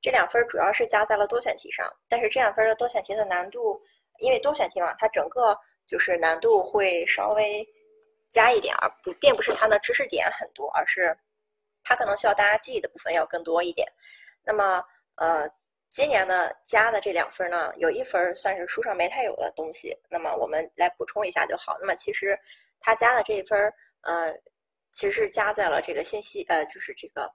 [0.00, 3.80] 这两分主要是加在了多选题上，但是这两分的多选题的难度，
[4.20, 7.66] 因为多选题嘛，它整个就是难度会稍微
[8.30, 11.18] 加一点，而不并不是它的知识点很多，而是
[11.82, 13.88] 它可能需要大家记忆的部分要更多一点。
[14.44, 14.84] 那么，
[15.16, 15.50] 呃，
[15.90, 21.76] 今年呢加的这两分呢，有一分算是书上没太有的东西，那么我们来补充一下就好。
[21.80, 22.38] 那么其实
[22.78, 23.58] 它加的这一分，
[24.02, 24.32] 呃，
[24.92, 27.28] 其实是加在了这个信息，呃，就是这个。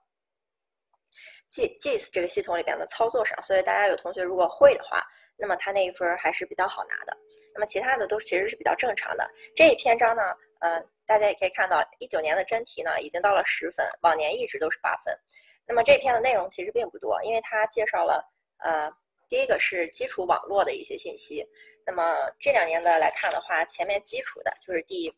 [1.54, 5.00] G GIS 这个系统里边的操作上，所以大家有同学如果会的话，
[5.36, 7.16] 那么他那一分还是比较好拿的。
[7.54, 9.30] 那么其他的都其实是比较正常的。
[9.54, 10.22] 这一篇章呢，
[10.58, 15.16] 呃，大家也可以看到，一九年的真题呢已经到了十分，往年一直都是八分。
[15.64, 18.90] 那么这篇的内容其实并不多，因为它介绍了，呃，
[19.28, 21.46] 第一个是基础网络的一些信息。
[21.86, 22.02] 那么
[22.40, 25.14] 这两年的来看的话，前面基础的就是第。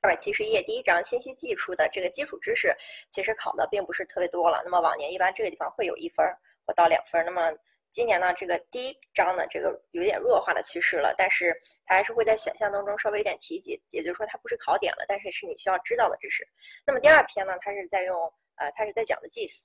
[0.00, 2.72] 二百七十页第一章信息技术的这个基础知识，
[3.10, 4.62] 其实考的并不是特别多了。
[4.64, 6.24] 那么往年一般这个地方会有一分
[6.64, 7.24] 或到两分。
[7.24, 7.52] 那么
[7.90, 11.52] 今年呢，这个第一章呢，这个有点弱化的趋势了，但是
[11.84, 16.46] 它还是会在选项当中稍微有点提及，也就是说它不是考点了，但是是你需要知道的知识。
[16.86, 18.16] 那么第二篇呢，它是在用
[18.54, 19.62] 呃，它是在讲的 GIS。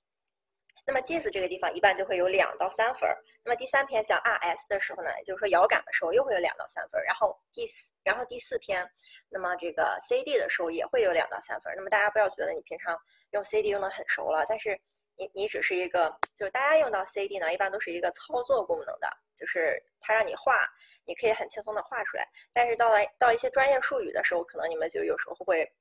[0.86, 3.18] 那么 GIS 这个地方一般就会有两到三分儿。
[3.44, 7.04] 那么第三篇讲 RS 的时候呢，也就是说遥感的时候又会有两到三分儿。
[7.06, 8.86] 然后第四，然后第四篇，
[9.30, 11.76] 那么这个 CD 的时候也会有两到三分儿。
[11.76, 12.98] 那么大家不要觉得你平常
[13.32, 14.78] 用 CD 用的很熟了，但是
[15.16, 20.68] 你你只是一个，就是大家用到 CD 呢，一般都是一个操作功能的，就是它让你画，
[21.06, 22.28] 你可以很轻松的画出来。
[22.52, 25.72] 但是到了到一些专业术语的时候，可能你们就有时候会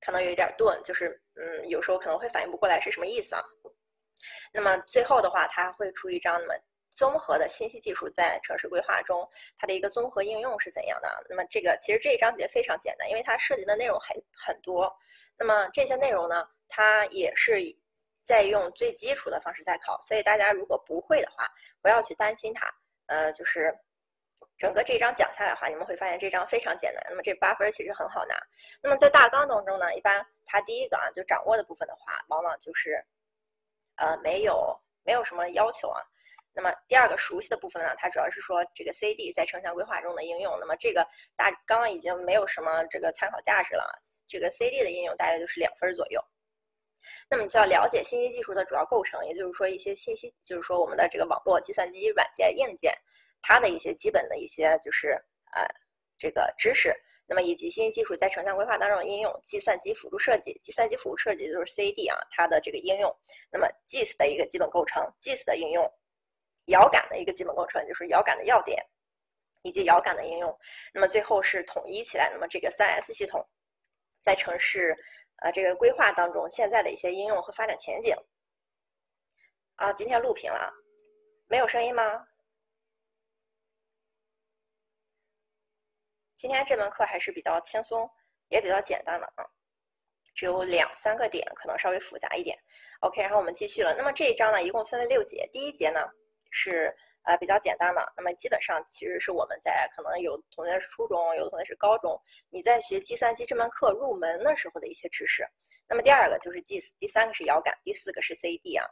[0.00, 3.42] 可能有一点钝，就是嗯，有时候可能会反应不过来是什么意思啊。
[4.52, 6.54] 那么最后的话，它会出一张那么
[6.96, 11.08] 综合的信息技术在城市规划中它的一个综合应用是怎样的？
[11.28, 14.94] 那么这个其实这一章节非常简单，因为它涉及的内容很很多。
[15.36, 17.60] 那么这些内容呢，它也是
[18.22, 21.48] 在用最基础的方式在考，所以大家如果不会的话，
[21.82, 22.72] 不要去担心它。
[23.06, 23.76] 呃，就是
[24.56, 27.04] 整个这章讲下来的话，你们会发现这章非常简单。
[27.08, 28.36] 那么这八分其实很好拿。
[28.80, 33.04] 那么在大纲当中呢，一般它第一个啊就掌握的部分的话，往往就是。
[33.96, 36.00] 呃，没有，没有什么要求啊。
[36.56, 40.56] 那么第二个熟悉的部分呢，它主要是说这个 CD 在城乡规划中的应用。
[40.60, 43.84] 那么这个大刚刚已经没有什么这个参考价值了。
[44.28, 46.24] 这个 CD 的应用大约就是两分左右。
[47.28, 52.96] 那么你就要了解信息技术的主要构成，也就是说一些信息，就是说我们的这个网络、计算机、软件、硬件，
[53.42, 55.10] 它的一些基本的一些就是
[55.52, 55.66] 呃
[56.16, 56.94] 这个知识。
[57.26, 63.10] 那么以及信息技术在城乡规划当中的应用，计算机辅助设计，计算机辅助设计就是 CAD 啊，它的这个应用。
[63.50, 65.90] 那么 GIS 的一个基本构成，GIS 的应用，
[66.66, 68.84] 遥感的一个基本构成就是遥感的要点，
[69.62, 70.54] 以及遥感的应用。
[70.92, 73.42] 那么最后是统一起来，那么这个 3S 系统
[74.20, 74.94] 在城市
[75.42, 78.14] 呃这个规划当中现在的一些应用和发展前景。
[79.76, 80.72] 啊，今天录屏了，
[81.48, 82.26] 没有声音吗？
[86.34, 88.10] 今天这门课还是比较轻松，
[88.48, 89.46] 也比较简单的啊，
[90.34, 92.58] 只有两三个点可能稍微复杂一点。
[93.00, 93.94] OK，然后我们继续了。
[93.94, 95.48] 那么这一章呢，一共分为六节。
[95.52, 96.00] 第一节呢
[96.50, 102.20] 是呃比较简单的，那么基本上其实是我们在可能有同学是初中，有的同学是高中，
[102.50, 105.46] 你在学计算机这门课入门的时候的一些知识。
[105.88, 108.90] 那么第二个就是 GIS，第三个是遥感，第四个是 CAD 啊。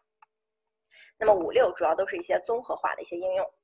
[1.19, 3.55] 那么五六主要都是一些综合化的一些应用。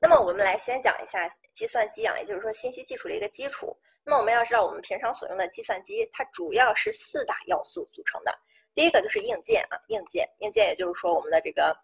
[0.00, 3.76] 那么我们来先讲一下计算机啊，也就是说信息技术的一个基础。
[4.04, 8.36] 那么我们要知道，我们平常所用的计算机，它主要是四大要素组成的。
[8.74, 11.76] 第一个就是硬件啊，硬件，硬件也就是说我们的这个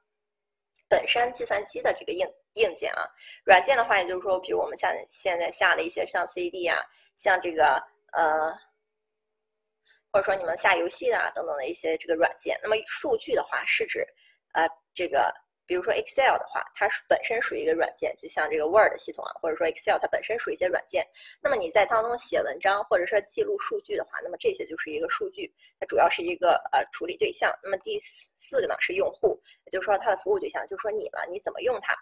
[0.88, 3.06] 本身计算机的这个硬硬件啊。
[3.44, 6.78] 软件的话，也就是说，比如我们像现在下的一些像 CD 啊，
[7.16, 7.81] 像这个
[8.12, 8.53] 呃，
[10.10, 12.59] 或者说你们下游戏啊等等的一些这个软件。
[12.62, 14.05] 那么数据的话，是指
[14.53, 15.32] 呃这个。
[15.69, 21.06] 比如说 Excel 的话，它本身属于一个软件，就像这个 Word 系统啊，或者说 Excel 它本身属于一些软件。
[21.43, 27.55] 那么你在当中写文章或者说记录数据的话，那么这些就是一个数据，它主要是一个呃处理对象。
[27.62, 31.94] 那么第四个呢是用户，也就是说它的服务对象就是说你了，你怎么用它？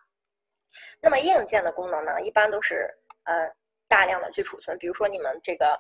[1.01, 2.89] 那么硬件的功能呢，一般都是
[3.25, 3.51] 呃
[3.89, 5.77] 大量的去储存，比如说你们这个。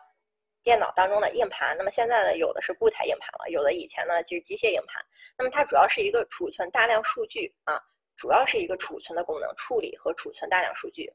[0.66, 5.00] 电脑当中的硬盘，那么现在呢，有的是固态硬盘了，有的以前呢就是机械硬盘。
[5.38, 7.80] 那么它主要是一个储存大量数据啊，
[8.16, 11.08] 主要是一个储存的功能，处理和储存大量数据。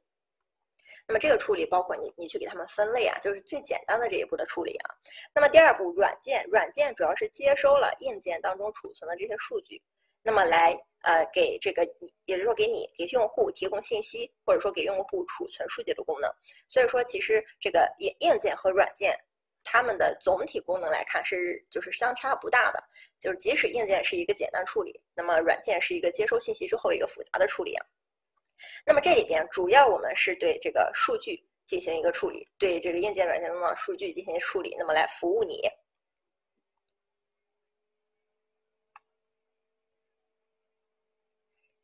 [1.06, 4.95] 那么这个处理包括你你去给它们分类啊，就是最简单的这一步的处理啊。
[5.36, 9.83] 那么第二步，软件，软件主要是接收了硬件当中储存的这些数据，
[10.24, 11.83] 那么来呃给这个，
[12.24, 16.31] 也就是说给你给用户提供信息，或者说给用户储存数据的功能。
[16.69, 19.13] 所以说，其实这个硬硬件和软件。
[19.63, 22.83] 它们的总体功能来看是就是相差不大的，
[23.19, 27.85] 就是即使硬件是一个简单处理，那么软件是一个接收信息之后一个复杂的处理啊。
[28.85, 35.61] 那么这里边主要我们是对这个数据进行一个处理，对这个硬件、软件中的数据进行处理，那么来服务你。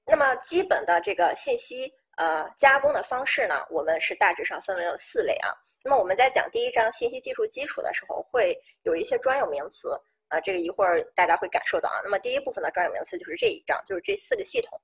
[0.05, 5.53] 那么基本的这个信息呃加工的方式呢，我们是大致上分为了四类啊。
[5.87, 8.53] 那么我们在讲第一章信息技术基础的时候，会
[8.83, 9.97] 有一些专有名词
[10.27, 12.01] 啊，这个一会儿大家会感受到啊。
[12.03, 14.77] 那么第一部分的专有名词就是这一章，就是这四个系统。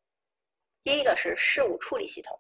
[0.82, 2.40] 第一个是事务处理系统，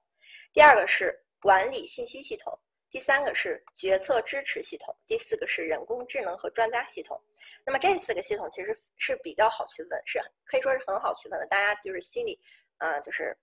[0.54, 2.57] 第二个是管理信息系统，
[2.89, 7.21] 第三个是决策支持系统，第四个是人工智能和专家系统。
[7.66, 11.45] 那么这四个系统其实是比较好区分，是可以说是很好区分的。
[11.48, 12.39] 大家就是心里，
[12.77, 13.38] 呃，就是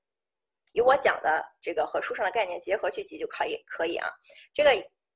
[0.72, 4.08] 以我讲的这个和书上的概念结合去记就可以，可以啊。
[4.54, 4.70] 这个，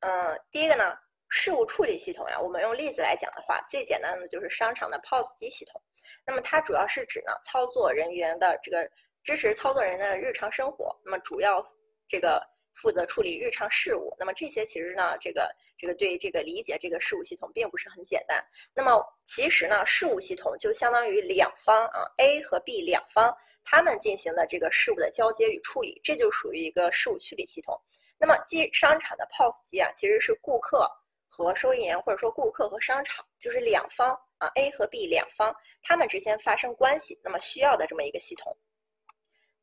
[0.04, 0.92] 呃，第一个呢，
[1.28, 5.80] 事务处理系统呀，我们用例子来讲的话，最简单的就是商场的 POS 机系统。
[6.26, 8.86] 那么它主要是指呢，操作人员的这个。
[9.24, 11.64] 支持操作人的日常生活，那么主要
[12.06, 14.14] 这个负责处理日常事务。
[14.18, 18.44] 那么这些其实呢，这个这个对这个理解这个事务系统并不是很简单。
[18.74, 23.34] 那么其实呢，事务系统就相当于两方啊，A 和 B 两方
[23.64, 27.80] 他们进行的这个事务的交接与处理，这就属于一个事务处理系统。
[28.18, 30.90] 那么机商场的 POS 机啊，其实是顾客
[31.28, 38.56] 和收银员，或者说顾客和商场，就是两方啊，A 和 B 两方他们之间发生关系，那么需要的这么一个系统。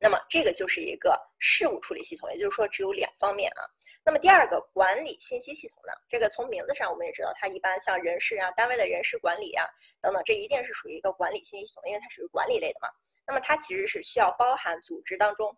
[0.04, 3.62] 那么这个就是一个事务处理系统，也就是说只有两方面啊。
[4.04, 5.94] 那么第二个管理信息系统呢？
[6.10, 9.64] 这个从名字上我们也知道，它一般像人事啊、单位的人事管理啊
[10.02, 12.90] 等等，这一定是属于一个管理信息系统，因为它属于管理类的嘛。
[13.28, 15.56] 那么它其实是需要包含组织当中，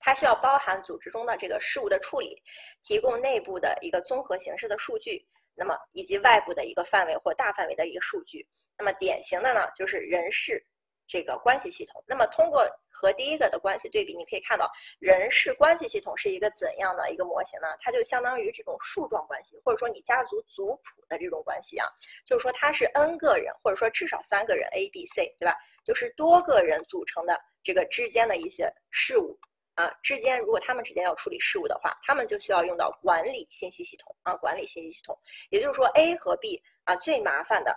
[0.00, 2.42] 它需要包含组织中的这个事务的处理，
[2.82, 5.24] 提供内部的一个综合形式的数据，
[5.54, 8.44] 那么以及外部的一个范围或大范围的一个数据。
[8.76, 10.64] 那么典型的呢，就是人事。
[11.12, 14.70] 这个关系系统，那么通过和第一个的关系对比，你可以看到
[15.00, 17.66] 人事关系系统是一个怎样的一个模型呢？
[17.80, 21.88] 它就相当于这种树状关系，或者说你家族族谱的这种关系啊，
[22.24, 25.56] 就是说它是 n 个人，或者说至少三个人 A、B、C，对吧？
[25.84, 29.36] 就是多个人组成的这个之间的一些事物
[29.80, 35.18] 啊，之间如果他们之间要处理事务的话，他们就需要用到管理信息系统啊，管理信息系统。
[35.48, 37.74] 也就是说 A 和 B 啊，最麻烦的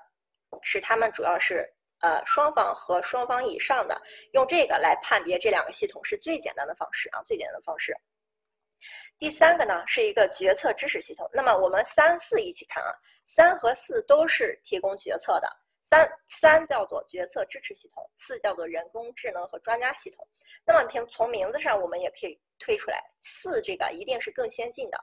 [0.61, 1.73] 是他们主要是。
[1.99, 3.97] 呃，双方和双方以上的
[4.33, 7.95] 用这个来判别这两个系统是最简单的方式啊，最简单的方式。
[9.17, 11.25] 第三个呢是一个决策支持系统。
[11.31, 12.91] 那么我们三四一起看啊，
[13.25, 15.47] 三和四都是提供决策的。
[15.83, 20.27] 三三叫做决策支持系统，四叫做人工智能和专家系统。
[20.65, 24.97] 那么凭从名字上我们也可以推出来，四这个一定是更先进的，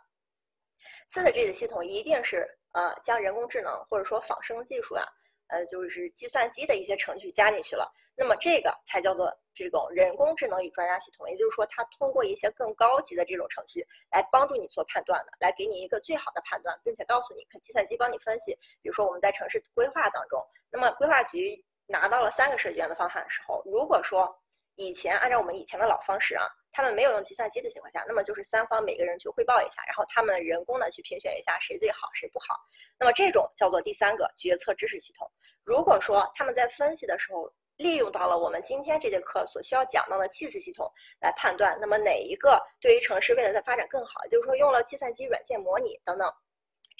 [1.08, 5.06] 四的这个系统一定是呃将人工智能或者说仿生技术啊。
[5.50, 18.56] 呃，就是计算机的一些程序加进去了，那么这个才叫做这种人工智能与专家系统，也就是说，它通过一些更高级的这种程序来帮助你做判断的，来给你一个最好的判断，并且告诉你，计算机帮你分析。
[18.80, 24.32] 比如说我们在城市规划当中，那么规划局拿到了三个设计院的方案的时候，如果说
[24.76, 32.56] 以前按照我们以前的老方式啊，他们没有用计算机的情况下，那么就是三方每个人去汇报一下，然后他们人工的去评选一下谁最好谁不好。
[32.98, 35.30] 那么这种叫做第三个决策支持系统。
[35.64, 46.32] 如果说他们在分析的时候利用到了我们今天这节课所需要讲到的计时系统来判断，那么哪一个对于城市未来的发展更好，就是说用了计算机软件模拟等等。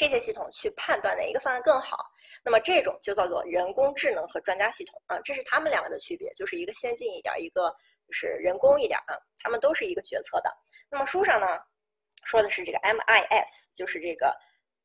[0.00, 1.98] 这些系统去判断哪一个方案更好，
[2.42, 7.68] 那么这种就叫做人工智能和专家系统啊，这是他们两个的区别，就是一个先进一点，一个
[8.06, 10.50] 就是人工一点啊，他们都是一个决策的。
[10.90, 11.46] 那么书上呢
[12.24, 14.34] 说的是这个 MIS，就是这个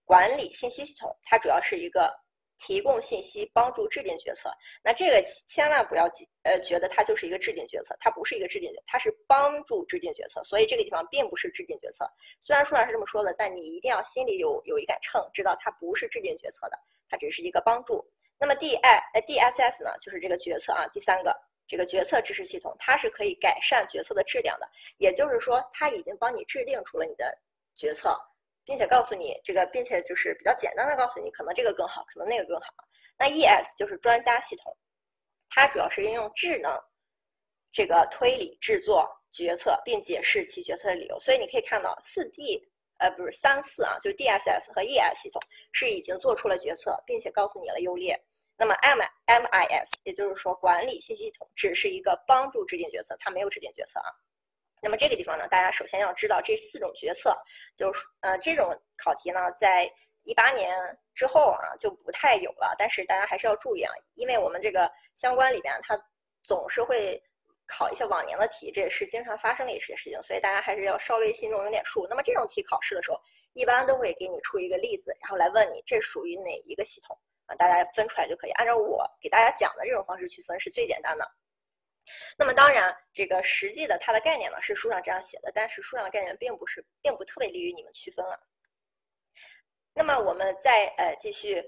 [0.03, 2.13] 管理信息系统，它主要是一个。
[2.57, 4.49] 提供信息帮助制定决策，
[4.83, 12.09] 那这个千万不要记，呃，觉得它就是一个制定决策，它不是一个制定，它是帮助制定决策，所以这个地方并不是制定决策。
[12.39, 18.03] 虽然书上是这么说的，但你一定要心里有有一杆秤，知道它不是制定决策的，它只是一个帮助。
[18.39, 21.35] 那么 D I 呃 D S S 呢，就是这个决策啊，第三个
[21.67, 27.37] 这个决策支持系统，它是可以改善决策的质量的，也就是说，它已经帮你制定出了你的
[27.75, 28.17] 决策。
[28.65, 32.67] 并且告诉你这个，并且就是比较简单的告诉你，可能这个更好，可能那个更好。
[33.17, 34.75] 那 ES 就是专家系统，
[35.49, 36.77] 它主要是应用智能
[37.71, 41.19] 这个推理制作决策，并解释其决策的理由。
[41.19, 42.61] 所以你可以看到四 D
[42.97, 45.41] 呃不是三四啊，就是 DSS 和 ES 系统
[45.71, 48.19] 是已经做出了决策，并且告诉你了优劣。
[48.57, 54.09] 那么 M MIS 也就是说管理信息系统只是一个帮助制定决策，它没有制定决策啊。
[54.85, 57.35] 那么这个地方呢，大家首先要知道这四种决策，
[57.75, 58.69] 就是呃这种
[59.03, 59.91] 考题呢，在
[60.25, 60.77] 一八年
[61.15, 65.99] 之后啊就不太有了，但是大家还是要注意啊，因为我们这个相关里边它
[66.43, 67.19] 总是会
[67.65, 72.05] 考一些往年的题，这也是经常发生的一些事情，所以大家还是要稍微心中有点数。
[72.07, 73.19] 那么这种题考试的时候，
[73.53, 77.55] 一般都会给你出一个例子，然后来问你这属于哪一个系统啊？
[77.55, 81.27] 大家分出来就可以，按照我给大家讲的这种方式去分是最简单的。
[82.37, 88.39] 那么当然，这个实际的它的概念呢是书上这样写的，但是书上的概念并不是，并不特别利于你们区分了。
[89.93, 91.63] 那么我们再呃继续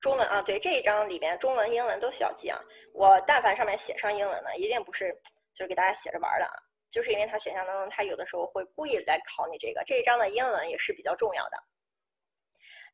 [0.00, 2.60] 中文啊，对这一章里面中文、英文都需要记啊。
[2.92, 5.12] 我但凡上面写上英文呢，一定不是
[5.52, 6.52] 就是给大家写着玩的啊，
[6.88, 9.82] 就是因为它选项当中它有的时候会故意来考你这个。
[9.84, 11.58] 这一章的英文也是比较重要的。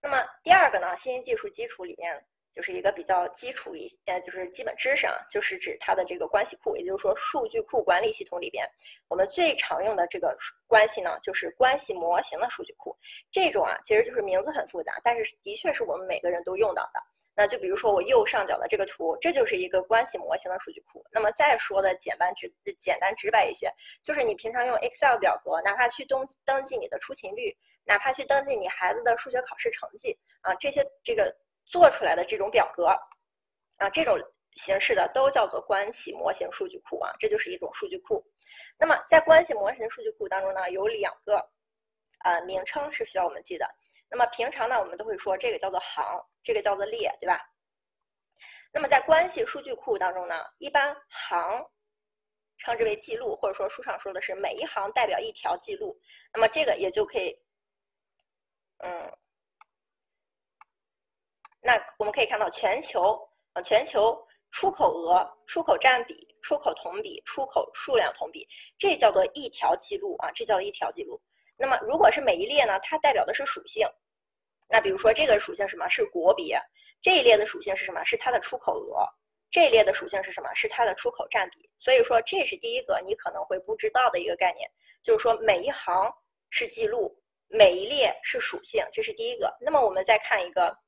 [0.00, 2.26] 那么第二个呢，信息技术基础里面。
[2.56, 8.66] 就是一个比较基础一呃，就是基本知识啊，就是指它的这个关系库，也就是说数据库管理系统里边，
[9.08, 10.34] 我们最常用的这个
[10.66, 12.96] 关系呢，就是关系模型的数据库。
[13.30, 17.00] 这种啊，其实就是名字很复杂，但是的确是我们每个人都用到的。
[17.34, 21.04] 那就比如说我右上角的这个图，这就是一个关系模型的数据库。
[21.12, 23.70] 那么再说的简单直简单直白一些，
[24.02, 31.36] 就是你平常用 Excel 表格，哪怕去登登记你的出勤率，哪怕去登记你孩子的数学考试成绩啊，这些这个。
[31.66, 32.86] 做出来的这种表格，
[33.76, 34.16] 啊，这种
[34.52, 38.24] 形式的都叫做关系模型数据库啊，这就是一种数据库。
[38.78, 41.36] 那么在关系模型数据库当中呢，有两个
[42.24, 43.68] 呃名称是需要我们记的。
[44.08, 46.02] 那么平常呢，我们都会说这个叫做行，
[46.42, 47.38] 这个叫做列，对吧？
[48.72, 51.66] 那么在关系数据库当中呢，一般行
[52.58, 55.98] 称之为记录，或者说书上说的是每一行代表一条记录。
[56.32, 57.36] 那么这个也就可以，
[58.78, 59.18] 嗯。
[61.66, 63.18] 那我们可以看到全球
[63.52, 64.16] 啊，全球
[64.50, 68.46] 出口额、出口占比、出口同比、出口数量同比，
[68.78, 71.20] 这叫做一条记录啊，这叫一条记录。
[71.56, 73.84] 那么如果是每一列呢，它代表的是属性。
[74.68, 76.56] 那比如说这个属性什么是国别？
[77.02, 78.04] 这一列的属性是什么？
[78.04, 79.04] 是它的出口额。
[79.50, 80.54] 这一列的属性是什么？
[80.54, 81.68] 是它的出口占比。
[81.78, 84.70] 所以说这是第一个你可能会不知道的一个概念，
[85.02, 86.14] 就是说每一行
[86.50, 89.52] 是记录，每一列是属性，这是第一个。
[89.60, 90.78] 那么我们再看一个。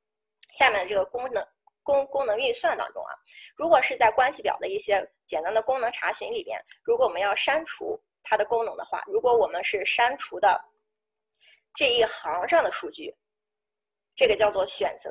[0.58, 1.46] 下面的这个功能
[1.84, 3.14] 功功能运算当中啊，
[3.54, 10.60] 如果是在关系表的一些简单的功能查询里边，如果我们要删除它的功能的话，如果我们是删除的
[11.74, 13.14] 这一行上的数据，
[14.16, 15.10] 这个叫做选择；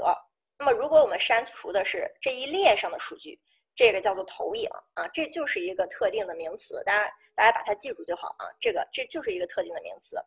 [0.59, 3.39] 那么如果我们删除的是这一列上的数据，
[3.73, 10.21] 这个叫做投影啊，这就是一个特定的名词，大家大家把它记住就好啊，这个这就是一个特定的名词。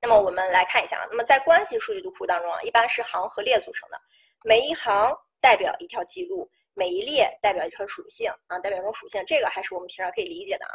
[0.00, 4.00] 那么我们来看一下啊，那么在关系数据库当中啊，一般是行和列组成的。
[4.46, 10.70] 每一行代表一条记录，每一列代表一条属性啊，代表一种属性，这个还是我们平常可以理解的啊。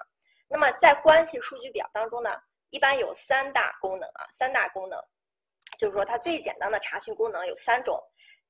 [0.49, 2.31] 那么在关系数据表当中呢，
[2.71, 5.01] 一般有三大功能啊，三大功能，
[5.77, 7.97] 就是说它最简单的查询功能有三种。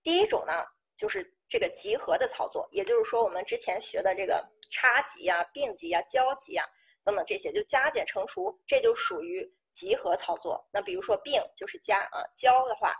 [0.01, 0.66] 第一种呢，
[0.98, 6.66] 就是这个集合的操作，也就是说我们之前学的这个差集啊、并集啊、交集啊
[7.04, 10.68] 等等这些，就加减乘除，这就属于集合操作。
[10.72, 12.96] 那比如说并就是加啊，交的话。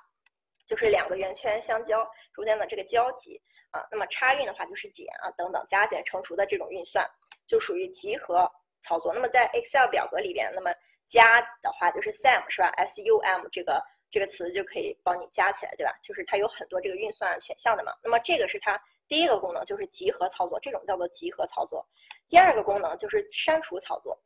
[0.66, 3.42] 就是两个圆圈相交中间的这个交集
[3.72, 7.08] 啊，那么差运的话就是减啊等等加减乘除的这种运算
[7.48, 8.50] 就属于集合
[8.82, 9.14] 操作。
[9.14, 10.74] 那么在 Excel 表格里边，那么
[11.06, 15.92] 加的话就是 sum 是吧？sum 这个这个词就可以帮你加起来，对吧？
[16.02, 17.94] 就是它有很多这个运算选项的嘛。
[18.04, 18.78] 那么这个是它
[19.08, 21.86] 第一个功能，就是集合操作，这种叫做集合操作。
[22.28, 24.18] 第二个功能就是删除操作，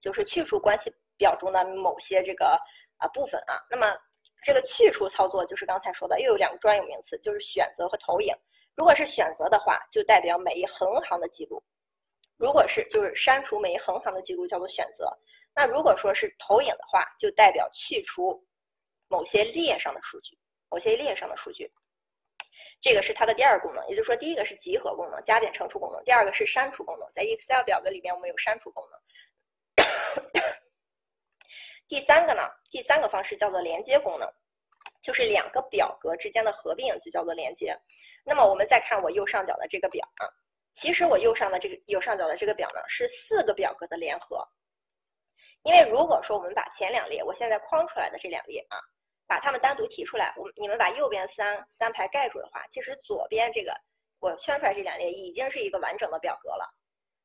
[0.00, 2.58] 就是去除关系表中的某些这个
[2.98, 3.60] 啊部分啊。
[3.68, 3.96] 那么
[4.42, 8.34] 这个去除操作就是刚才说的，又有两个专有名词，就是选择和投影。
[8.74, 11.62] 如果是选择的话，就代表每一横行的记录；
[12.38, 15.06] 如果是就是删除每一横行的记录，叫做选择。
[15.54, 18.42] 那如果说是投影的话，就代表去除
[19.08, 20.38] 某些列上的数据，
[20.70, 21.70] 某些列上的数据。
[22.80, 28.98] 这个是它的第二功能，也就是说，第一个是集合功能，加减乘除功能；第二个是删除功能，在 Excel 表格里面我们有删除功能。
[31.90, 34.32] 第三个呢，第三个方式叫做连接功能，
[35.02, 37.76] 就是两个表格之间的合并就叫做连接。
[38.24, 40.30] 那么我们再看我右上角的这个表啊，
[40.72, 44.46] 其实我右上的这个右上角的这个表呢是四个表格的联合。
[45.64, 48.78] 因为如果说我们把前两列，我现在框出来的这两列啊，
[49.26, 53.74] 把它们单独提出来，我你们把右边三三排盖住的话，其实左边这个
[54.20, 56.72] 我圈出来这两列已经是一个完整的表格了。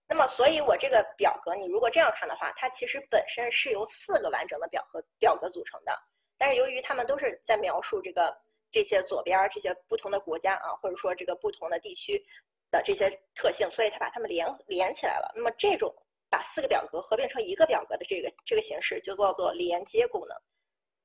[0.08, 5.92] 那么，所以我这个表格，你如果这样看的话，它其实本身是由四个完整的表和表格组成的。
[6.38, 8.36] 但是由于它们都是在描述这个
[8.72, 12.24] 这些左边这些不同的国家啊，或者说这个不同的地区
[12.70, 15.32] 的这些特性，所以它把它们连连起来了。
[15.36, 15.92] 那么这种
[16.30, 20.38] 把四个表格合并成一个表格的这个这个形式，就叫做连接功能。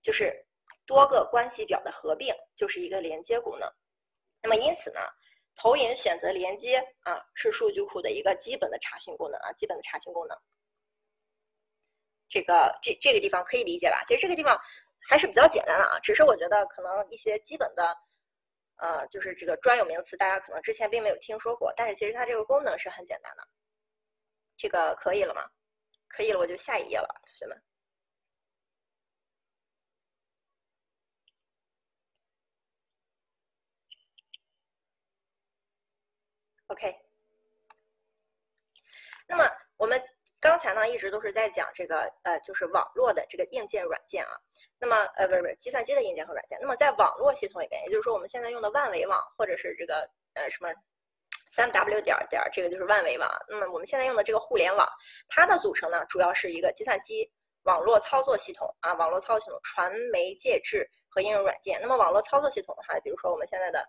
[0.02, 0.45] 就是
[0.85, 3.71] 多个关系表的合并，就是一个连接功能。
[4.42, 5.00] 那么因此呢，
[5.54, 10.37] 投影选择连接啊，是数据库的一个基本的查询功能啊，基本的查询功能。
[12.28, 14.02] 这个这这个地方可以理解吧？
[14.07, 14.59] 其实这个地方
[15.09, 17.97] 还是比较简单的啊，只是我觉得可能一些基本的，
[18.76, 23.47] 呃，就是这个专有名词，大家可能之前并没有听说过，但是其实它这个功能是很简单的。
[24.57, 25.42] 这个可以了吗？
[26.09, 27.62] 可以了，我就下一页了，同学们。
[36.70, 36.94] OK，
[39.26, 39.44] 那么
[39.76, 40.00] 我们
[40.38, 44.30] 刚才呢一直都是在讲这个呃，就是网络的这个硬件、软件啊。
[44.78, 46.56] 那么呃，不是不是，计算机的硬件和软件。
[46.62, 50.72] 那么在网络系统里边，也就是说我们现在用的万维网或者是这个呃什么
[51.50, 53.28] 三 W 点点这个就是万维网。
[53.48, 54.88] 那么我们现在用的这个互联网，
[55.26, 57.28] 它的组成呢主要是一个计算机
[57.64, 61.80] 网络操作系统啊，网络操作系统、传媒介质和应用软件。
[61.82, 63.84] 那么网络操作系统的话，比如说我们现在的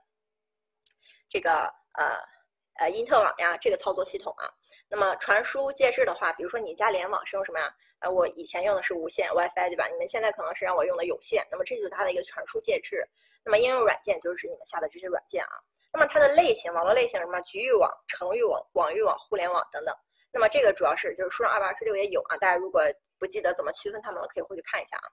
[1.30, 1.52] 这个
[1.94, 2.41] 呃。
[2.82, 4.50] 呃，因特网呀，这个操作系统啊，
[4.90, 7.72] 那么传输介质的话，比如说你家联网是用什么呀？
[8.00, 9.88] 呃，我以前用的是无线 WiFi，对吧？
[9.88, 13.08] 你们现在可能是让我用的有线，那么这就是它的一个传输介质。
[13.44, 15.62] 那么应用软件就是指你们下的这些软件啊。
[15.94, 17.40] 那么它的类型，网络类型什么？
[17.42, 19.96] 局域网、城域网、广域网、互联网等等。
[20.32, 22.82] 那么这个主要是就是书上二百二十六也有啊，大家如果
[23.20, 25.06] 不记得怎么区分它们了，可以回去看一下啊。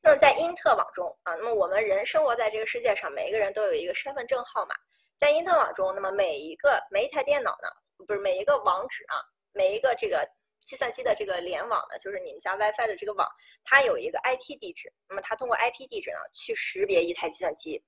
[0.00, 4.74] 那么在因特网中啊，那么我们人生活在这个世界上，每一个人都有一个身份证号码。
[5.16, 7.68] 在因特网中，那么每一个每一台电脑呢，
[8.06, 10.28] 不是每一个网址啊，每一个这个
[10.60, 13.28] 计算机的这个联网呢，就是你们家 WiFi 的这个网，
[13.62, 14.92] 它有一个 IP 地址。
[15.08, 17.82] 那么它通过 IP 地址呢，去识别一台计算机。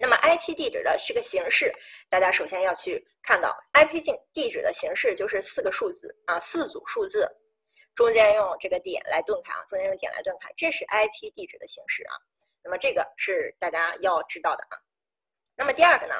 [0.00, 1.72] 那么 IP 地址的这个形式，
[2.08, 7.28] 大家首先要去看到 IP 地地址的形式就是四个数字啊，四组数字，
[7.94, 12.14] 中间用这个点来盾开啊，中间用点来盾开，这是 IP 地址的形式啊。
[12.62, 14.78] 那么这个是大家要知道的啊。
[15.56, 16.14] 那么第二个呢？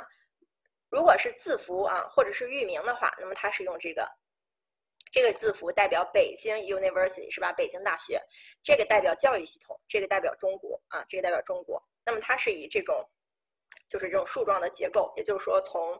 [0.90, 4.09] 如果是字符啊，或者是域名的话，那么它是用这个，
[5.12, 7.53] 这个字符代表北京 University 是吧？
[7.53, 8.18] 北京大学，
[8.62, 11.83] 这个代表教育系统，这个代表中国啊，这个代表中国。
[12.07, 13.07] 那么它是以这种，
[13.87, 15.92] 就是这种树状的结构，也就是说从，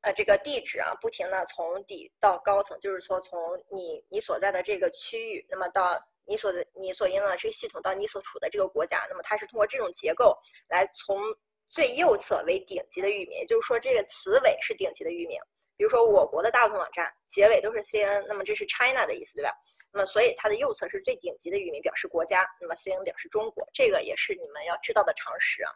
[0.00, 3.38] 呃，这个地址啊，不停的从底到高层，就是说从
[3.70, 10.36] 你你所在的这个区域，那么到你所的你所应用的这个系统到你所处的这个国家，那么它是通过这种结构
[10.68, 11.22] 来从。
[11.68, 15.38] 最右侧为顶级的域名，也就是说这个词尾是顶级的域名。
[15.76, 19.52] 比如说我国的大部分网站结尾都是 cn，那么这是 China 的意思，对吧？
[19.92, 22.46] 那么所以它的右侧是最顶级的域名，表示国家。
[22.58, 25.72] 那么 cn 表示中国，这个也是你们要知道的常识啊。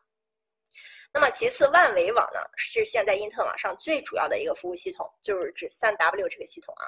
[1.13, 6.87] 那么其次，万维网呢是现在因特网上最主要的一个服务系统，就是指三 W 这个系统啊。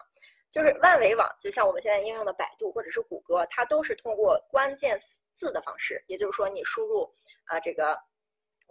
[0.50, 4.98] 就是万维网，就像我们现在应用的百度或者是谷歌，它都是通过关键
[5.34, 7.12] 字的方式，也就是说你输入
[7.44, 7.94] 啊这个。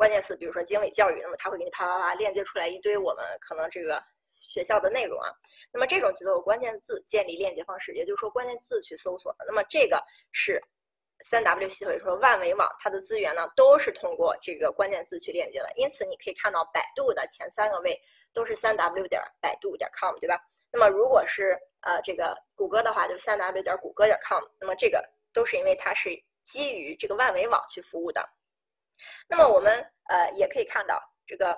[0.02, 4.04] 关键词，比如说经纬教育，那么它会给你啪啪啪链接出来一堆我们可能这个
[4.36, 5.30] 学校的内容啊。
[5.72, 9.46] 那么这种叫做关键字建立链接方式，也就是说关键字去搜索的。
[9.48, 10.60] 那么这个是
[11.24, 15.72] 三 W 系统，说万维网它的资源呢都是通过这个关键字去链接的。
[15.76, 17.96] 因此你可以看到百度的前三个位
[18.34, 20.36] 都是三 W 点百度点 com，对吧？
[20.72, 24.44] 那么如果是呃这个谷歌的话，就三 W 点谷歌点 com。
[24.60, 26.10] 那么这个都是因为它是
[26.42, 28.28] 基于这个万维网去服务的。
[29.28, 29.72] 那么我们
[30.10, 31.58] 呃也可以看到，这个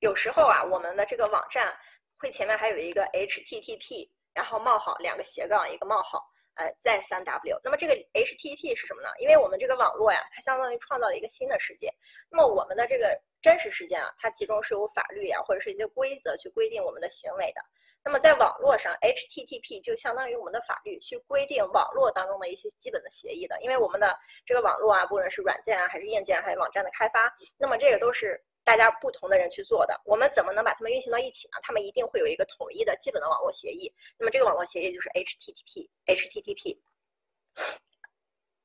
[0.00, 1.74] 有时候啊，我们的这个网站
[2.18, 6.22] 会前面还有一个 HTTP，然后冒号两个斜杠一个冒号，
[6.56, 7.60] 呃，在三 W。
[7.62, 9.08] 那么这个 HTTP 是什么呢？
[9.18, 11.92] 因为我们这个网络呀，它相当于创造了一个新的世界。
[12.30, 17.60] 那么我们的这个真实世界啊，它其中是有法律呀，或者是一些规则去规定我们的行为的。
[18.04, 23.58] 那么在网络上，HTTP 就相当于我们的法律，去规定网络当中的一些基本的协议的。
[23.62, 24.14] 因为我们的
[24.44, 30.00] 这个网络啊，不论是软件啊，还是硬件，还有网站的开发，那么这个都是大家不同的人去做的。
[30.04, 31.58] 我们怎么能把它们运行到一起呢？
[31.62, 33.92] 他们一定会有一个统一的基本的网络协议。
[34.18, 36.80] 那么这个网络协议就是 HTTP，HTTP。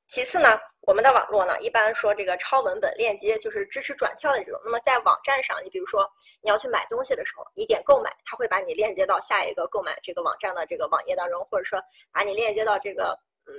[0.07, 4.59] 其次呢，我们的网络呢，一般说这个超文本链接就是支持转跳的这种。
[4.65, 6.09] 那么在网站上，你比如说
[6.41, 11.79] 你要去买东西的时候，你点购买，它会把你链接到下一个购买这个网站的这个网页当中，或者说
[12.11, 13.53] 把你链接到这个嗯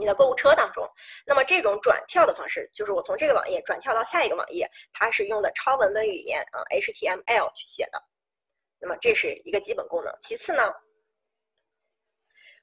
[0.00, 0.84] 你的购物车当中。
[1.26, 8.02] 那么这种转跳的方式，就是我从这个网页转跳到下一个网页，它是用的超文本语言啊 HTML 去写的。
[8.80, 10.12] 那么这是一个基本功能。
[10.18, 10.72] 其次呢，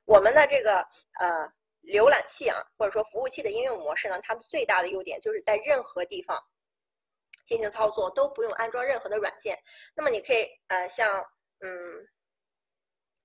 [0.06, 0.80] 我们的这个
[1.19, 1.54] 呃。
[1.84, 6.38] 浏览器啊，或者说服务器的应用模式呢，它的最大的优点就是在任何地方
[7.45, 9.58] 进行操作都不用安装任何的软件。
[9.95, 11.10] 那么你可以呃像
[11.60, 11.71] 嗯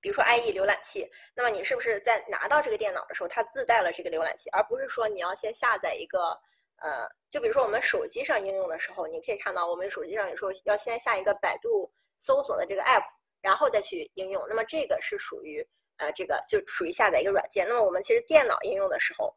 [0.02, 6.38] 比如说 IE 浏览器，那么你是不是在拿到这个电脑的时候，它自带了这个浏览器，而不是说你要先下载一个，
[6.82, 11.88] 呃，就比如说我们手机上应用的时候，你可以看到我们手机上有时候要先下一个百度
[12.18, 13.04] 搜索的这个 app，
[13.40, 14.44] 然后再去应用。
[14.48, 15.64] 那么这个是属于，
[15.98, 17.64] 呃，这个就属于下载一个软件。
[17.68, 19.32] 那么我们其实电脑应用的时候，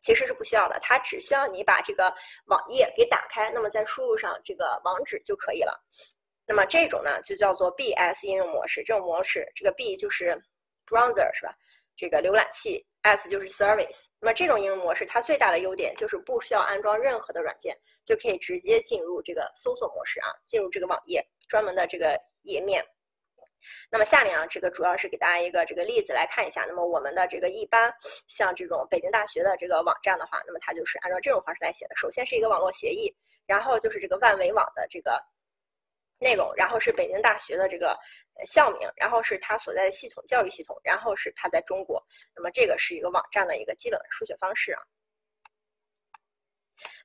[0.00, 2.14] 其实是不需要的，它只需要你把这个
[2.46, 5.82] 网页给打开，那么再输入上这个网址就可以了。
[6.50, 8.82] 那么这种呢，就叫做 BS 应用模式。
[8.82, 10.36] 这种模式，这个 B 就是
[10.84, 11.54] browser 是吧？
[11.94, 14.06] 这个浏览器，S 就是 service。
[14.18, 22.84] 那么这种应用模式，它最大的优点就是不需要安装任何的软件，就可以直接进入这个搜索模式啊，进入这个网页专门的这个页面。
[23.88, 26.64] 那么下面啊，这个主要是给大家一个这个例子来看一下。
[26.66, 27.94] 那么我们的这个一般
[28.26, 31.94] 像这种北京大学的这个网站的话，那么它就是按照这种方式来写的。
[31.94, 33.14] 首先是一个网络协议，
[33.46, 35.22] 然后就是这个万维网的这个。
[36.20, 37.98] 内容，然后是北京大学的这个
[38.46, 42.00] 校名，然后是它所在的系统教育系统，然后是它在中国。
[42.36, 44.82] 那么这个是一个网站的一个基本的书写方式啊。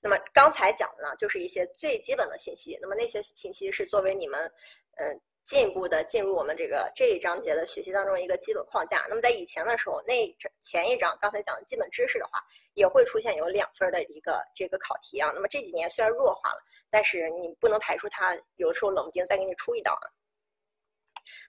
[0.01, 2.77] 那么刚才讲的呢，就是一些最基本的信息。
[2.81, 4.51] 那么那些信息是作为你们
[4.97, 5.21] 嗯。
[5.45, 9.05] 进一步的进入我们这个这一章节的学习当中一个基本框架。
[9.07, 15.31] 那么在以前的时候，那前一章刚才讲的基本知识的话，也会出现有两分的一个这个考题啊。
[15.35, 20.05] 那么这几年虽然弱化了，但是你不能排除它有时候冷不丁再给你出一道啊。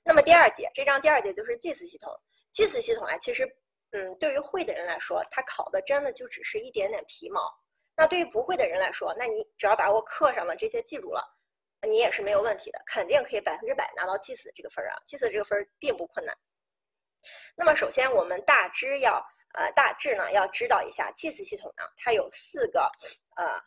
[0.04, 2.12] 那么第二节这章第二节就是祭祀系统。
[2.52, 3.46] 祭祀系统啊，其实
[3.92, 7.40] 嗯，对于会的人来说，它考的真的就只是一点点皮毛。
[7.96, 11.22] 那对于不会的人来说，那你只要把我课上的这些记住了。
[11.83, 14.97] 你也是没有问题的，肯定可以百分之百拿到祭祀这个分儿啊！
[15.05, 16.37] 祭祀这个分儿并不困难。
[17.55, 22.91] 那么首先我们大致要呃大致呢要知道一下祭祀系统呢，它有四个
[23.37, 23.61] 呃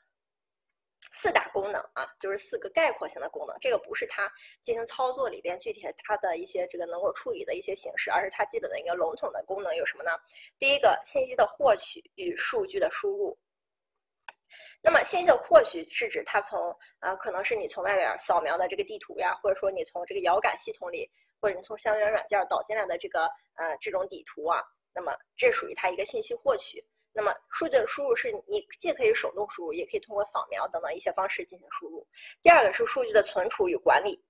[1.11, 3.55] 四大功能啊，就是四个概括性的功能。
[3.59, 10.11] 这个不是它进行操作里边具体它的一些这个能够处理的一些形式，而是它基本的一个笼统的功能有什么呢？
[10.57, 13.37] 第一个，信息的获取与数据的输入。
[14.81, 21.09] 那么信息的获取是指它从啊，可能是你从外边扫描的这个地图呀，或者说你从这个遥感系统里，
[21.41, 24.63] 或者你从相关软件导进来的这个呃这种底图啊，
[24.93, 26.83] 那么这属于它一个信息获取。
[27.11, 32.07] 那么数据的输入是你既可以手动输入，也可以通过扫描等等一些方式进行输入。
[32.41, 34.23] 第二个是数据的存储与管理，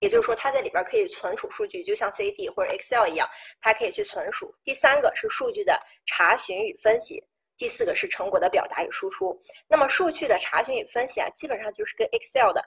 [0.00, 3.28] 也就是说它在里边可以存储数据，就像 CAD 或者 Excel 一样，
[3.60, 4.52] 它可以去存储。
[4.64, 7.22] 第三个是数据的查询与分析。
[7.60, 9.38] 第四个是成果的表达与输出。
[9.68, 12.64] 那么数据的查询与分析啊，基本上就是跟 Excel 的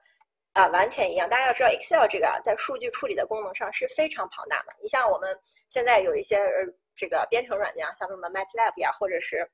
[0.53, 1.27] 啊完全一样。
[1.27, 4.75] 大家要知道，Excel 这个啊，在数据处理的功能上是非常庞大的。
[4.83, 5.35] 你像我们
[5.67, 9.49] 现在有一些呃这个编程软件啊，像什么 MATLAB 呀，或者是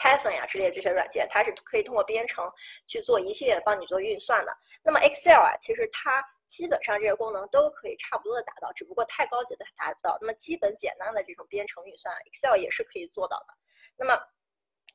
[0.00, 2.50] Python 呀之类这些软件，它是可以通过编程
[2.88, 4.52] 去做一系列的帮你做运算的。
[4.82, 10.18] 那么 Excel 啊，其实它基本上这些功能都可以差不多的达到，只不过太高级的达不到。
[10.20, 13.54] 那么基本简单的这种编程运算，Excel 也是可以做到的。
[13.96, 14.20] 那么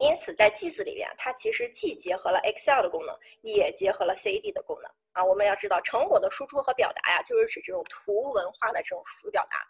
[0.01, 5.23] 因此，在祭祀里边，它其实既结合了 Excel 的功能，也结合了 CAD 的功能啊。
[5.23, 9.63] 我们要知道，成果的输出和表达呀，就是指这种图文化的这种输出表达。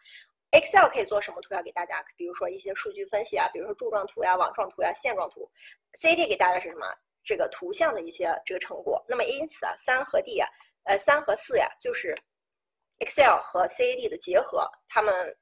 [0.51, 2.01] Excel 可以做什么图表给大家？
[2.15, 5.49] 比如说一些数据分析啊，比如说柱状图呀、网状图呀、线状图。
[5.99, 6.87] CAD 给大家是什么？
[7.25, 9.03] 这个图像的一些这个成果。
[9.09, 10.47] 那么因此啊，三和 D 啊，
[10.85, 12.15] 呃，三和四呀，就是
[12.99, 15.37] Excel 和 CAD 的结合，它们。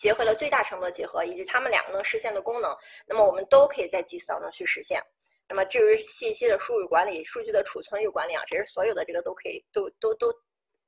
[0.00, 2.74] 结合了最大程度的结合，以及它们两个能实现的功能，
[3.06, 4.98] 那么我们都可以在祭祀当中去实现。
[5.46, 10.32] 那么至于信息的输入管理、数据的储存与管理啊，这是所有的这个都可以都都都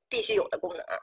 [0.09, 0.97] 必须有的功能啊。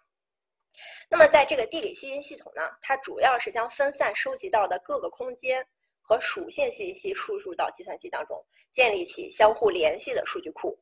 [1.08, 5.64] 那么在这个地理信息系统呢，它主要是将分散收集到的各个空间
[6.02, 10.76] 和属性信息输入到计算机当中，建立起相互联系的数据库。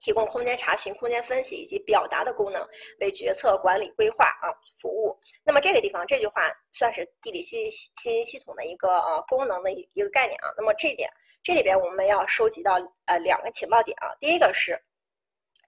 [0.00, 2.66] 提供空间查询、空间分析以及表达的功能，
[3.00, 5.18] 为决策管理规划啊服务。
[5.44, 10.52] 那么这个地方这句话算是地理信息信息系统的一个呃功能的一一个概念啊。
[10.56, 11.10] 那么这点
[11.42, 12.74] 这里边我们要收集到
[13.06, 14.14] 呃两个情报点啊。
[14.20, 14.78] 第一个是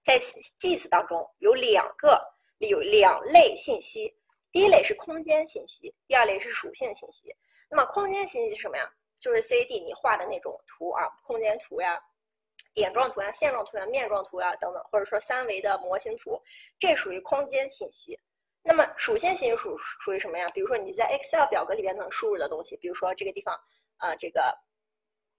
[0.03, 2.21] 在 GIS 当中有两个
[2.59, 4.13] 有两类信息，
[4.51, 7.35] 第一类是空间信息，第二类是属性信息。
[7.69, 8.89] 那么空间信息是什么呀？
[9.19, 12.01] 就是 CAD 你画的那种图啊，空间图呀。
[12.73, 16.41] 点状图呀、线状图呀、面状图呀等等，或者说三维的模型图，
[16.77, 18.19] 这属于空间信息。
[18.61, 20.47] 那么属性信息属属于什么呀？
[20.49, 23.57] 比如说你在 Excel 表格里边能输入的东西，比如说这个地方，
[23.97, 24.41] 啊，这个，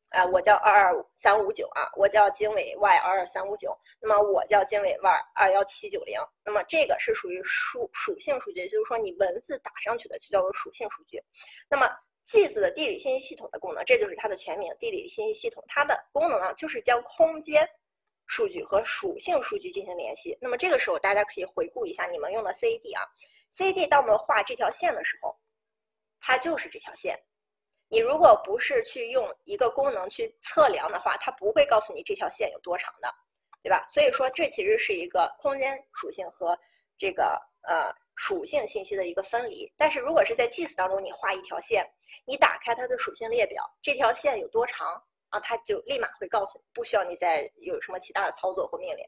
[0.09, 11.23] 啊，我叫二二三五九啊，我叫经纬 Y 二二三五九，那么我叫经纬 Y 二幺七九零，那么这个是属于属属性数据，就是说你文字打上去的就叫做属性数据。
[11.69, 11.87] 那么
[12.27, 14.73] GIS 的地理信息系统的功能，这就是它的全名。
[14.79, 17.69] 地理信息系统，它的功能啊，就是将空间
[18.27, 20.39] 数据和属性数据进行联系。
[20.41, 23.03] 那么这个时候，大家可以回顾一下你们用的 CAD 啊
[23.53, 25.37] ，CAD 当我们画这条线的时候，
[26.21, 27.19] 它就是这条线。
[27.89, 33.13] 你如果不是去用一个功能去测量的话，它不会告诉你这条线有多长的，
[33.65, 33.85] 对吧？
[33.89, 36.57] 所以说这其实是一个空间属性和
[36.97, 39.73] 这个呃属性信息的一个分离。
[39.79, 41.83] 但是如果是在 GIS 当中你画一条线，
[42.27, 49.03] 你打开它的属性列表，这条线有多长啊，它就立马会告诉你，不需要你再有什么其他的操作或命令。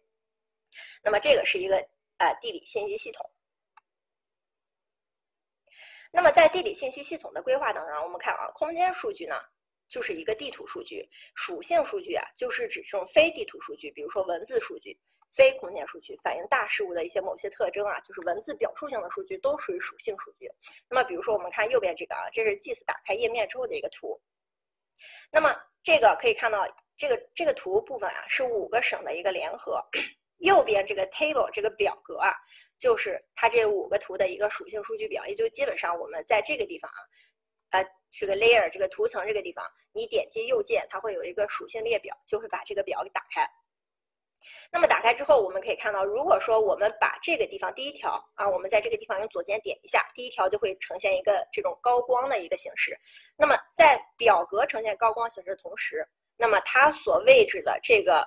[1.03, 1.77] 那么这个是一个
[2.17, 3.31] 呃地理信息系统。
[6.11, 9.35] 那么在地理信息系统的规划当中，我们看啊，空间数据呢
[9.89, 14.99] 就是一个地图数据，属性数据啊就是指这种非地图数据，比如说文字数据、
[15.33, 20.51] 非空间数据，反映大事物的一些某些特征啊，就是文字表述性的数据都属于属性数据。
[20.89, 24.21] 那么比如说我们看右边这个啊，这是 GIS 打开页面之后的一个图。
[25.31, 26.67] 那么这个可以看到，
[26.97, 29.83] 这个这个图部分啊是五个省的一个联合。
[30.39, 32.35] 右边这个 table 这个表格啊，
[32.77, 43.49] 就是它这五个图的一个属性数据表，也就基本上我们在这个地方啊，呃，这个 layer 这个图层这个地方，你点击右键，它会有一个属性列表，就会把这个表给打开。
[44.71, 52.99] 那么打开之后，我们可以看到，如果说我们把这个地方第一条啊，我们在这个地方用左键点一下，第一条就会呈现一个这种高光的一个形式。
[53.37, 58.27] 那么在表格呈现高光形式的同时，那么它所位置的这个。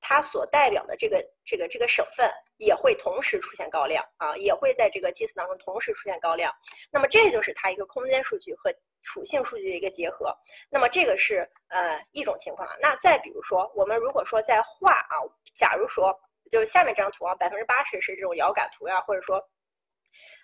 [0.00, 6.52] 它所代表的这个这个这个省份也会同时出现高亮啊，也会在这个 GIS 当中同时出现高亮。
[6.90, 8.70] 那么这就是它一个空间数据和
[9.02, 10.36] 属性数据的一个结合。
[10.68, 12.68] 那么这个是呃一种情况。
[12.80, 15.16] 那再比如说，我们如果说在画啊，
[15.54, 16.14] 假如说
[16.50, 19.42] 就是下面这张图啊，百分之八十是这种遥感图呀，或者说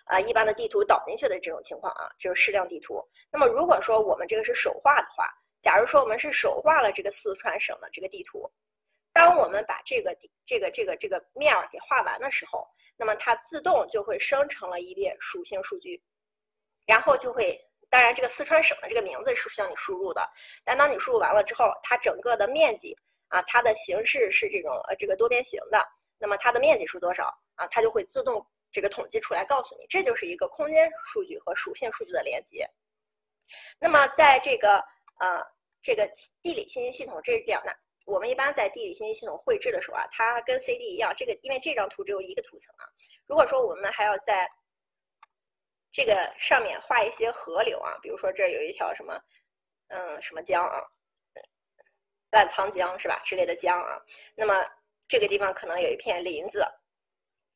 [0.05, 3.03] 啊一般的地图导进去的这种情况啊，就是矢量地图。
[3.29, 8.49] 那么如果说我们这个是手画的话，假如说我们是手画了这个四川省的这个地图。
[9.15, 10.13] 当我们把这个
[10.45, 16.03] 这个这个这个面儿给画完的时候，那么它自动就会生成了一列属性数据，
[16.85, 17.57] 然后就会，
[17.89, 20.29] 当然这个四川省的这个名字是需要你输入的，
[20.65, 22.93] 但当你输入完了之后，它整个的面积
[23.29, 25.81] 啊，它的形式是这种呃这个多边形的，
[26.17, 27.65] 那么它的面积是多少啊？
[27.67, 32.69] 它就会自动这个统计出来告诉你，这就是一个空间数据和属性数据的连接。
[33.79, 34.83] 那么在这个
[35.21, 35.41] 呃
[35.81, 36.05] 这个
[36.41, 37.71] 地理信息系统这两呢？
[38.05, 42.85] 我们一般在地理信息系统绘制的时候啊，它跟 CD 一样，这个因为这张图只有一个图层啊。
[43.25, 44.47] 如果说我们还要在
[45.91, 49.19] 这个上面画一些河流啊，比如说这有一条什么，
[49.87, 50.77] 嗯，什么江啊，
[52.31, 53.99] 澜沧江是吧之类的江啊，
[54.35, 54.53] 那么
[55.07, 56.63] 这个地方可能有一片林子，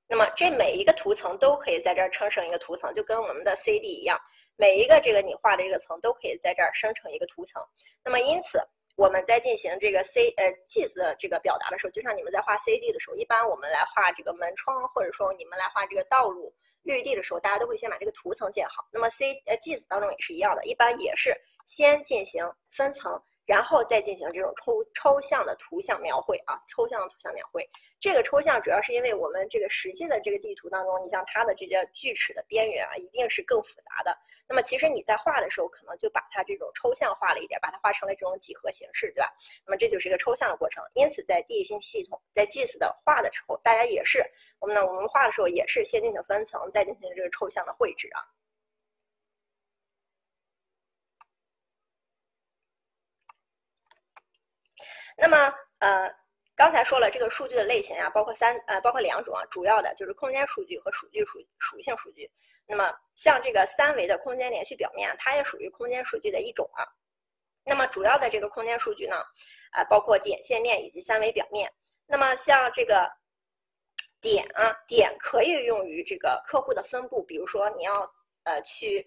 [0.07, 4.19] 那么这每一个图层都可以在这儿生成一个图层，就跟我们的 CD 一样，
[4.55, 7.63] 每一个这个你画的这个层都可以在这儿生成一个图层。
[8.03, 8.59] 那么因此。
[8.99, 18.85] 我们在进行这个 C 呃 G 字这个表达的时候，就像你们在画 CD 的时候，一般我们来画这个门窗，或者说你们来画这个道路、绿地的时候，大家都会先把这个图层建好。
[18.91, 21.33] 那么 C 呃 G 字当中也是一样的，一般也是
[21.65, 23.17] 先进行分层。
[23.49, 27.67] 然后再进行这种抽抽象的图像描绘啊，抽象的图像描绘。
[27.99, 34.15] 这个抽象主要是因为我们这个实际的这个地图当中，你像它的这些锯齿的边缘啊，一定是更复杂的。
[34.47, 39.33] 那么其实你在画的时候，可能就把它这种抽象化了一点，把它画成了这种几何形式，对吧？
[39.65, 40.83] 那么这就是一个抽象的过程。
[40.93, 44.23] 因此，在地理信息系统在 GIS 的画的时候，大家也是
[44.59, 48.21] 我们呢，我们画的时候也是先进行分层，再进行这个抽象的绘制啊。
[55.21, 56.09] 那么，呃，
[56.55, 62.31] 刚才说了这个数据的类型啊，包括三呃，包括两种啊，主要的就是空间数据和数据属属性数据。
[62.65, 66.87] 那么，像这个三维的空间连续表面，啊它也属于空间数据的一种啊。
[67.65, 69.17] 那么，主要的这个空间数据呢，
[69.71, 71.69] 啊，包括点、线、面以及三维表面。
[72.07, 73.11] 那么，像这个
[74.21, 78.09] 点啊，点可以用于这个客户的分布，比如说你要
[78.43, 79.05] 呃去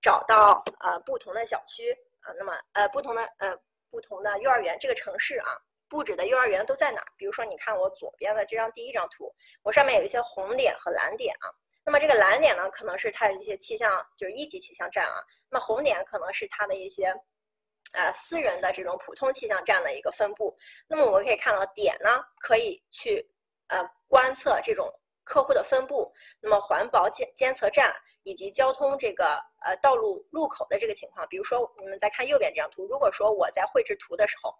[0.00, 3.54] 找到呃不同的小区啊，那么呃不同的呃。
[3.94, 5.56] 不同的幼儿园，这个城市啊，
[5.88, 7.06] 布置的幼儿园都在哪儿？
[7.16, 11.46] 比如说，你看我左边的这张第一张图，我上面有一些红点和蓝点啊。
[11.84, 15.22] 那么这个蓝点呢，可能是它的一些气象，就是一级气象站啊。
[15.48, 17.14] 那红点可能是它的一些，
[17.92, 20.56] 呃，私人的这种普通气象站的一个分布。
[20.88, 23.24] 那么我们可以看到，点呢可以去
[23.68, 24.92] 呃观测这种。
[25.24, 34.54] 客户的分布，那么环保监监测站以及交通这个呃道路路口的这个情况，比如说你们再看右边这张图，如果说我在绘制图的时候，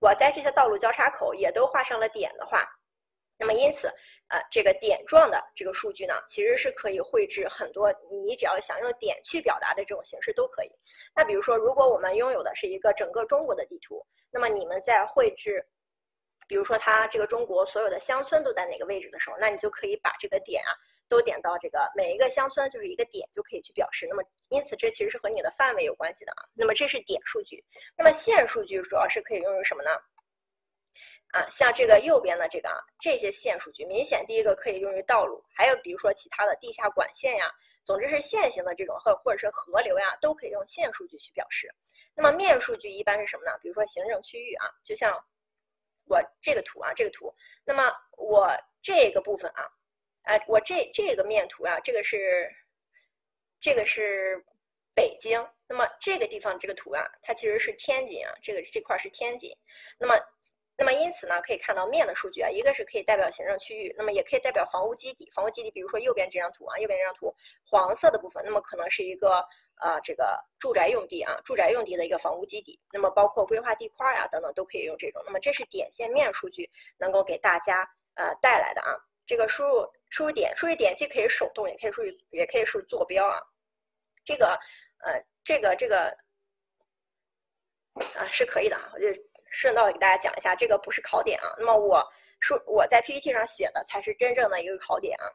[0.00, 2.64] 我在这些道路交叉口也都画上了点的话，
[3.36, 3.88] 那么因此
[4.28, 10.70] 呃这个点状的这个数据呢，其实是可以绘制很多你只要想用点去表达的这种形式都可以。
[11.14, 15.66] 那比如说，如果我们拥有的是一个整个中国的地图，那么你们在绘制。
[16.48, 20.70] 比如说，它这个中国所有的乡村都在哪个位置的时候，那你就可以把这个点啊
[21.08, 24.06] 都点到这个每一个乡村就是一个点就可以去表示。
[24.08, 26.44] 那么因此这其实是和你的范围有关系的啊。
[26.54, 27.62] 那么这是点数据，
[27.96, 29.90] 那么线数据主要是可以用于什么呢？
[31.32, 37.50] 啊，像这个右边的这个啊，这些线数据，明显第一个可以用于道路，还有比如说其他的地下管线呀，
[37.84, 41.66] 总之是线形的这种或或者是河流呀，都可以用线数据去表示。
[42.14, 43.52] 那么面数据一般是什么呢？
[43.62, 45.18] 比如说行政区域啊，就像
[46.06, 47.32] 我这个图啊，这个图，
[47.64, 48.50] 那么我
[48.82, 49.68] 这个部分啊，
[50.22, 52.50] 哎，我这这个面图啊，这个是
[53.60, 54.44] 这个是
[54.94, 59.50] 北京，那么这个地方这个图啊，它其实是天津啊，这个这块是天津，
[59.98, 60.14] 那么。
[60.74, 65.30] 那么因此呢，可以看到面的数据啊，一个是可以代表行政区域，那么也可以代表房屋基底。
[65.30, 69.46] 房屋基底，比如说右边这张图啊，右边这张图黄色的部分，那么可能是一个
[69.82, 72.80] 啊这个住宅用地啊，住宅用地的一个房屋基底。
[72.92, 75.22] 那么包括规划地块呀等等都可以用这种。
[75.26, 77.82] 那么这是点线面数据能够给大家
[78.14, 78.94] 呃带来的啊，
[79.26, 83.38] 这个输入输入点输入点既可以手动，也可以输入也可以输入坐标啊。
[84.24, 84.58] 这个
[85.04, 86.16] 呃这个这个
[88.14, 89.06] 啊是可以的啊，我就。
[89.54, 91.52] 顺道给大家讲一下，这个不是考点啊。
[91.58, 92.02] 那么我
[92.40, 95.28] 说我在 PPT 上写的才是真正的一个考点啊。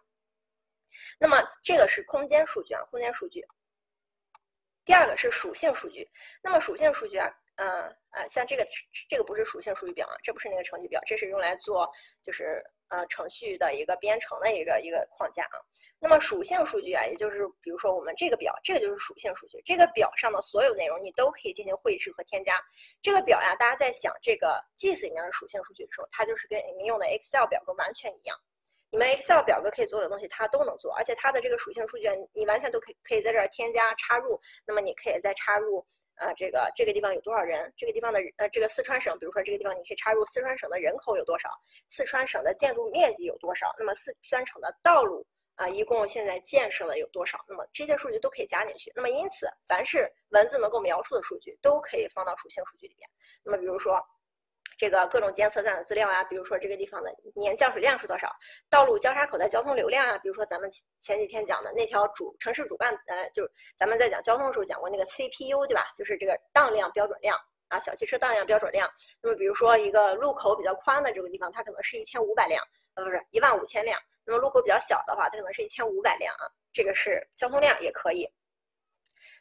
[1.19, 3.45] 那么这个是空间数据啊，空间数据。
[4.87, 6.09] 第二个是属性数据。
[6.41, 8.65] 那么属性数据啊，嗯啊，像这个
[9.07, 11.87] 这个不是属性数据表啊，这不是那个成绩表，这是用来做
[12.23, 12.63] 就是。
[12.89, 15.59] 呃，程序的一个编程的一个一个框架啊。
[15.99, 19.61] 那么属性数据啊，也就是比如说我们这个表，这个就是属性数据。
[19.65, 22.57] 这个表上的所有内容你都可以进行绘制和添加。
[23.01, 28.37] 这个表呀，大家在想这个 GIS 里面的属性数据的时候，它就是跟你们用的 Excel 表格完全一样。
[28.89, 34.39] 你们 Excel 表格可以做的东西，它都能做，而且它的这个属性数据你完全都可以可以在这儿添加插入。
[34.65, 35.85] 那么你可以再插入。
[36.19, 37.71] 啊，这个这个地方有多少人？
[37.77, 41.47] 这个地方的呃，这个四川省，比如说这个地方，你可以插入四川省的人口有多少，
[41.89, 45.23] 四川省的建筑面积有多少，那么四川省的道路
[45.57, 47.37] 啊，一共现在建设了有多少？
[47.47, 48.91] 那么这些数据都可以加进去。
[48.95, 53.07] 那么因此，凡是文字能够描述的数据，都可以放到属性数据里面。
[53.43, 54.03] 那么比如说。
[54.77, 58.31] 这个各种监测站的资料啊，比如说这个地方的年降水量是多少，
[58.69, 65.91] 道路交叉口的交通流量啊，比如说咱们前几天讲的那条主城市主干，呃，就是咱们在讲交通的时候讲过那个 CPU，对吧？
[65.95, 67.35] 就是这个当量标准量
[67.69, 68.87] 啊，小汽车当量标准量。
[69.19, 72.63] 那么比如说一个路口比较宽的这个地方，它可能是一千五百辆，
[72.93, 73.99] 呃，不是一万五千辆。
[74.23, 78.29] 那么路口比较小的话，它可能是一千五百辆啊，这个是交通量也可以。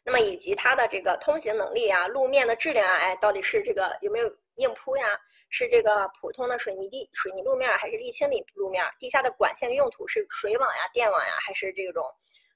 [0.02, 4.34] 那么以及它的这个通行能力啊，路面的质量啊，哎，到底是这个有没有？
[4.56, 5.06] 硬铺呀，
[5.48, 8.84] 是这个普通的水泥地、水泥路面，还是沥青里路面？
[8.98, 12.04] 地下的管线用途是水网呀、电网呀，还是这种，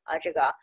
[0.05, 0.55] 呃，这个，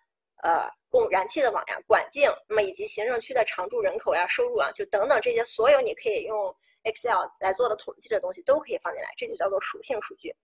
[0.43, 1.79] 呃，供燃气的网呀？
[1.87, 10.35] 管径，那么以及行政区的常住人口呀、收入啊，就等等这些所有你可以用 Excel 来做的统计的东西都可以放进来，这就叫做属性数据。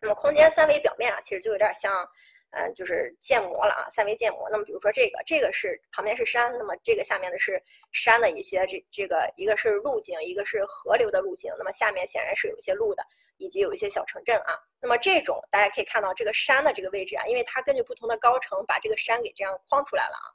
[0.00, 2.06] 那么空间三维表面啊，其实就有点像。
[2.54, 4.46] 嗯，就是建模了啊，三维建模。
[4.50, 7.62] 那么比如说这个，这个是旁边是山，那么这个下面的是
[7.92, 11.50] 山的一些这这个一个是路径，一个是河流的路径。
[11.56, 13.02] 那么下面显然是有一些路的，
[13.38, 14.54] 以及有一些小城镇啊。
[14.80, 20.28] 那么这种大家可以看到这个山的这个位置啊，因为它根据不同的高程把这个山给这样框出来了啊。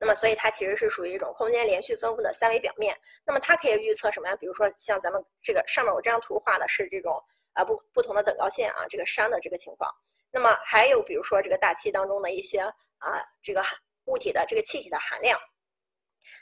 [0.00, 2.98] 那么所以它其实是属于一种空间连续分布的三维表面。
[3.24, 4.34] 那么它可以预测什么呀？
[4.34, 7.22] 比如说像咱们这个上面我这张图画的是这种
[7.52, 9.88] 啊不不同的等高线啊，这个山的这个情况。
[10.34, 12.58] 那么还有比如说这个大气当中的一些
[12.98, 13.62] 啊这个
[14.06, 15.38] 物体的这个气体的含量，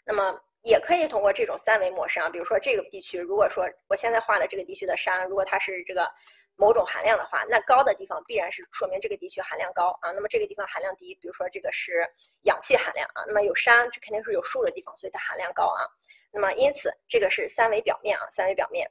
[0.07, 6.11] 那么也可以通过这种三维模式啊，比如说这个地区，如果说我现在画的这个地区的山，如果它是这个
[6.57, 10.11] 某种含量的话，那高的地方必然是说明这个地区含量高啊。
[10.12, 12.09] 那么这个地方含量低，比如说这个是
[12.44, 15.85] 氧气含量啊，那么有山，这肯定是有树的地方，所以它含量高啊。
[16.33, 18.90] 那么因此这个是三维表面啊，三维表面。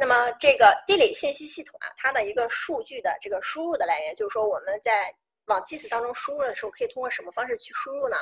[0.00, 5.12] 那么这个地理信息系统啊，它的一个数据的这个输入的来源，就是说我们在
[5.46, 8.16] 往 GIS 当中输入的时候，可以通过什么方式去输入呢？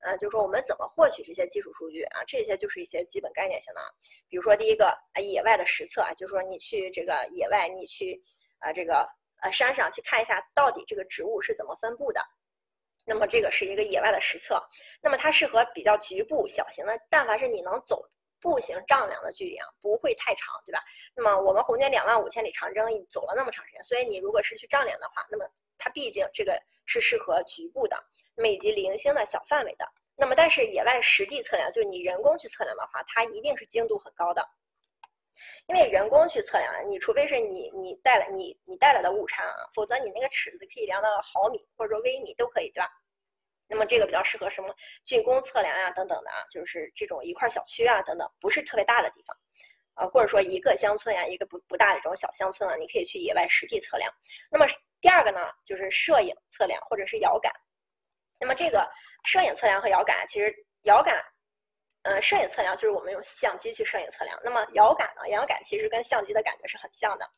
[0.00, 2.22] 呃，就是说我们怎么获取这些基础数据啊？
[2.26, 3.80] 这些就是一些基本概念性的，
[4.28, 8.20] 比如说第一个啊，野外的实测啊，就是说你去这个野外，你去
[8.58, 9.08] 啊这个
[9.40, 12.20] 呃山上去看一下，到底这个植物是怎么分布的。
[13.06, 14.62] 那么这个是一个野外的实测，
[15.00, 18.06] 那么它适合比较局部小型的，但凡是你能走。
[18.44, 20.84] 步行丈量的距离啊，不会太长，对吧？
[21.16, 27.96] 那么我们红军两万五千里长征走了那么长时间，所以你如果是去丈量的话，那么它毕竟这个是适合局部的，
[28.36, 29.88] 那么以及零星的小范围的。
[30.14, 34.46] 那么但是野外实地测量，就是你人工去测量的话，它一定是精度很高的，
[35.66, 42.90] 因为人工去测量，你除非是你你带来你你带来的误差啊，否则你那个尺子可以量到毫米或者说微米都可以，对吧？
[43.68, 44.74] 那么这个比较适合什么
[45.06, 49.36] 竣工测量呀等等的啊，就是这种一块小区啊等等，不是特别大的地方。
[49.94, 54.12] 啊，或者说一个乡村呀，一个不不大的这种小乡村啊，你可以去野外实地测量。
[54.50, 54.66] 那么
[55.00, 57.52] 第二个呢，就是摄影测量或者是遥感。
[58.40, 58.90] 那么这个
[59.22, 60.52] 摄影测量和遥感，其实
[60.82, 61.24] 遥感，
[62.02, 64.36] 呃，摄影测量就是我们用相机去摄影测量。
[64.42, 67.30] 那么遥感呢，遥感其实跟相机的感觉是很像的，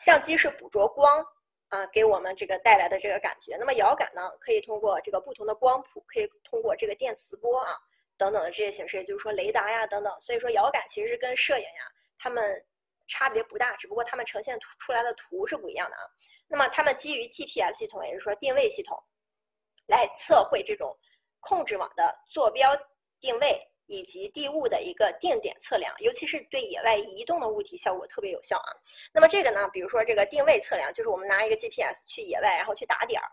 [0.00, 1.24] 相机是捕捉光
[1.70, 3.56] 啊，给我们这个带来的这个感觉。
[3.56, 7.74] 那么遥感呢，可以通过这个不同的光谱，可以通过这个电磁波啊。
[8.18, 12.62] 等等的这些形式，也就是说雷达呀等等，所以说遥感其实是跟摄影呀，它们
[13.08, 16.02] 差别不大，只不过它们呈现图出来的图是不一样的啊。
[16.46, 19.02] 那么它们基于 GPS 系统，也就是说定位系统，
[19.86, 20.94] 来测绘这种
[21.38, 22.76] 控制网的坐标
[23.20, 23.58] 定位
[23.90, 28.70] 以及地物的一个定点测量，尤其是对野外移动的物体效果特别有效啊。
[29.12, 33.26] 那么这个呢，比如说这个定位测量，就是我们拿一个 GPS 去野外，然后去打点儿，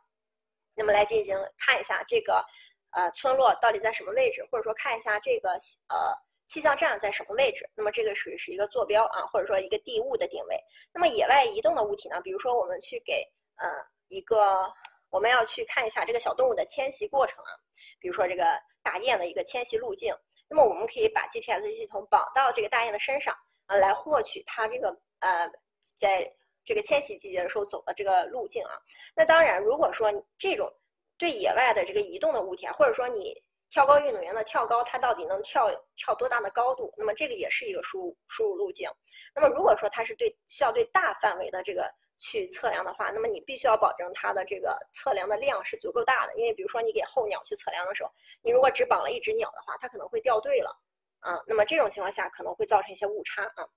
[0.76, 2.44] 那么来进行看一下这个。
[2.92, 4.44] 呃，村落到底在什么位置？
[4.50, 5.52] 或者说看一下这个
[5.90, 6.16] 呃
[6.48, 7.70] 气象站在什么位置？
[7.76, 10.58] 那么这个属于是一个坐标啊，或者说一个地物的定位。
[10.94, 12.20] 那么野外移动的物体呢？
[12.24, 13.22] 比如说我们去给
[13.58, 13.70] 呃
[14.08, 14.66] 一个
[15.10, 17.52] 我们要去看一下这个小动物的迁徙过程啊，
[18.00, 18.46] 比如说这个
[18.82, 20.16] 大雁的一个迁徙路径。
[20.50, 23.36] 那么我们可以把 GPS 系统绑到这个大雁的身上
[23.66, 24.90] 啊，来获取它这个
[25.20, 25.50] 呃
[25.98, 26.32] 在
[26.64, 28.72] 这个迁徙季节的时候走的这个路径啊。
[29.16, 30.72] 那当然，如果说这种
[31.18, 33.34] 对野外的这个移动的物体啊，或者说你
[33.70, 36.94] 跳高运动员的跳高，它到底能跳跳多大的高度？
[36.98, 38.90] 那么这个也是一个输入输入路径。
[39.36, 46.36] 那么如果说它是对需要对大范围的这个去测量的话，那么你必须要保证它的这个测量的量是足够大的。
[46.36, 48.12] 因为比如说你给候鸟去测量的时候，
[48.42, 50.70] 你如果只绑了一只鸟的话，它可能会掉队了
[51.20, 51.42] 啊。
[51.48, 53.68] 那么这种情况下可能会造成一些误差啊。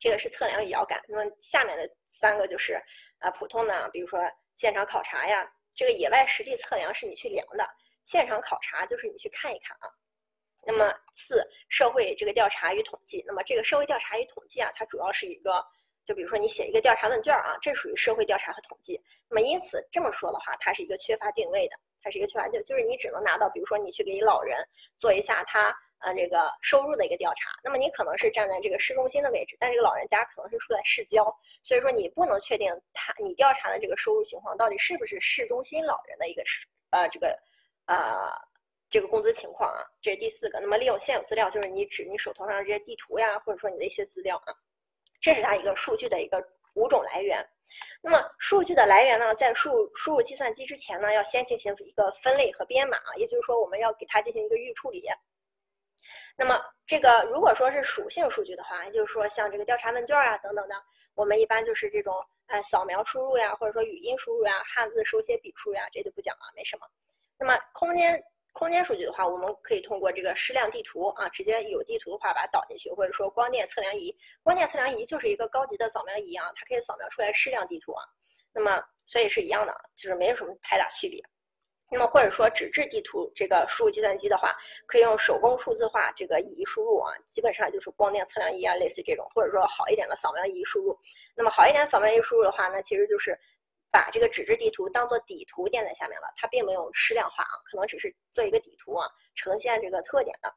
[0.00, 1.02] 这个是测量遥感。
[1.08, 2.80] 那么下面的三个就是
[3.18, 4.20] 啊普通的，比如说
[4.56, 5.50] 现场考察呀。
[5.74, 7.64] 这个野外实地测量是你去量的，
[8.04, 9.86] 现场考察就是你去看一看啊。
[10.66, 15.64] 那么四社会这个调查与统计，那么这个社会调查与统计啊，它主要是一个，
[16.08, 18.98] 就比如说你写一个调查问卷啊，这属于社会调查和统计。
[19.28, 24.56] 那么因此这么说的话，它是一个缺乏定位的，它是一个缺乏就就是你只能拿到，比如说你去给老人
[24.96, 25.76] 做一下他。
[26.00, 31.24] 呃，这个收入的一个调查，那么你可能是站在这个市中心的位置，但这个老人家可能是住在市郊，
[31.60, 37.36] 所以说你不能确定他你调查的这个收入情况到底是不是市中心老人的一个是呃这个
[37.86, 38.30] 呃
[38.88, 40.60] 这个工资情况啊，这是第四个。
[40.60, 44.54] 那么利用现有资料，就是你指你手头上这些地图呀，或者说你的一些资料啊，
[45.20, 46.42] 这是它一个数据的一个
[46.74, 47.46] 五种来源。
[48.00, 55.04] 那么数据的来源呢，在输入输入计算机之前呢，要先进行一个分类和编码，也就是说我们要给它进行一个预处理。
[56.36, 60.74] 那么这个如果说是属性数据的话，也就是说像这个调查问卷啊等等的，
[61.14, 62.14] 我们一般就是这种
[62.46, 66.86] 呃扫描输入呀，或者说语音输入呀，汉字手写笔触呀，这就不讲了，没什么。
[67.38, 68.22] 那么空间
[68.52, 78.02] 空间数据的话，我们可以通过这个矢量地图啊，直接有地图的话把它导进去，或者说光电测量仪，光电测量仪就是一个高级的扫描仪啊，它可以扫描出来矢量地图啊。
[78.52, 81.22] 那么所以是一样的，就是没有什么太大区别。
[81.90, 84.54] 那么或者说纸质地图这个输入计算机的话，
[84.86, 90.98] 可以用手工数字化这个仪输入啊，基本上就是光电测量仪啊，类似这种，或者说好一点的扫描仪输入。
[91.34, 93.38] 那么好一点扫描仪输入的话那，其实就是
[93.90, 100.52] 把这个纸质地图当做底图垫在下面了，它并没有矢量化啊，可能只是做一个底图啊，呈现这个特点的。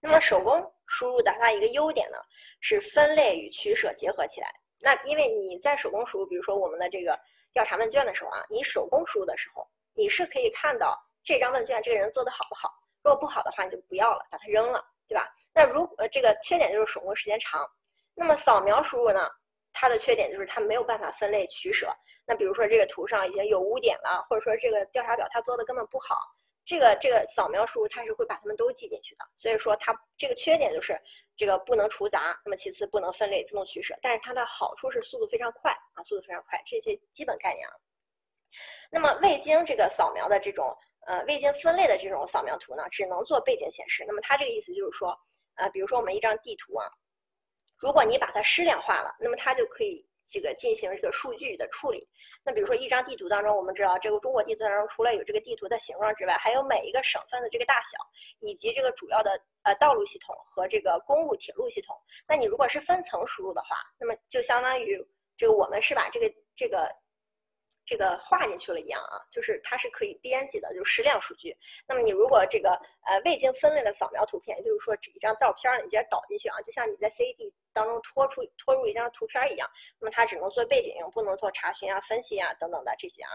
[0.00, 2.18] 那么手工输入的它一个优点呢，
[2.60, 4.52] 是分类与取舍结合起来。
[4.80, 7.18] 那因为你在手工输入，比如说我们的这个
[7.52, 9.66] 调查问卷的时候啊，你手工输入的时候。
[9.96, 12.68] 你是可以看到这张问卷这个人做的好不好，
[13.04, 15.32] 如果不好的话，你就不要了，把它扔了，对吧？
[15.54, 17.64] 那如呃这个缺点就是手工时间长。
[18.12, 19.30] 那么扫描输入呢，
[19.74, 21.92] 它的缺点就是它没有办法分类取舍。
[22.24, 26.16] 那比如说这个图上已经有污点了，或者说这个调查表它做的根本不好，
[26.64, 29.24] 这个这个扫描输入它是会把它们都记进去的。
[29.34, 30.98] 所以说它这个缺点就是
[31.36, 37.74] 这个不能除杂，那么其次不能分类自动取舍，但是它的好处是速度非常快啊，速度非常快，这些基本概念啊。
[38.90, 40.74] 那么未经这个扫描的这种
[41.06, 44.04] 呃未经分类的这种扫描图呢，只能做背景显示。
[44.06, 45.14] 那么它这个意思就是说，
[45.56, 46.88] 呃，比如说我们一张地图啊，
[47.84, 52.08] 如果你把它矢量化了，那么它就可以这个进行这个数据的处理。
[52.42, 57.98] 那比如说一张地图当中，我们知道这个中国地图当中，除了有这个地图的形状之外，还有每一个省份的这个大小，
[58.40, 61.94] 以及这个主要的呃道路系统和这个公路铁路系统。
[62.26, 64.98] 那你如果是分层输入的话，那么就相当于
[65.36, 66.90] 这个我们是把这个这个。
[67.86, 71.54] 这个画进去了一样啊，就是它是可以编辑的，就是矢量数据。
[71.86, 72.70] 那么你如果这个
[73.04, 79.68] 呃未经分类的扫描图片，就是说只一张照片儿，你直接导进去啊，就像你在 CAD 当中拖出拖入一张图片一样，
[79.98, 83.30] 那么它只能做背景用，不能做查询啊、分析啊等等的这些啊。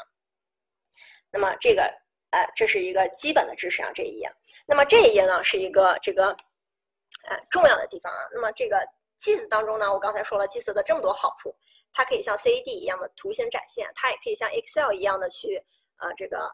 [1.29, 1.83] 那么这个
[2.31, 4.31] 呃这是一个基本的知识啊这一页。
[4.65, 6.29] 那么这一页呢是一个这个
[7.27, 8.27] 呃重要的地方啊。
[8.33, 8.77] 那么这个
[9.19, 11.55] GIS 当中呢，我刚才说了 GIS 的这么多好处，
[11.91, 15.61] 它可以像 CAD 一样的图形展现，它也可以像 Excel 一样的去
[15.97, 16.49] 呃这个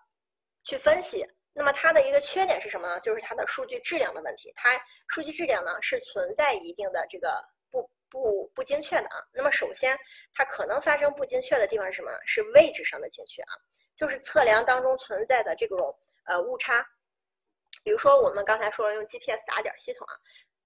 [0.64, 1.26] 去分析。
[1.54, 3.00] 那么它的一个缺点是什么呢？
[3.00, 4.52] 就是它的数据质量的问题。
[4.58, 4.78] 它
[5.08, 7.42] 数据质量呢是存在一定的这个
[8.10, 9.18] 不不精确的啊。
[9.34, 9.98] 那么首先
[10.34, 12.12] 它可能发生不精确的地方是什么？
[12.26, 13.54] 是位置上的精确啊，
[13.96, 15.96] 就是测量当中存在的这种
[16.26, 16.86] 呃误差。
[17.84, 20.14] 比如说我们刚才说了用 GPS 打点系统啊，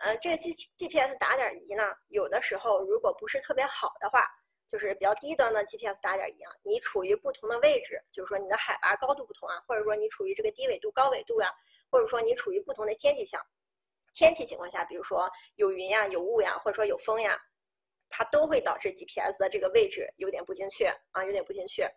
[0.07, 4.25] 呃这个 G GPS 打点仪呢，有的时候如果不是特别好的话。
[4.71, 11.51] 就是比较低端的 GPS 打点仪啊，你处于不同的位置，就是说你的海拔高度不同啊，或者说你处于这个低纬度、高纬度呀，
[11.89, 13.43] 或者说你处于不同的天气下，
[14.19, 17.39] 天气情况下，比如说有云呀、有雾呀，或者说有风呀，
[18.09, 21.89] 它都会导致 GPS 的这个位置有点不精确啊，有点不精确。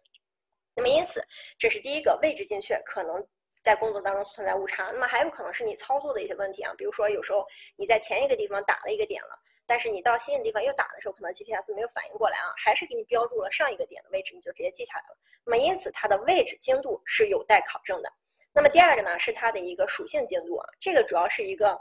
[0.76, 1.20] 那么因此，
[1.58, 3.26] 这是第一个位置精确可能
[3.60, 4.92] 在工作当中存在误差。
[4.92, 7.44] 那么还有可能是你操作的一些问题啊，比如说有时候
[7.74, 9.36] 你在前一个地方打了一个点了。
[9.66, 15.18] 但是你到新的地方又打的时候，可能 GPS 没有反应过来啊，还是给你标注了上一个点的位置，你就直接记下来了。
[15.44, 18.12] 那么因此它的位置精度是有待考证的。
[18.52, 21.76] 那么第二个呢，是它的一个属性精度啊，这个主要是一个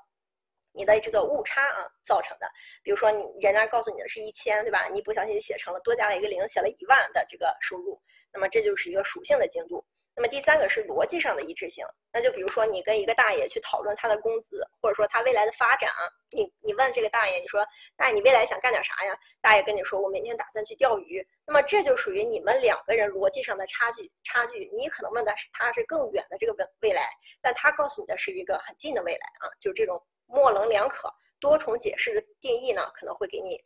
[0.73, 2.49] 你的这个误差啊造成的。
[2.83, 4.87] 比如说你人家告诉你的是一千，对吧？
[4.91, 8.01] 你不小心写成了多加了一个零，写了一万的这个收入，
[8.31, 9.83] 那么这就是一个属性的精度。
[10.13, 16.03] 那么第三个是逻辑上的一致性，那就比如说你跟一个大爷去讨论他的工资，或者说他未来的发展啊，
[16.35, 17.65] 你你问这个大爷，你说，
[17.97, 19.17] 那你未来想干点啥呀？
[19.39, 21.25] 大爷跟你说，我明天打算去钓鱼。
[21.45, 24.69] 那么这就属于你们两个人逻辑上的差距差距。
[24.73, 27.09] 你可能问的是他是更远的这个未未来，
[27.41, 29.99] 但他告诉你的是一个很近的未来啊，就这种
[30.31, 33.61] 模棱两可、多重解释的定义呢，可能会给你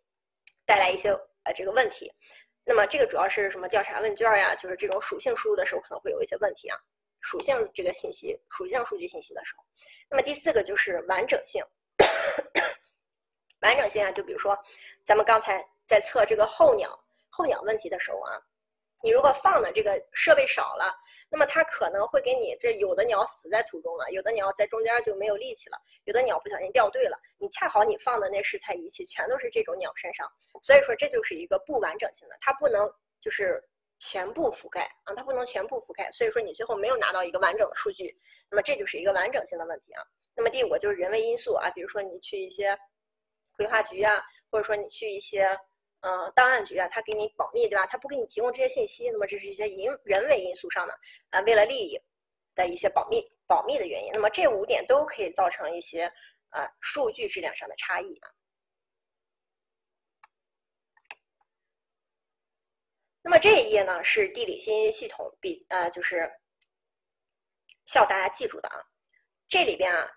[0.66, 1.10] 带来一些
[1.44, 2.12] 呃这个问题。
[2.64, 4.56] 那么这个主要是什么调查问卷呀？
[4.56, 6.78] 就是这种属性输入的时候可能会有一些问题啊，
[7.22, 9.64] 属性这个信息、属性数据信息的时候。
[10.10, 11.64] 那么第四个就是完整性，
[13.62, 14.58] 完整性啊，就比如说
[15.06, 17.00] 咱们刚才在测这个候鸟
[17.30, 18.42] 候鸟问题的时候啊。
[19.06, 20.92] 你如果放的这个设备少了，
[21.30, 27.16] 那么它可能会给你这有的鸟死在途中了，有的鸟在中间就没有力气了，有的鸟不小心掉队了。
[27.38, 30.28] 你恰好你放的那试态仪器全都是这种鸟身上，
[30.60, 32.92] 所以说这就是一个不完整性的，它不能
[33.22, 33.64] 就是
[34.00, 38.12] 全部覆盖啊，它不能全部覆盖，所以说你最后没有拿到一个完整的数据，
[38.50, 40.02] 那么这就是一个完整性的问题啊。
[40.36, 42.76] 那么第五就是人为因素啊，比如说你去一些
[43.56, 45.48] 规划局啊，或者说你去一些。
[46.08, 47.88] 嗯，档案局啊，他给你保密，对吧？
[47.88, 50.94] 他不给你提供这些信息，那么这是一些因人为因素上的
[51.32, 52.00] 啊，为了利益
[52.54, 54.12] 的一些保密保密的原因。
[54.14, 56.04] 那么这五点都可以造成一些
[56.50, 58.30] 啊数据质量上的差异啊。
[63.24, 66.32] 那么这一页呢是地理信息系统比呃就是
[67.88, 68.78] 需要大家记住的啊。
[69.48, 70.08] 这里边啊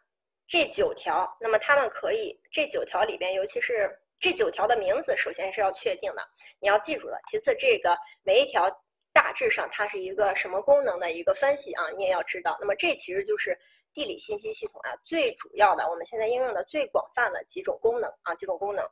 [0.46, 3.98] 这九条，那么他们可以这九条里边，尤其是。
[4.20, 6.22] 这九条的名字首先是要确定的，
[6.58, 7.20] 你要记住的。
[7.30, 8.68] 其次，这个每一条
[9.12, 12.56] 大致上它是一个什么功能的一个分析啊，你也要知道。
[12.60, 13.56] 那么这其实就是
[13.94, 18.84] 地理信息系统啊最主要的，我们现在应用的最广泛的几种功能啊几种功能。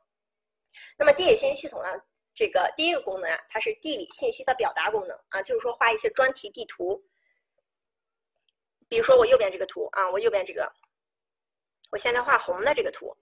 [0.97, 1.89] 那么地理信息系统呢，
[2.33, 7.03] 这个第一个功能啊，它是地理信息的表达功能啊，就是说画一些专题地图。
[8.87, 10.71] 比如说我右边这个图啊，我右边这个，
[11.91, 13.13] 我现在画红的这个图。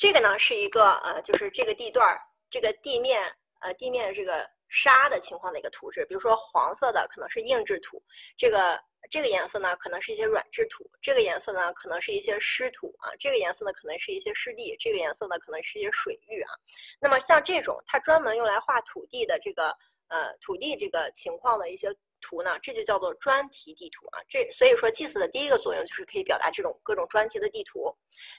[0.00, 3.30] 这个呢是一个呃，就是这个地段儿，这个地面
[3.60, 6.06] 呃地面的这个沙的情况的一个图纸。
[6.06, 8.02] 比如说黄色的可能是硬质土，
[8.34, 8.80] 这个
[9.10, 16.50] 这个颜色呢可能是一些软质土，这个颜色呢可能是一些湿土啊，这个颜色呢可能是一些湿地，这个颜色呢可能是一些水域啊。
[16.98, 19.76] 那么像这种它专门用来画土地的这个
[20.08, 21.94] 呃土地这个情况的一些。
[22.20, 24.20] 图呢，这就叫做专题地图啊。
[24.28, 27.92] 这所以说，GIS 的第一个作用就是可以表达这种各种专题的地图。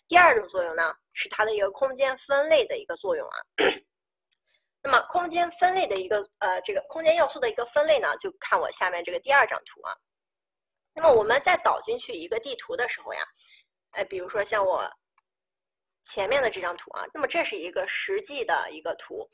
[0.08, 3.38] 第二种作用呢，是它的一个空间分类的一个作用啊。
[4.84, 9.96] 那么空间分类的一个呃，这个空间要素的一个分类呢，就看我下面这个第二张图啊。
[10.94, 13.22] 那么我们在导进去一个地图的时候呀，
[13.92, 14.90] 哎，比如说像我
[16.04, 19.30] 前面的这张图啊，那么这是一个实际的一个图，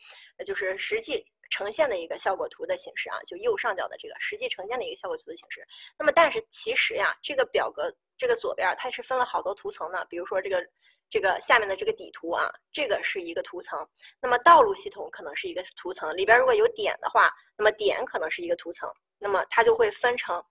[0.46, 1.26] 就是实际。
[1.50, 5.66] 呈现的一个效果图的形式啊，就右上角的这个实际呈现的一个效果图的形式。
[5.98, 10.06] 那么，但是其实呀，这个表格这个左边它是分了好多图层的。
[10.10, 10.66] 比如说这个
[11.10, 13.88] 这个下面的这个底图啊，这个是一个图层。
[14.22, 18.92] 那么道路系统可能是一个图层，里边如果有点的话，那么点可能是一个图层。
[19.20, 20.44] 那么它就会分成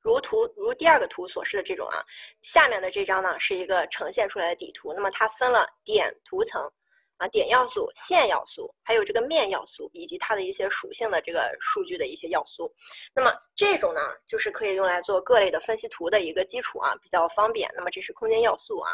[0.00, 2.04] 如图如第二个图所示的这种啊，
[2.42, 4.92] 下面的这张呢是一个呈现出来的底图。
[4.92, 6.70] 那么它分了点图层。
[7.18, 12.72] 啊，点要素、线要素，还有这个面要素，以及它的一些属性的这个数据的一些要素。
[13.14, 17.70] 那么这种呢，就是可以用来做各类的分析图的一个基础啊，比较方便。
[17.76, 18.90] 那么这是空间要素啊。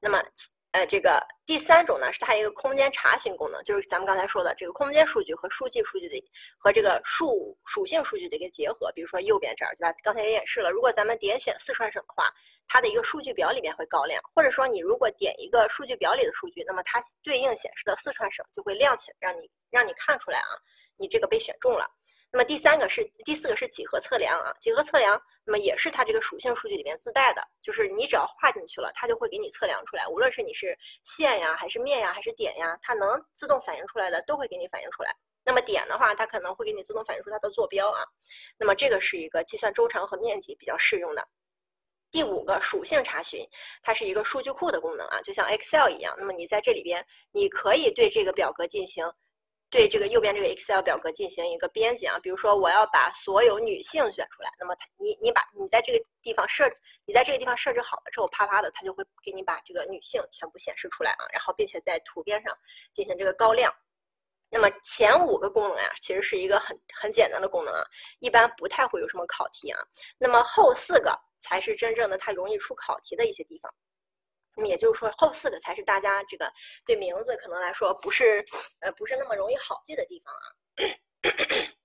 [0.00, 0.22] 那么
[0.76, 6.22] 呃，这个第三种呢，是它一个空间查询功能，就是咱们刚才说的这个空间数据和数据数据的
[6.58, 8.92] 和这个数属性数据的一个结合。
[8.92, 9.94] 比如说右边这儿，对吧？
[10.02, 12.30] 刚才也演示了，如果咱们点选四川省的话，
[12.68, 20.52] 它的一个数据表里面会高亮，或者说你如果点一个数据表里的数据，那么它对应显示的四川省就会亮起来，让你让你看出来啊，
[20.98, 21.88] 你这个被选中了。
[22.32, 35.14] 那么第三个是第四个是几何测量啊，几何测量，那么也是它这个属性数据里面自带的，就是你只要画进去了，它就会给你测量出来，无论是你是线呀，还是面呀，还是点呀，它能自动反映出来的都会给你反映出来。
[35.44, 38.02] 那么点的话，它可能会给你自动反映出它的坐标啊。
[38.58, 41.26] 那么这个是一个计算周长和面积比较适用的。
[42.10, 43.46] 第五个属性查询，
[43.82, 46.14] 它是一个数据库的功能啊，就像 Excel 一样。
[46.18, 49.10] 那么你在这里边，你可以对这个表格进行。
[49.68, 56.64] 对这个右边这个 Excel 表格进行一个编辑啊，比如说我要把所有女性选出来，那么你你把你在这个地方设
[57.04, 62.56] 你在这个地方设置好了之后，啪啪的它就会给你把这个女性全部显示出来啊，然后并且在图片上
[62.92, 63.74] 进行这个高亮。
[64.48, 67.84] 那么前五个功能呀，其实是一个很很简单的功能啊，
[68.20, 69.80] 一般不太会有什么考题啊。
[70.16, 73.74] 那么后四个才是真正的它容易出考题的一些地方。
[74.56, 76.50] 那么也就是说，后四个才是大家这个
[76.84, 78.44] 对名字可能来说不是
[78.80, 80.42] 呃不是那么容易好记的地方啊。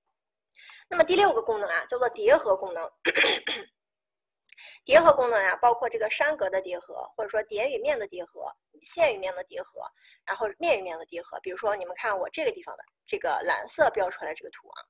[0.89, 2.89] 那么第六个功能啊，叫做叠合功能。
[4.83, 8.51] 叠合功能呀，包括这个山格的叠合，或者说点与面的叠合，
[8.83, 9.81] 线与面的叠合，
[10.25, 11.39] 然后面与面的叠合。
[11.41, 14.81] 比如说，你们看我这个地方的这个蓝色标出来这个图啊，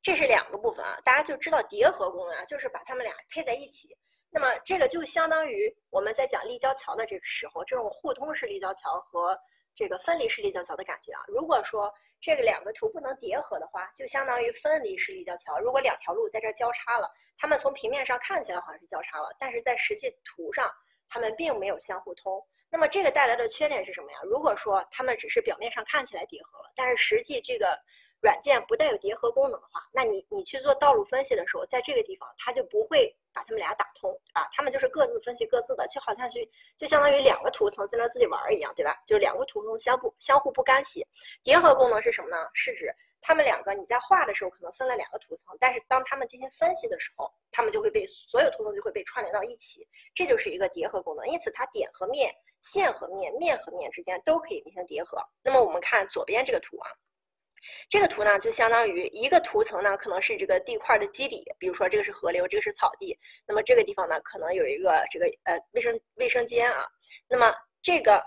[0.00, 3.96] 这是两个部分啊，大家就知道叠合功能啊，就是把它们俩配在一起。
[4.34, 9.38] 那么这个就相当于我们在讲立交桥的这个时候，这种互通式立交桥和
[9.74, 11.20] 这个分离式立交桥的感觉啊。
[11.28, 15.58] 如果说这个两个图不能叠合的话，就相当于分离式立交桥。
[15.60, 17.06] 如果两条路在这交叉了，
[17.36, 20.70] 它们从平面上看起来好像是交叉了，但是在实际图上
[21.10, 22.42] 它们并没有相互通。
[22.70, 24.18] 那么这个带来的缺点是什么呀？
[24.24, 27.78] 如果说它们只是表面上看起来叠合了，但是实际这个。
[28.22, 34.48] 软件不带有叠合功能的话，那你你去做道路分析的时候，在这个地方它就不会把它们俩打通，对吧？
[34.52, 38.96] 它们就是各自分析各自的，就好像去就相当于两个图层在那自己玩儿一样，对吧？
[39.04, 41.04] 就是两个图层相不相互不干系。
[41.42, 42.36] 叠合功能是什么呢？
[42.54, 51.26] 是指它们两个你在画的时候可能分了两个图层，但是当它们进行分析的时候，它们就会被所有图层就会被串联到一起，这就是一个叠合功能。
[51.26, 55.18] 因此，它点和面、线和面、面和面之间都可以进行叠合。
[55.42, 56.88] 那么我们看左边这个图啊。
[57.88, 66.86] 这个图呢，就相当于一个图层呢，可能是这个地块的基底，比如说这个是河流，这个是草地，那么这个地方呢，可能有一个这个呃卫生卫生间啊，
[67.28, 68.22] 那么这个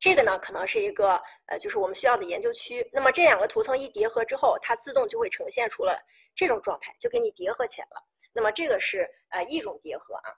[0.00, 5.98] 这个呢，可能是一个呃就是我们需要的研究区，那么这两个图层一叠合之后，它自动就会呈现出了
[6.34, 10.32] 这种状态，就给你叠合起来了，那么这个是呃一种叠合啊。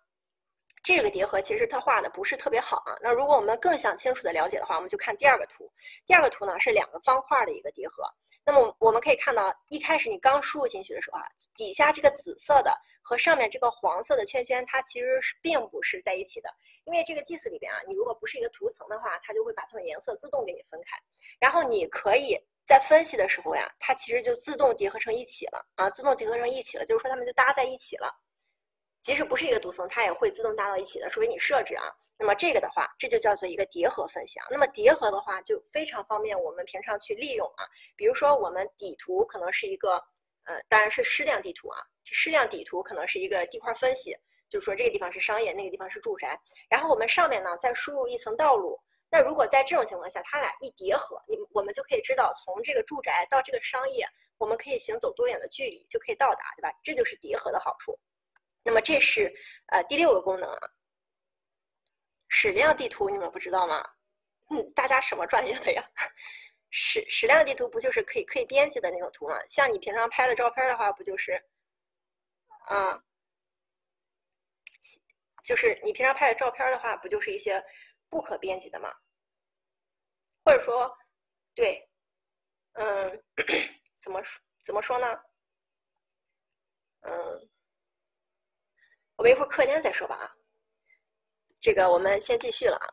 [0.83, 2.97] 这个叠合其实它画的不是特别好啊。
[3.03, 5.70] 那如果我们更想清楚的了解的话，我们就看第二个图。
[6.07, 8.03] 第二个图呢是两个方块的一个叠合。
[8.43, 11.24] 那么我们可以看到，一开始你刚输入进去的时候啊，
[11.55, 16.49] 底下这个紫色的和上面这个黄色的圈圈，它其实是并不是在一起的。
[16.85, 20.97] 因为这个 GIS 里边啊，你如果不是一个图层的话，它就会把它们颜色自动给你分开。
[21.39, 28.11] 然后你可以在分析的时候呀，它其实就自动叠合成一起了啊，自动叠合成一起了，就是说它们就搭在一起了。
[29.01, 31.84] 即使不是一个图层，它也会自动搭到一起的，除非你设置啊。
[32.18, 34.38] 那么这个的话，这就叫做一个叠合分析。
[34.51, 37.64] 那么叠合的话，就非常方便我们平常去利用啊。
[37.96, 39.94] 比如说我们底图可能是一个，
[40.44, 41.78] 呃，当然是矢量地图啊。
[42.05, 44.14] 矢量底图可能是一个地块分析，
[44.51, 46.38] 就是说这个地方是商业，那个地方是住宅。
[46.68, 48.78] 然后我们上面呢再输入一层道路。
[49.11, 56.70] 那如果在这种情况下，它俩一叠合，你我们就可以知道从这个住宅到这个商业，我们可以行走多远的距离就可以到达，对吧？
[56.84, 57.98] 这就是叠合的好处。
[58.63, 59.33] 那么这是
[59.69, 60.69] 呃第六个功能啊，
[62.29, 63.83] 矢量地图你们不知道吗？
[64.51, 65.83] 嗯，大家什么专业的呀？
[66.71, 69.37] 矢矢量地图不就是可以可以编辑的那种图吗？
[69.49, 71.33] 像你平常拍的照片的话，不就是，
[72.67, 73.03] 啊，
[75.45, 77.65] 就是你平常拍的照片的话，不就是一些
[78.09, 78.93] 不可编辑的吗？
[80.45, 80.97] 或者说，
[81.55, 81.89] 对，
[82.75, 83.25] 嗯，
[83.99, 84.23] 怎么
[84.65, 85.07] 怎么说呢？
[87.03, 87.49] 嗯。
[89.21, 90.35] 我们一会儿课间再说吧啊，
[91.61, 92.89] 这个我们先继续了啊。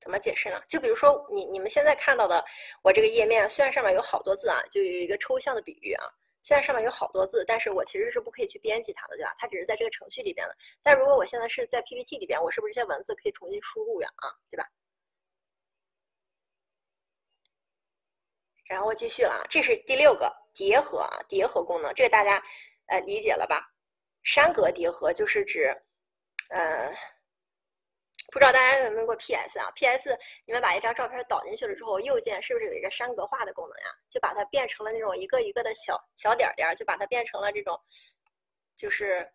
[0.00, 0.58] 怎么解释呢？
[0.70, 2.42] 就比如说你你们现在看到的
[2.82, 6.06] 我这个页面，虽然上面有好多字啊，就有一个抽象的比喻啊，
[6.40, 9.34] 虽然上面有好多字，但是我其实是不可以去编辑它的，对吧？
[9.38, 10.56] 它只是在这个程序里边的。
[10.82, 14.08] 但如果我现在是在 PPT 里边，我是不是这些文字可以重新输入呀？
[14.16, 14.66] 啊，对吧？
[18.64, 22.42] 然后继续了啊，这是第六个叠合啊，叠合功能，这个大家
[22.86, 23.70] 呃理解了吧？
[24.22, 25.74] 山格叠合就是指，
[26.48, 26.88] 呃，
[28.32, 33.86] 不知道大家有没有过 PS 啊？PS 你们把一张照片导进去了之后，右键是不是有一个山格化的功能呀？
[34.08, 37.80] 就把它变成了那种一个一个的小小点点，就把它变成了这种，
[38.76, 39.32] 就是，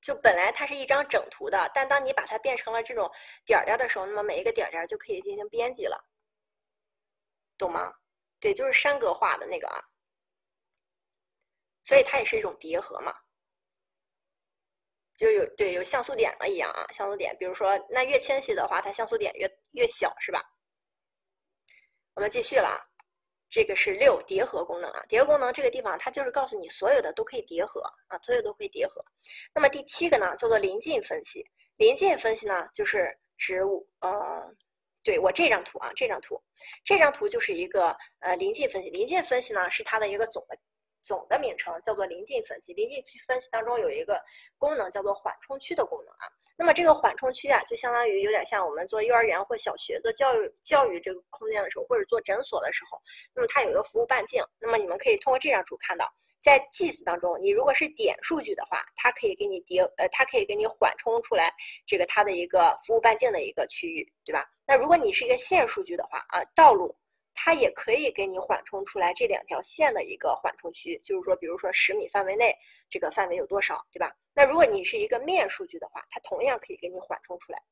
[0.00, 3.10] 就本来它是一张整图的，但当你把它变成了这种
[3.44, 6.04] 点点的时候，那么每一个点点就可以进行编辑了，
[7.56, 7.92] 懂吗？
[8.40, 9.82] 对，就是山格化的那个啊，
[11.82, 13.14] 所以它也是一种叠合嘛。
[15.18, 20.40] 就有对有像素点了一样啊，像素点，比如说那越清晰的话，它像素点越越小，是吧？
[22.14, 22.78] 我们继续了啊，
[23.50, 29.04] 这个是六叠合功能啊，叠合功能这个地方它就是告诉你所有的都可以叠合啊，所有都可以叠合。
[29.52, 31.44] 那么第七个呢叫做临近分析，
[31.78, 34.54] 临近分析呢就是指我呃，
[35.02, 36.40] 对我这张图啊，这张图，
[36.84, 40.56] 这张图就是一个呃临近分析，临近分析呢是它的一个总的。
[41.08, 44.20] 总的名称叫做临近分析，临近分析当中有一个
[44.58, 46.28] 功能叫做缓冲区的功能啊。
[46.54, 53.00] 那么这个缓冲区啊，就相当于有点像我们做幼儿园或小学做教育教育这个空间的时候，或者做诊所的时候，
[53.34, 54.44] 那么它有一个服务半径。
[54.60, 61.50] 那么你们可以通过这张图看到，在 GIS 当中，你如果是点数据的话，它可以给你叠呃，它可以给你缓冲出来
[61.86, 64.44] 这个它的一个服务半径的一个区域，对吧？
[64.66, 66.94] 那如果你是一个线数据的话啊，道路。
[67.40, 72.52] 它也可以给你缓冲出来这两条线的一个缓冲区，就是说，比如说十米范围内
[72.90, 74.12] 这个范围有多少，对吧？
[74.34, 77.62] 那如果你是一个面数据的话，它同样可以给你缓冲出来。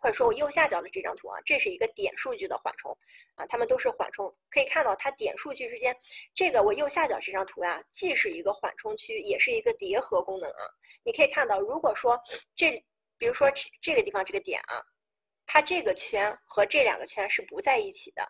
[0.00, 2.96] 或者说我右下角的这张图啊，这是一个点数据的缓冲
[3.34, 4.32] 啊，它们都是缓冲。
[4.50, 5.96] 可以看到它点数据之间，
[6.32, 10.62] 这个我右下角这张图呀，既是一个缓冲区，也是一个叠合功能啊。
[11.02, 12.16] 你可以看到，如果说
[12.54, 12.80] 这，
[13.18, 13.50] 比如说
[13.80, 14.80] 这个地方这个点啊，
[15.44, 18.26] 它这个圈和这两个圈是不在一起的。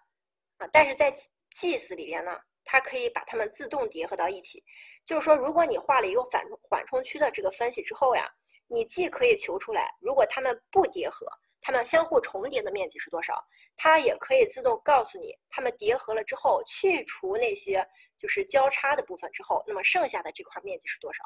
[0.70, 1.10] 但是在
[1.54, 4.62] GIS 里边呢，它可以把它们自动叠合到一起。
[5.04, 8.30] 就是说，如果你画了一个反缓冲区的这个分析之后呀，
[8.68, 11.26] 你既可以求出来，如果它们不叠合，
[11.60, 13.42] 它们相互重叠的面积是多少，
[13.76, 17.86] 它也可以自动告诉你，它们叠合了之后，去除那些
[18.16, 21.24] 就是交叉的部分之后，那么剩下的这块面积是多少？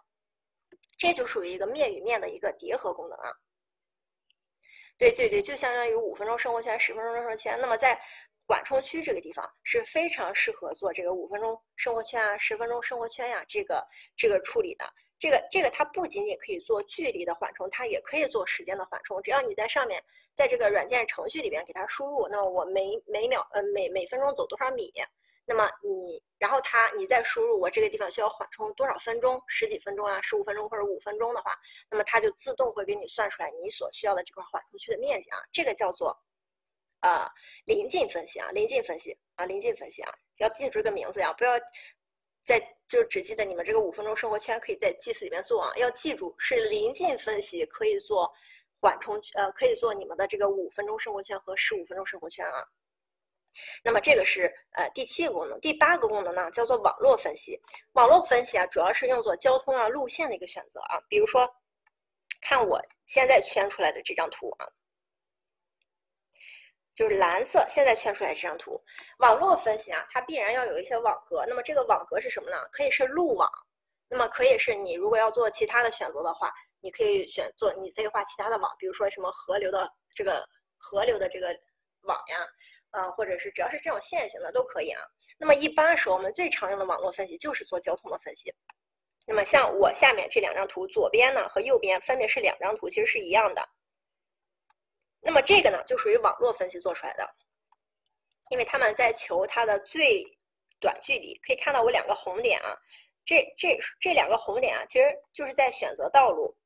[0.99, 3.30] 这就属于一个面与面的一个叠合功能啊。
[4.99, 7.59] 对对对，就相当于五分钟生活圈、十分钟生活圈。
[7.61, 8.01] 那么在
[8.49, 13.84] 缓冲区这个地方是非常适合做这个五分钟生活圈啊、十分钟生活圈呀，这个
[14.16, 14.84] 这个处理的。
[15.18, 19.20] 这个这个它不仅仅可以做距离的缓冲，它也可以做时间的缓冲。
[19.20, 20.01] 只要你在上面，
[20.34, 24.92] 在这个软件程序里边给它输入，那我每每秒呃每每分钟走多少米，
[25.44, 31.53] 那么你然后它你再输入我这个地方需要缓冲多少分钟，十几分钟啊、十五分钟或者五分钟的话，
[31.90, 36.16] 那么它就自动会给你算出来你所需要的这块缓冲区的面积啊，这个叫做。
[37.07, 37.30] 啊，
[37.66, 41.52] 临近分析啊，临近分析啊，临近分析啊，要记住这个名字呀，不要
[42.44, 48.28] 在就只记得你们这个五分钟生活圈可以在祭祀里面做啊，要记住是临近分析可以做
[48.80, 52.64] 缓冲呃，可以做你们的这个五分钟生活圈和十五分钟生活圈啊。
[53.84, 57.59] 那么这个是呃第七个功能，第八个功能呢叫做网络分析。
[57.92, 61.48] 网络分析啊，主要是用作交通啊路线的一个选择啊，比如说
[62.40, 64.66] 看我现在圈出来的这张图啊。
[66.97, 68.82] 就是蓝色，现在圈出来这张图，
[69.18, 71.44] 网络分析啊，它必然要有一些网格。
[71.47, 72.57] 那么这个网格是什么呢？
[72.72, 73.47] 可以是路网，
[74.09, 80.42] 那么可以是你如果要做其他的选择的话，你可以选做，你可以画其他的网，比如说什么河流的这个
[80.78, 81.55] 河流的这个
[82.05, 82.38] 网呀，
[82.92, 85.03] 呃，或者是只要是这种线型的都可以啊。
[85.36, 88.51] 那么一般时候我们最常用的网络分析就是做交通的分析。
[89.26, 93.68] 那么像我下面这两张图，左边呢和右边分别是两张图，其实是一样的。
[95.27, 97.29] 那么这个呢，就属于网络分析做出来的，
[98.51, 100.24] 因为他们在求它的最
[100.79, 101.37] 短距离。
[101.39, 102.72] 可以看到我两个红点啊，
[103.24, 106.57] 这这这两个红点啊，其实就是在选择道路。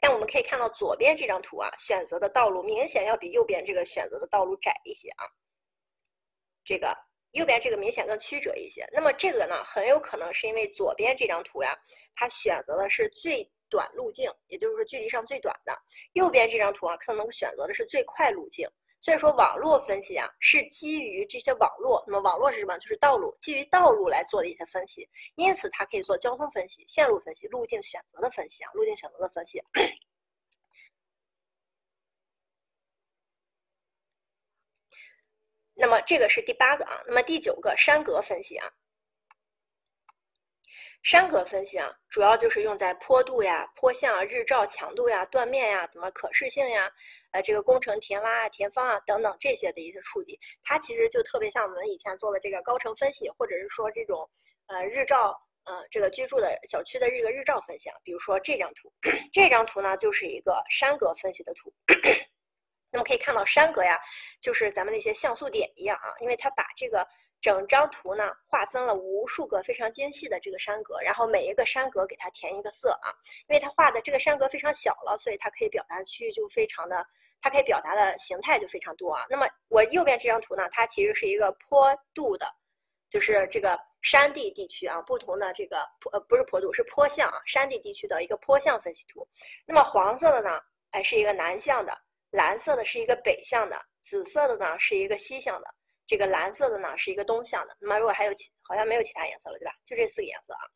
[0.00, 5.26] 但我们可以看到左边这张图啊，选择的道路明显要比右边这个选择的道路窄一些啊。
[6.64, 6.96] 这个
[7.32, 8.88] 右边这个明显更曲折一些。
[8.94, 11.78] 那么这个呢，很有可能是因为左边这张图呀，
[12.16, 13.46] 它选择的是最。
[13.70, 15.74] 短路径，也就是说距离上最短的。
[16.12, 18.68] 右边这张图啊，可能选择的是最快路径。
[19.02, 22.04] 所以说，网络分析啊，是基于这些网络。
[22.06, 22.76] 那么网络是什么？
[22.76, 25.08] 就是道路，基于道路来做的一些分析。
[25.36, 29.58] 因此，它可以做交通分析、线路分析、路径选择的分析啊，路径选择的分析。
[35.72, 37.02] 那么这个是第八个啊。
[37.06, 38.70] 那么第九个山格分析啊。
[41.02, 46.90] 山格分析啊，主要就是用在坡度呀、坡向、日照强度呀、断面呀、怎么可视性呀、
[47.32, 50.38] 呃这个工程填挖啊、填方啊等等这些的一些处理。
[50.62, 54.28] 它其实就特别像我们以前做的这个高程分析，或者是说这种
[54.66, 55.34] 呃日照
[55.64, 57.96] 呃这个居住的小区的这个日照分析啊。
[58.04, 58.92] 比如说这张图，
[59.32, 61.72] 这张图呢就是一个山格分析的图。
[62.92, 63.96] 那么可以看到山格呀，
[64.40, 67.06] 就是咱们那些像素点一样啊，因为它把这个
[67.40, 73.08] 整张图呢划分了无数个非常精细的这个山格，然后每一个山格给它填一个色啊，
[73.48, 77.06] 因为它画的这个山格非常小了，所以它可以表达的区域就非常的，
[77.40, 79.24] 它可以表达的形态就非常多啊。
[79.30, 82.46] 那么我右边这张图呢，它其实是一个坡度的，
[83.08, 89.26] 就是这个山地地区啊，不同的这个坡呃不是坡度是坡向啊，山地地区的一个坡向分析图。
[89.66, 90.60] 那么黄色的呢，
[90.90, 91.96] 哎是一个南向的。
[92.32, 95.74] 蓝色的是一个北向的，紫色的呢是一个西向的，
[96.10, 97.76] 这个蓝色的呢是一个东向的。
[97.78, 99.72] 那么如果还有其好像没有其他颜色了，对吧？
[99.84, 100.66] 就这四个颜色啊。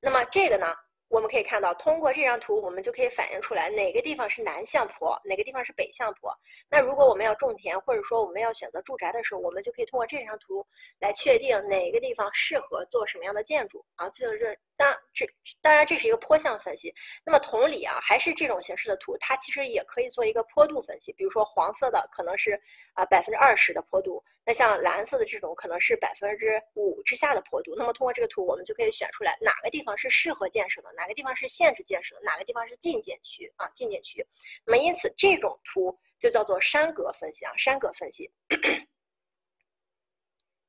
[0.00, 0.74] 那么这个呢？
[1.08, 6.36] 我们可以看到，通过这张图，我们就可以反映出来哪个地方是南向坡，哪个地方是北向坡。
[6.68, 10.66] 那如果我们要种田，或者说我们要选择住宅的时候，我们就可以通过这张图
[10.98, 14.08] 来确定哪个地方适合做什么样的建筑啊。
[14.08, 15.26] 就是当然这
[15.60, 16.92] 当然这是一个坡向分析。
[17.24, 21.12] 那么同理啊，还是这种形式的图，它其实也可以做一个坡度分析。
[21.12, 22.60] 比如说黄色的可能是
[22.94, 27.74] 啊百分之二十的坡度，那像蓝色的这种可能是百分之五之下的坡度。
[27.76, 30.92] 那么通过这个图，我们就可以选出来哪个地方是适合建设的。
[30.96, 32.22] 哪个地方是限制建设的？
[32.24, 33.68] 哪个地方是禁建区啊？
[33.74, 34.26] 禁建区。
[34.64, 38.30] 那么因此这种图就叫做山格分析啊，山格分析。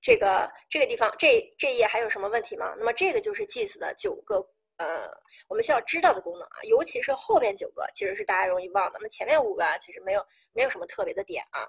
[0.06, 2.76] 这个这个地方这这一页还有什么问题吗？
[2.78, 4.36] 那么这个就是 GIS 的九个
[4.78, 5.10] 呃
[5.47, 11.68] 我们需要知道的功能啊，尤其是后边九个其实是大家容易忘的，那么前面五个啊其实没有没有什么特别的点啊。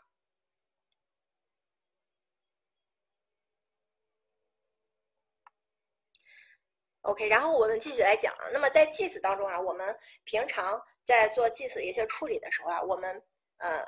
[7.03, 8.45] OK，然后我们继续来讲啊。
[8.53, 13.23] 那么在 GIS 当中啊，我们平常在做 GIS 一些处理的时候啊，我们
[13.59, 13.83] 呃，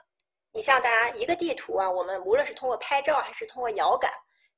[0.52, 4.10] 你像大家一个地图啊，我们无论是通过拍照还是通过遥感，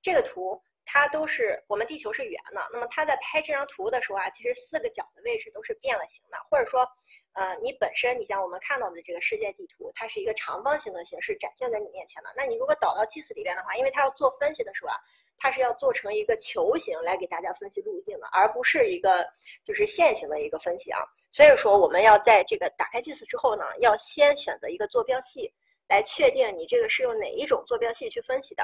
[0.03, 2.61] 这个图它都是我们地球是圆的。
[2.73, 6.87] 那么它在拍这张图的时候啊，其实四个角的位置都是变了形的，或者说，
[7.35, 12.33] 呃，你本身你像我们看到的这个世界地图，它是一个长方形的形式展现在你面前的。
[12.37, 14.97] 那你如果导到 GIS 里边的话，因为它要做分析的时候啊。
[15.43, 19.27] 它是要做成一个球形来给大家分析路径的，而不是一个
[19.65, 21.01] 就是线形的一个分析啊。
[21.31, 25.51] 所以说，我们要在这个打开 GIS 之后呢，要先选择一个坐标系。
[25.89, 28.63] 来确定你这个是用哪一种坐标系去分析的。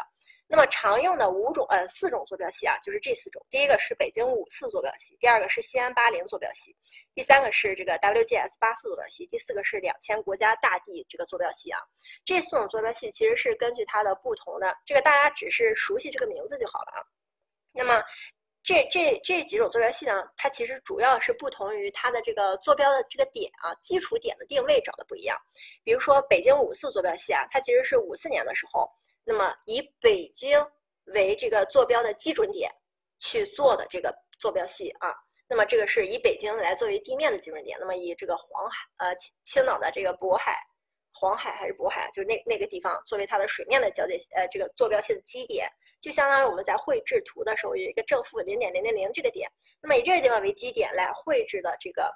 [0.48, 3.44] 那么常用的五种呃四种坐标系啊，就是这四种。
[3.50, 6.76] 第一个是北京五四坐标系，第二个是西安八零坐标系，
[7.14, 11.80] 第三个是这个 WGS 八四坐标系，第四个是两千国家大地这个坐标系啊。
[12.24, 17.02] 这四种坐标系其实是根据它的不同的，这个大家只是熟悉这个名字就好了啊。
[17.72, 18.02] 那么。
[18.68, 25.38] 这这这几种坐标系呢，它其实主要是不同于它的这个坐标的这个点啊，基础点的定位找的不一样。
[25.84, 28.90] 比如说北京五四坐标系啊，它其实是五四年的时候，
[29.26, 30.58] 那么以北京
[31.12, 32.70] 为这个坐标的基准点
[33.18, 35.12] 去做的这个坐标系啊。
[35.48, 40.56] 那么这个是以北京来作为地面的基准点，那么以这个黄海呃青青岛的这个渤海。
[41.18, 45.66] 黄海还是渤海，就是那那个地方作为它的水面的交界，呃，这个坐标系的基点，
[45.98, 49.50] 就相当于我们在绘制图的时候有一个正负零点零零零这个点，
[49.80, 52.12] 那么以这个地方为基点来绘制的这个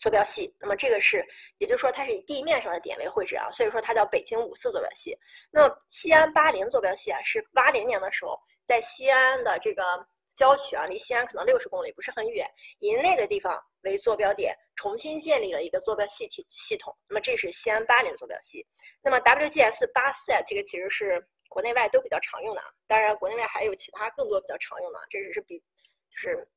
[0.00, 1.24] 坐标系，那么这个是，
[1.58, 5.16] 也就是说它是以地面上的点为绘制啊，所以说它叫北京五四坐标系。
[5.52, 9.84] 那么西安八零坐标系啊，是八零年的时候在西安的这个。
[10.32, 12.48] 郊区啊，离西安可能六十公里，不是很远。
[12.78, 16.96] 以那个地方为坐标点，重新建立了一个坐标系体系统。
[17.08, 18.64] 那么这是西安八零坐标系。
[19.02, 22.68] 那么 WGS 八四啊，这个其实是国内外都比较常用的啊。
[22.86, 26.48] 当然，国内外还有其他更多比较常用的，这只是比就是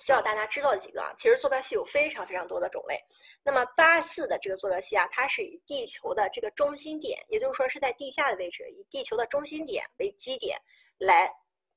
[0.00, 1.12] 需要大家知道几个啊。
[1.16, 2.98] 其实坐标系有非常非常多的种类。
[3.42, 10.58] 那么八四的这个坐标系啊，它是以地球的这个中心点，也就是说是在地下的位置，以地球的中心点为基点
[10.98, 11.30] 来。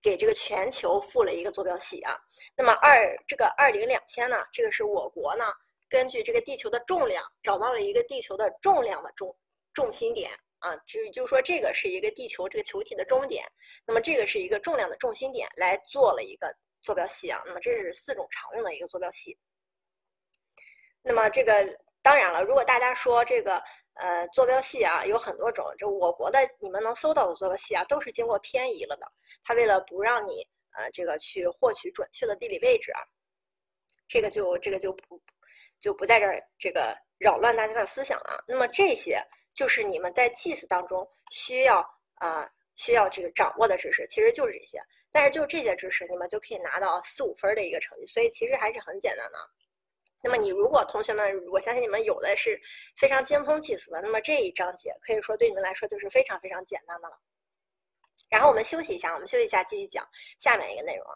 [0.04, 2.18] 给这个全球赋了一个坐标系啊，
[2.58, 5.46] 那么二这个二零两千呢，这个是我国呢
[5.88, 9.32] 根据这个地球的重量找到了一个地球的重量的重
[9.76, 13.46] 重心点啊，就就是说这个是一个地球这个球体的终点，
[13.86, 16.52] 那么这个是一个重量的重心点来做了一个
[16.82, 19.38] 坐标系啊，那么这是四种常用的一个坐标系，
[21.02, 21.66] 那么这个
[22.02, 23.62] 当然了，如果大家说这个。
[23.96, 29.06] 呃，坐标系啊有很多种，就我国的你们能搜到的坐标系啊，都是经过偏移了的。
[29.44, 33.02] 它为了不让你呃这个去获取准确的地理位置啊，
[34.08, 35.22] 这个就这个就不
[35.82, 38.42] 就不在这儿这个扰乱大家的思想了。
[38.48, 39.22] 那么这些
[39.54, 44.82] 就是你们在 GIS 当中需要啊需要这个掌握的知识，其实就是这些。
[45.12, 49.38] 但是就这些知识，你们就可以拿到四五分的一个成绩，所以其实还是很简单的。
[50.24, 52.60] 那么你如果同学们，我相信你们有的是
[52.96, 57.20] 非常精通计算的，那么这一章节可以说对你们来说就是非常非常简单的了。
[58.30, 60.08] 然后我们休息一下，我们休息一下，继续讲
[60.40, 61.16] 下面一个内容啊。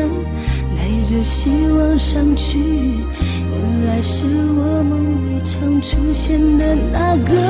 [1.11, 4.95] 着希望上去，原来是我梦
[5.27, 7.43] 里常出现的那个人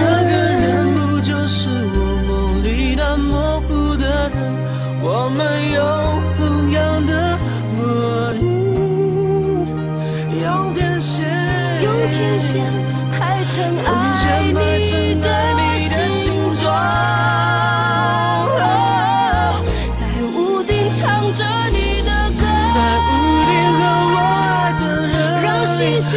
[0.00, 0.86] 那个人人。
[0.94, 4.40] 不就是我梦里那模糊的人？
[5.02, 5.44] 我们
[5.74, 5.78] 有
[6.38, 7.38] 同样的
[7.76, 8.40] 魔力，
[10.42, 11.28] 用天线，
[11.82, 12.64] 用天线
[13.12, 13.52] 排成
[13.84, 13.86] 爱
[14.50, 14.54] 你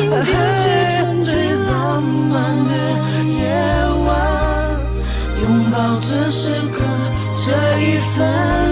[0.07, 2.73] 星星点缀成最浪漫的
[3.25, 3.35] 夜
[4.05, 4.09] 晚，
[5.41, 6.81] 拥抱这时刻，
[7.35, 7.51] 这
[7.81, 8.66] 一分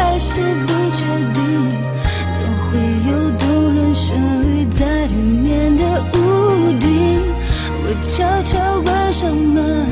[0.00, 1.44] 还是不确定，
[2.32, 2.70] 怎会
[3.10, 5.84] 有动人旋律在对面的
[6.14, 6.18] 屋
[6.80, 7.20] 顶？
[7.82, 9.86] 我悄悄关上门，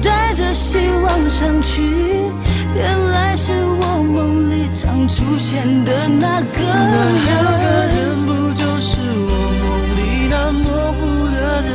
[0.00, 1.82] 带着希望上去，
[2.76, 7.28] 原来是我梦里常出现的那个那个。
[7.90, 8.96] 人不就是
[9.26, 9.30] 我
[9.60, 9.64] 梦
[9.96, 9.98] 里
[10.30, 11.00] 那模糊
[11.34, 11.68] 的人？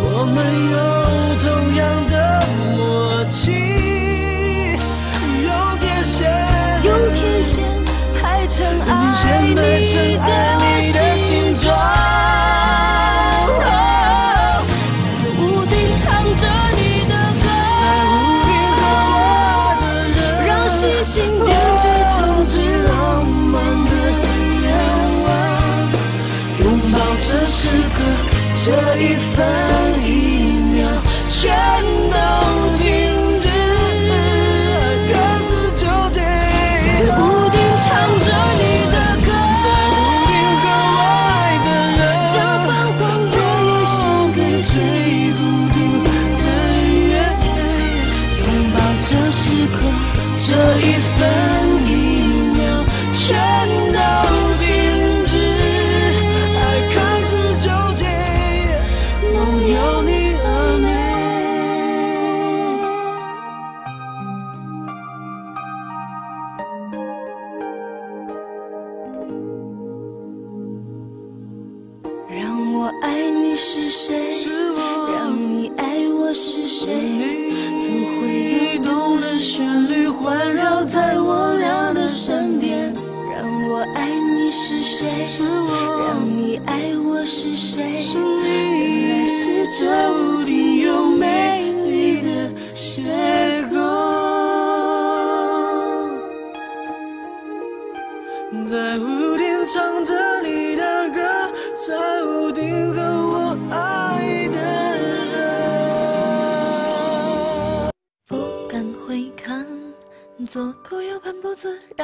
[0.00, 0.36] 我们
[0.70, 0.76] 有
[1.42, 2.14] 同样的
[2.76, 3.67] 默契，
[9.28, 10.57] 用天爱线排成你爱。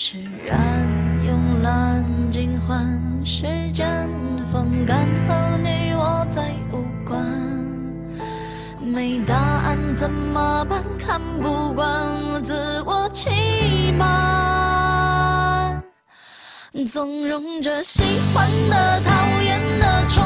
[0.00, 0.86] 释然
[1.26, 2.96] 慵懒尽欢
[3.26, 3.42] 时
[3.72, 4.08] 间
[4.52, 7.20] 风干后你我再无关。
[8.80, 11.84] 没答案怎么办看不惯
[12.32, 12.54] 我自
[12.86, 15.82] 我欺瞒。
[16.88, 18.00] 纵容着喜
[18.32, 20.24] 欢的讨厌的宠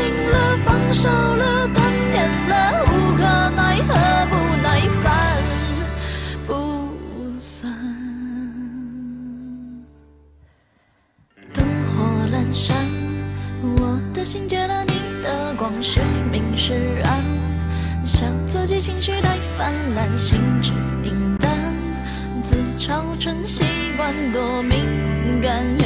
[0.00, 3.92] 累了，放手了，断念了，无可奈何，
[4.30, 5.06] 不耐烦，
[6.46, 7.70] 不算。
[11.52, 11.92] 灯火
[12.32, 12.74] 阑珊，
[13.62, 16.00] 我的心借了你的光，是
[16.32, 16.72] 明是
[17.04, 17.22] 暗，
[18.02, 20.72] 笑自己情绪太泛滥，心只
[21.04, 21.50] 影单，
[22.42, 23.62] 自嘲成习
[23.98, 25.79] 惯，多敏感。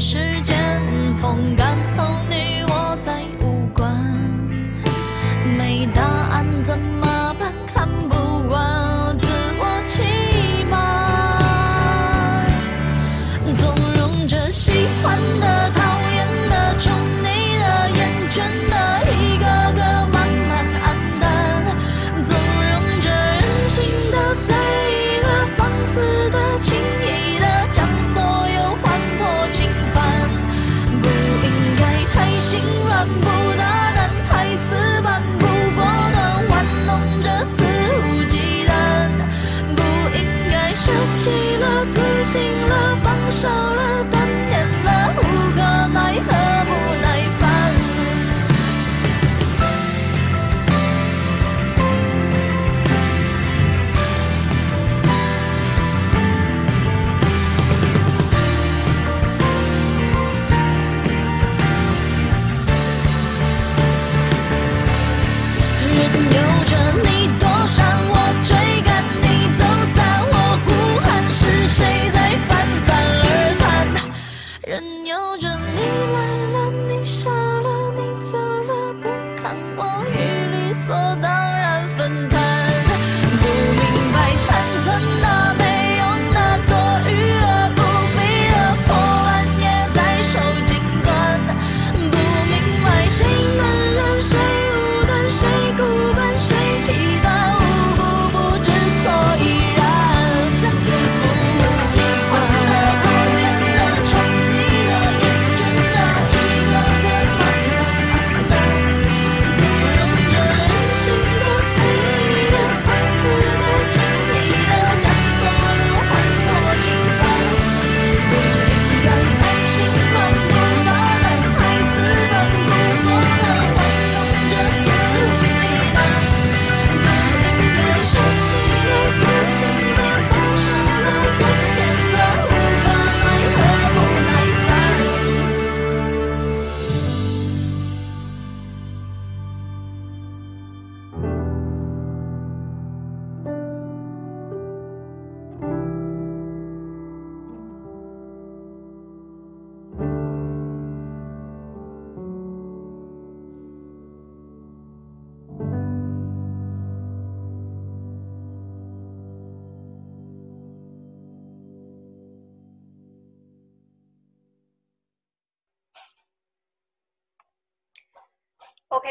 [0.00, 0.56] 时间
[1.20, 1.54] 风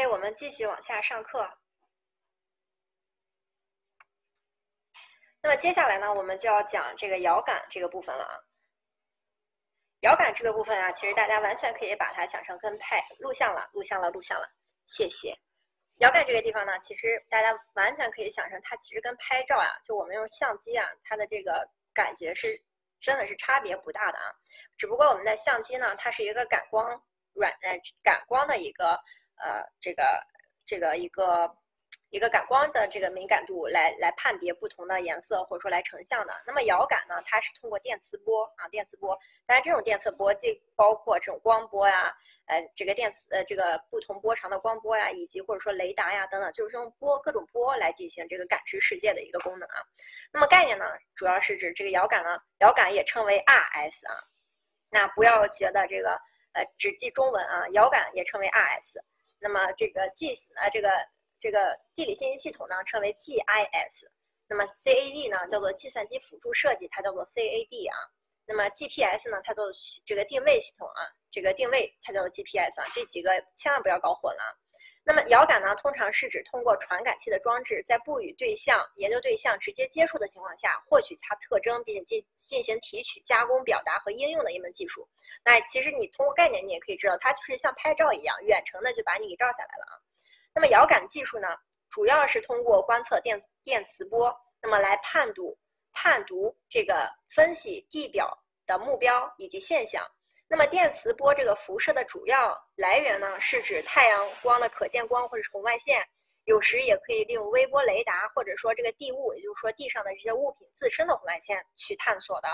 [0.06, 1.48] 我们继续往下上课。
[5.42, 8.36] 那么接下来呢，我们就要讲这个遥感这个部分了啊。
[10.00, 14.46] 遥感这个部分啊，其实大家完全可以把它想成跟拍、录像了、录像了、录像了。
[14.86, 15.34] 谢谢。
[15.96, 22.48] 遥感这个地方呢，其实大家完全可以想成，它其实跟拍照啊，就我们用相机啊，它的这个感觉是
[23.00, 24.30] 真的是差别不大的啊。
[24.76, 27.02] 只不过我们的相机呢，它是一个感光
[27.32, 29.00] 软呃感光的一个。
[29.42, 30.02] 呃这个
[30.66, 31.56] 这个一个。
[32.12, 36.34] 一个感光的这个敏感度来来判别不同的颜色或者说来成像的。
[36.44, 39.16] 那么遥感呢，它是通过电磁波啊，电磁波。
[39.46, 42.12] 当然，这种电磁波既包括这种光波呀，
[42.46, 49.78] 呃，这个电磁呃这个不同波长的光波呀，以及或者说雷达呀等等，就是用波各种波来进行这个感知世界的一个功能啊。
[50.32, 50.84] 那么概念呢，
[51.14, 54.18] 主要是指这个遥感呢，遥感也称为 RS 啊。
[54.88, 56.20] 那不要觉得这个
[56.54, 59.00] 呃只记中文啊，遥感也称为 RS。
[59.40, 60.88] 那么这个 GIS 呢，这个。
[61.42, 64.04] 这个地理信息系统呢称为 GIS，
[64.46, 67.96] 那么 CAD 呢叫做计算机辅助设计，它叫做 CAD 啊。
[68.44, 69.72] 那么 GPS 呢，它做
[70.04, 71.00] 这个定位系统啊，
[71.30, 72.84] 这个定位它叫做 GPS 啊。
[72.92, 74.60] 这几个千万不要搞混了。
[75.02, 85.08] 那么遥感呢，通常是指通过传感器的装置，在不与对象研究对象直接接触的情况下，获取它特征，并且进进行提取、加工、表达和应用的一门技术。
[85.44, 89.92] 那其实你通过概念，你也可以知道，它就是像拍照一样，远程的就把你给照下来了啊。
[90.54, 91.48] 那么遥感技术呢，
[91.88, 95.58] 主要是通过观测电电磁波，那么来判读
[95.92, 98.36] 判读这个分析地表
[98.66, 100.06] 的目标以及现象。
[100.52, 106.04] 那么电磁波这个辐射的主要来源呢，是指太阳光的可见光或者是红外线，
[106.42, 112.48] 有时也可以利用微波雷达或者说这个地物，也就是说地上的这些物品自身的红外线去探索的。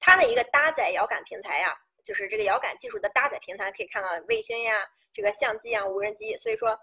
[0.00, 4.74] 它的一个搭载遥感平台呀，就是这个遥感技术的搭载平台，可以看到卫星呀。
[5.12, 6.74] 这个相机啊，无人机，所以说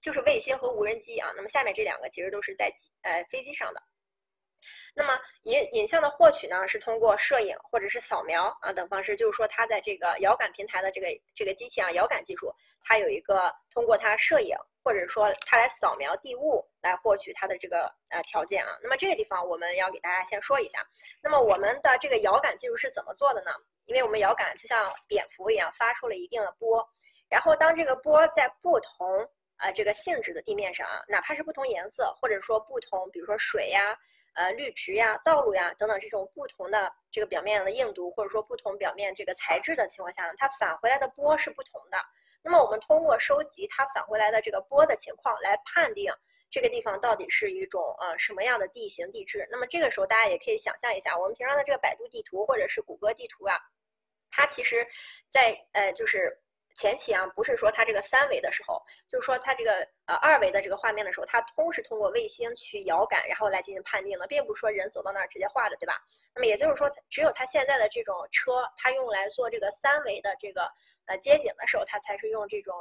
[0.00, 1.30] 就是卫星和无人机啊。
[1.36, 2.72] 那么下面这两个其实都是在
[3.02, 3.82] 呃飞机上的。
[4.94, 12.52] 那么影影像的获取呢，是通过摄影或者是扫描啊等方式，就是说它在这个遥感平台的这个这个机器啊，遥感技术，
[12.82, 18.70] 它有一个通过它摄影或者说它来扫描地物来获取它的这个呃条件啊。
[18.82, 20.84] 那么这个地方我们要给大家先说一下，
[21.22, 23.50] 那么我们的这个遥感技术是怎么做的呢？
[23.86, 26.86] 因为我们遥感就像蝙蝠一样，发出了一定的波。
[27.30, 29.06] 然后，当这个波在不同
[29.56, 33.96] 啊这个性质的地面上啊，哪怕是不同颜色，或者说不同，比如说水呀、
[34.34, 41.98] 呃绿植呀、道路呀等等这种不同的这个表面的硬度，或者说不同表面这个材质的情况下呢，它返回来的波是不同的。
[42.42, 46.12] 那么我们通过收集它返回来的这个波的情况来判定
[46.50, 49.46] 这个地方到底是一种呃什么样的地形地质。
[49.50, 53.58] 那么这个时候大家也可以想象一下，我们平常的这个百度地图或者是谷歌地图啊，
[54.30, 54.86] 它其实，
[55.28, 56.40] 在呃就是。
[56.78, 66.00] 前期啊，不是说它这个三维的时候，就是说它这个呃二维的这个画面的时候，它通是通过卫星去遥感，然后来进行判定的，并不是说人走到那儿直接画的，对吧？
[66.36, 70.70] 那么也就是说，只有它现在的这种车，它用来做这个三维的这个
[71.06, 72.72] 呃街景的时候，它才是用这种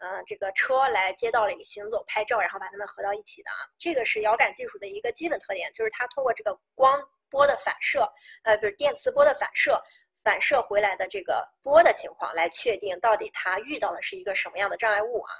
[0.00, 3.64] 呃这个车来街道里行走拍照，然后把它们合到一起的啊。
[3.78, 8.06] 这个是遥感技术的一个基本特点，就是它通过这个光波的反射，
[8.44, 9.82] 呃，不是电磁波的反射。
[10.26, 15.30] 反射回来的这个波的情况，来确定到底它遇到的是一个什么样的障碍物啊？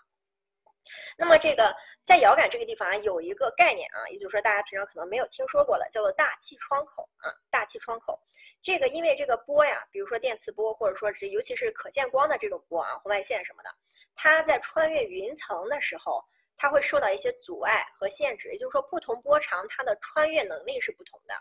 [1.19, 7.35] 那么这个在遥感这个地方啊，有一个概念啊，也就是说大家平常可能没有听说过的，叫做大气窗口啊。
[7.51, 8.17] 大气窗口，
[8.63, 13.71] 这个因为这个波呀，比如说电磁波，或者说是尤其是可见光的这种波啊，红外线什么的，
[14.15, 16.25] 它在穿越云层的时候，
[16.57, 18.53] 它会受到一些阻碍和限制。
[18.53, 21.35] 也就是说，不同波长它的穿越能力是不同的。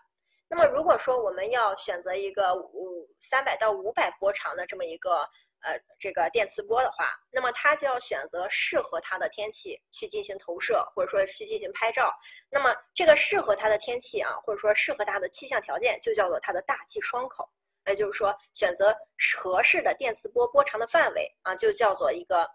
[0.48, 5.28] 那么如果说我们要选择一个五三百到五百波长的这么一个
[5.62, 12.14] 呃这个电磁波的话，那么它就要选择适合它的天气去进行投射，或者说去进行拍照。
[12.50, 17.50] 那么这个适合它的天气啊，或者说适合它的气象条件，就叫做它的大气窗口。
[17.88, 18.96] 也就是说，选择
[19.38, 22.50] 合适的电磁波波长的范围啊，就叫做一个，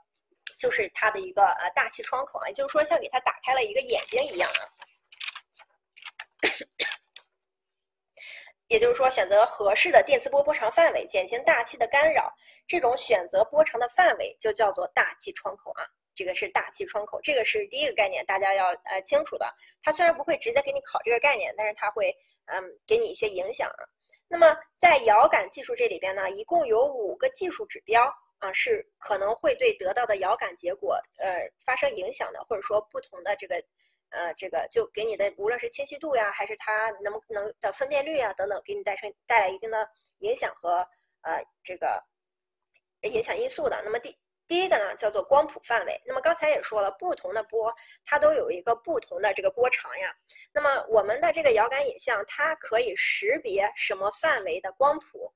[0.58, 2.48] 就是它的一个呃大气窗口啊。
[2.48, 4.62] 也就是说，像给它打开了一个眼睛一样啊。
[8.70, 12.32] 也就是说，选择合适的电磁波波长范围，减轻大气的干扰。
[12.68, 15.82] 这种选择波长的范围就叫做大气窗口啊。
[16.14, 19.52] 这个是大气窗口，这个是第一个概念，大家要呃清楚的。
[19.82, 22.16] 它虽然不会直接给你考这个概念，但是它会
[22.46, 23.82] 嗯给你一些影响啊。
[24.28, 33.60] 那么在遥感技术这里边呢，一共有五个技术指标啊，是可能会对得到的遥感结果呃发生影响的，或者说不同的这个。
[34.10, 39.88] 呃，这个就给你的无论是清晰度呀，还是它能不能的分辨率呀等等，给你带成带来一定的
[40.18, 40.86] 影响和
[41.22, 42.02] 呃这个
[43.02, 43.80] 影响因素的。
[43.84, 44.16] 那么第
[44.48, 46.02] 第一个呢，叫做光谱范围。
[46.04, 47.72] 那么刚才也说了，不同的波
[48.04, 50.12] 它都有一个不同的这个波长呀。
[50.52, 55.32] 那么我们的这个遥感影像，它可以识别什么范围的光谱？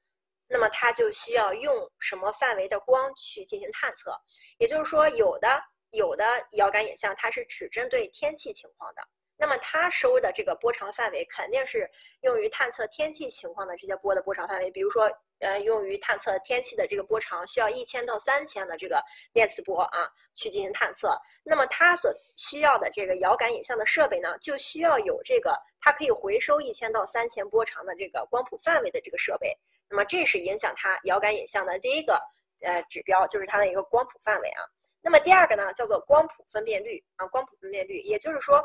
[0.49, 4.21] 那么它就需要用什么范围的光去进行探测。
[4.59, 5.63] 也就是说，有的
[5.95, 9.03] 有的遥感影像它是只针对天气情况的，
[9.37, 11.91] 那么它收的这个波长范围肯定是
[12.21, 15.11] 用于探测天气情况的这些波的波长范围，比如说。
[15.41, 21.15] 呃，用于探测天气的这个波长需要一千到三千的这个电磁波啊，去进行探测。
[21.43, 29.55] 那么它所需要的这个遥感影像的设备呢，就需要有这个它可以回收一千到三千波长的这个光谱范围的这个设备。
[29.91, 32.19] 那么这是影响它遥感影像的第一个
[32.63, 34.63] 呃指标，就是它的一个光谱范围啊。
[35.05, 38.65] 那么第二个呢，叫做光谱分辨率啊，光谱分辨率，也就是说，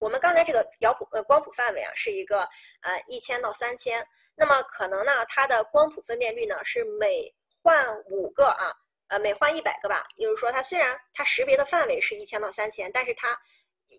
[0.00, 2.40] 我们刚才这个遥谱呃光谱范围啊，是一个
[2.80, 4.04] 呃一千到三千。
[4.34, 7.32] 那么可能呢，它的光谱分辨率呢是每
[7.62, 8.74] 换五个啊，
[9.06, 10.04] 呃，每换一百个吧。
[10.16, 13.38] 也就是说，它虽然它识别的范围是一千到三千，但是它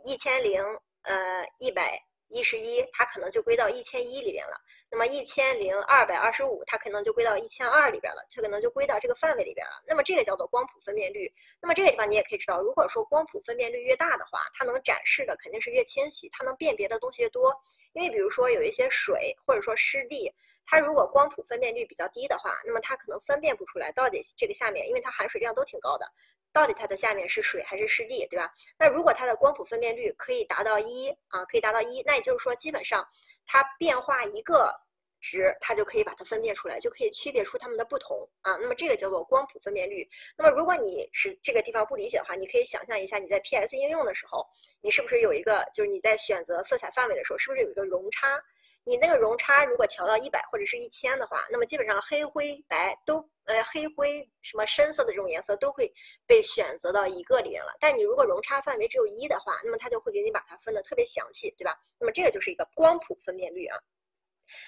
[0.04, 0.62] 一千零
[1.04, 1.98] 呃一百。
[2.30, 4.56] 一十一，它可能就归到一千一里边了。
[4.92, 9.84] 那么一千零二百二十五，它可能就归到一千二里边了，它可能就归到这个范围里边了。
[9.86, 11.32] 那么这个叫做光谱分辨率。
[11.62, 17.54] 那么这个地方你也可以知道，如果说光谱分辨率越大的话，它能展示的肯定是越清晰，它能辨别的东西越多。
[17.94, 20.32] 因为比如说有一些水或者说湿地，
[20.66, 26.06] 它如果光谱分辨率比较低的话，那么它可能分辨不出来到底这个下面，因为它含水量都挺高的。
[26.52, 28.52] 到底它的下面是水还是湿地，对吧？
[28.78, 33.08] 那如果它的光谱分辨率可以达到一啊，可以达到一，那也就是说，基本上
[33.46, 34.74] 它变化一个
[35.22, 38.56] 值，它就可以把它分辨出来，就可以区别出它们的不同啊。
[38.56, 40.08] 那么这个叫做光谱分辨率。
[40.38, 44.46] 那么如果你是这个地方不理解的话，你可以想象一下，你在 PS 应用的时候，
[44.82, 48.42] 你是不是有一个，就是你在选择色彩范围的时候，是不是有一个容差？
[48.90, 55.94] 你那个容差如果调到一百或者是一千的话，那么基本上黑灰白都呃黑灰什么深色的这种颜色都会
[56.26, 57.72] 被选择到一个里面了。
[57.80, 61.78] 但你如果容差范围只有一的话，那么它就会给你把它分得特别详细，对吧？
[62.00, 63.78] 那么这个就是一个光谱分辨率啊。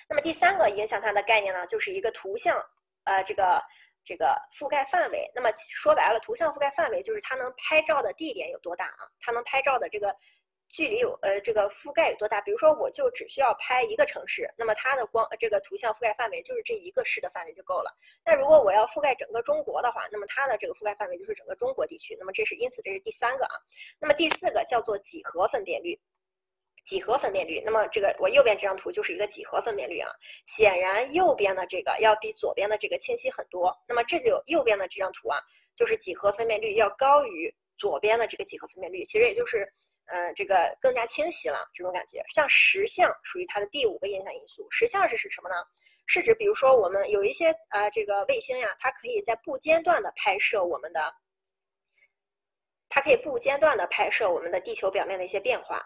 [0.08, 2.64] 那么第三个影响它的概念呢，就是一个图像
[3.06, 3.60] 呃这个
[4.04, 5.32] 这个覆盖范围。
[5.34, 9.10] 那么说白了，图像覆盖范围就是它能拍照的地点有多大啊？
[9.20, 10.16] 它能拍照的这个。
[10.72, 12.40] 距离有呃这个覆盖有多大？
[12.42, 17.94] 比如说我就只需要拍一个城市，那么它的光这个图像覆盖范围就是这一个市的范围就够了。
[18.26, 22.16] 那如果我要覆盖整个中国的话，那么它的这个覆盖范围就是整个中国地区。
[22.18, 23.52] 那么这是因此这是第三个啊。
[24.00, 26.00] 那么第四个叫做几何分辨率，
[26.86, 27.62] 几何分辨率。
[27.66, 30.10] 那么这个我右边这张图就是一个几何分辨率啊。
[30.46, 33.78] 显然右边的这个要比左边的这个清晰很多。
[33.90, 35.38] 那么这就右边的这张图啊，
[35.76, 39.70] 就是几何分辨率要高于左边的这个几何分辨率，其实也就是。
[40.14, 42.24] 嗯，这个更加清晰了，这种感觉。
[42.30, 44.68] 像实像属于它的第五个影响因素。
[44.70, 45.56] 实像是指什么呢？
[46.08, 51.14] 是指比如说我们有一些呃这个卫星呀，它可以在不间断的拍摄我们的，
[52.90, 55.82] 它可以不间断的拍摄我们的地球表面的一些变化。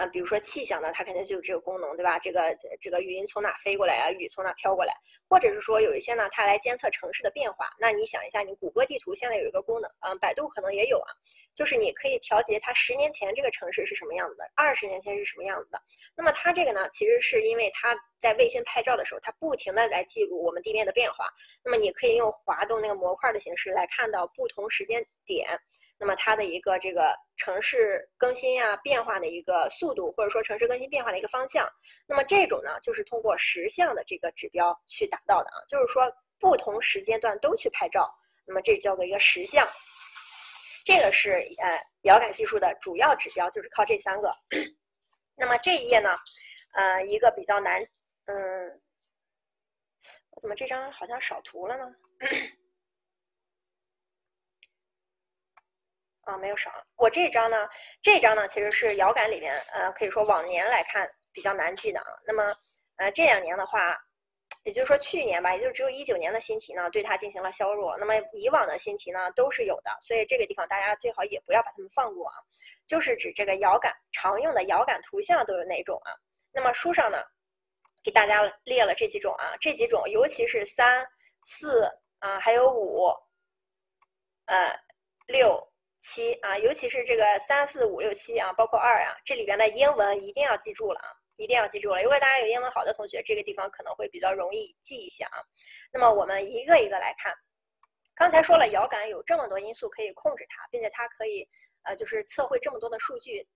[0.00, 2.18] 啊，比如说气象呢，它肯定就有这个功能，对吧？
[2.18, 4.10] 这个这个云从哪飞过来啊？
[4.10, 4.94] 雨从哪飘过来？
[5.28, 7.68] 或者是说有一些呢，它来监测城市的变化。
[7.78, 11.12] 那你想一下，你谷歌地图现在有一个功能，嗯，百度可能也有啊，
[11.54, 15.78] 就是你可以调节它十年前这个城市是什么样子的，二十年前是什么样子的。
[16.16, 21.26] 那么它这个呢，其实是因为它在卫星拍照的时候，它不停的来记录我们地面的变化。
[21.62, 25.60] 那么你可以用滑动那个模块的形式来看到不同时间点。
[26.00, 31.68] 那么它的一个这个城市更新呀变化的一个速度，或者说城市更新变化的一个方向，
[32.06, 38.10] 那么这种呢就是通过实像的这个指标去达到的啊，就是说不同时间段都去拍照，
[38.46, 39.68] 那么这叫做一个实像，
[40.86, 44.32] 这个是呃遥感技术的主要指标，就是靠这三个。
[45.36, 46.16] 那么这一页呢，
[46.72, 47.82] 呃一个比较难，
[48.24, 48.80] 嗯，
[50.30, 51.94] 我怎么这张好像少图了呢？
[56.30, 56.70] 啊，没有少。
[56.96, 57.68] 我这张呢，
[58.00, 62.06] 这张呢其实是遥感里面，呃，可以说往年来看比较难记的啊。
[62.24, 62.54] 那么，
[62.96, 63.98] 呃，这两年的话，
[64.62, 67.96] 也就是说去年吧，也就只有一九年的新题呢，对它进行了削弱。
[67.98, 72.34] 那么以往的新题呢都是有的，所以这个地方大家最好也不要把它们放过啊。
[72.86, 76.14] 就是指这个遥感常用的遥感图像都有哪种啊？
[76.52, 77.18] 那么书上呢
[78.04, 81.04] 给大家列了这几种啊，这几种尤其是三、
[81.44, 81.90] 四
[82.20, 83.06] 啊，还有五、
[84.46, 84.78] 呃、
[85.26, 85.69] 六。
[86.00, 92.02] 七啊，尤其是这个三四五六七啊，包括二啊，这里边的英文一定要记住了啊，一定要记住了。
[92.02, 95.44] 如果大家有英文好的同学，这个地方可能会比较容易记一下啊。
[95.92, 97.34] 那么我们一个一个来看，
[98.14, 101.46] 刚才说了，遥感有这么多因素可以控制它，并且它可以
[101.82, 103.46] 呃，就是测绘这么多的数据。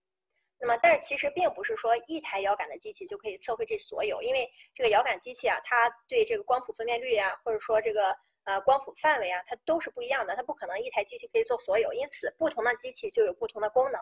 [0.60, 8.14] 那么，但是其实并不是说一台遥感的机器就可以测绘这所有，因为这个遥感机器啊，它对这个光谱分辨率啊，或者说这个。
[8.44, 14.00] 呃，光谱范围啊，它都是不一样的，它不可能一台机器可以做所有，因此不同的机器就有不同的功能。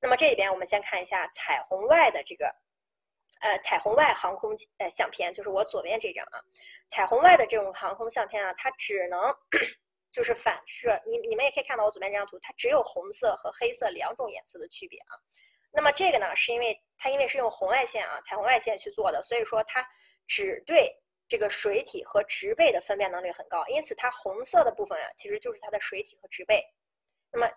[0.00, 2.52] 那么这里边我们先看一下彩虹外的这个
[3.40, 6.42] 呃彩虹外航空呃相片，就是我左边这张啊，
[6.88, 9.32] 彩虹外的这种航空相片啊，它只能
[10.10, 15.14] 就是反射，你你们也可以看到我左边这张图，它只有红色和黑色两种颜色的区别啊。
[15.72, 19.86] 那么这个呢，是因为它因为是用红外线啊，彩虹外线去做的，所以说它
[20.26, 20.96] 只对
[21.28, 26.62] 这个水体和植被的分辨能力很高，因此它红色的部分呀，其实就是它的水体和植被。
[27.32, 27.50] 那么，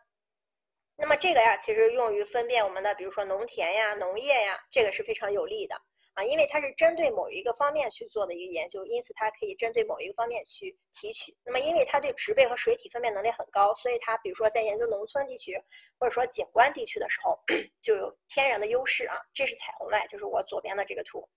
[0.95, 5.75] 那么这个呀，其实用于分辨我们的，比如说农田呀、农业呀，这个是非常有利的
[6.13, 11.37] 啊，因为它是针对某一个方面去做的一个研究，因此它可以针对某一个方面去提取。
[11.43, 15.61] 那么，因为它对植被和水体分辨能力很高，所以它比如说在研究农村地区
[15.99, 17.37] 或者说景观地区的时候，
[17.79, 19.17] 就有天然的优势啊。
[19.33, 21.29] 这是彩虹外，就是我左边的这个图。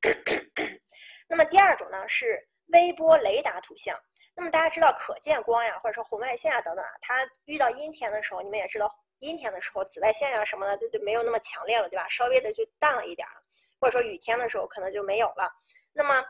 [1.32, 3.98] 那么第二种呢是微波雷达图像。
[4.34, 8.86] 那么大家知道可见光呀，或者说红外线啊等等啊，它遇到阴天的时候，你们也知道
[9.20, 12.06] 阴天的时候紫外线呀什么的就就没有那么强烈了，对吧？
[12.10, 13.32] 稍微的就淡了一点儿，
[13.80, 15.50] 或者说雨天的时候可能就没有了。
[15.94, 16.22] 那么，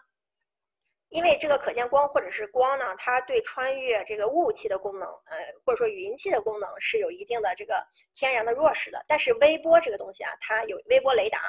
[1.09, 7.85] 因为这个可见光或者是光呢，它对穿越这个雾气的功能，呃，或者说云气的功能是有一定的这个
[8.15, 9.05] 天然的弱势的。
[9.09, 11.41] 但是微波这个东西啊，它有微波雷达，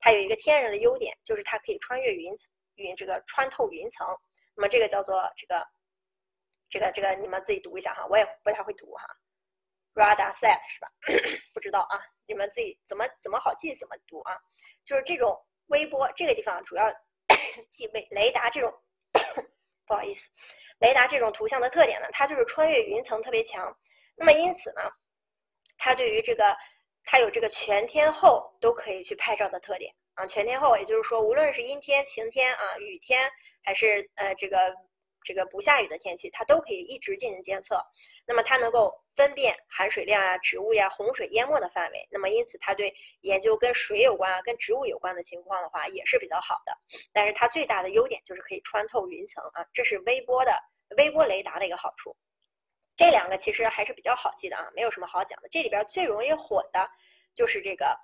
[0.00, 4.06] 它有一个天然的优点，就是它可以穿越云层云这个穿透云层。
[4.54, 5.66] 那么这个叫做这个。
[6.68, 9.06] 这个这个你们自己读一下哈，我也不太会读哈
[9.94, 10.90] ，radar set 是吧？
[11.54, 11.96] 不知道啊，
[12.26, 14.36] 你们自己怎么怎么好记怎么读啊？
[14.84, 16.92] 就是这种微波这个地方主要
[17.70, 18.74] 记微雷达这种，
[19.86, 20.28] 不好意思，
[20.80, 23.72] 雷达这种图像的特点呢，它就是穿越云层特别强。
[24.16, 24.82] 那么因此呢，
[25.78, 26.56] 它对于这个
[27.04, 30.26] 它有这个全天候都可以去拍照的特点啊。
[30.26, 33.30] 全天候也就是说，无论是阴天、晴天啊、雨天，
[33.62, 34.58] 还是呃这个。
[35.28, 37.84] 这个不下雨的天气，它都可以一直进行监测。
[38.24, 42.06] 那么它能够分辨含水量啊、植物呀、洪水淹没的范围。
[42.12, 46.72] 那么因此，它对研究跟水有关啊、跟植物有关的情况的话，也是比较好的。
[47.12, 50.56] 但是它最大的优点就是可以穿透云层啊，这是微波的
[50.96, 52.16] 微波雷达的一个好处。
[52.94, 55.48] 这两个其实还是比较好记的啊，没有什么好讲的。
[55.48, 56.88] 这里边最容易混的，
[57.34, 57.98] 就是这个，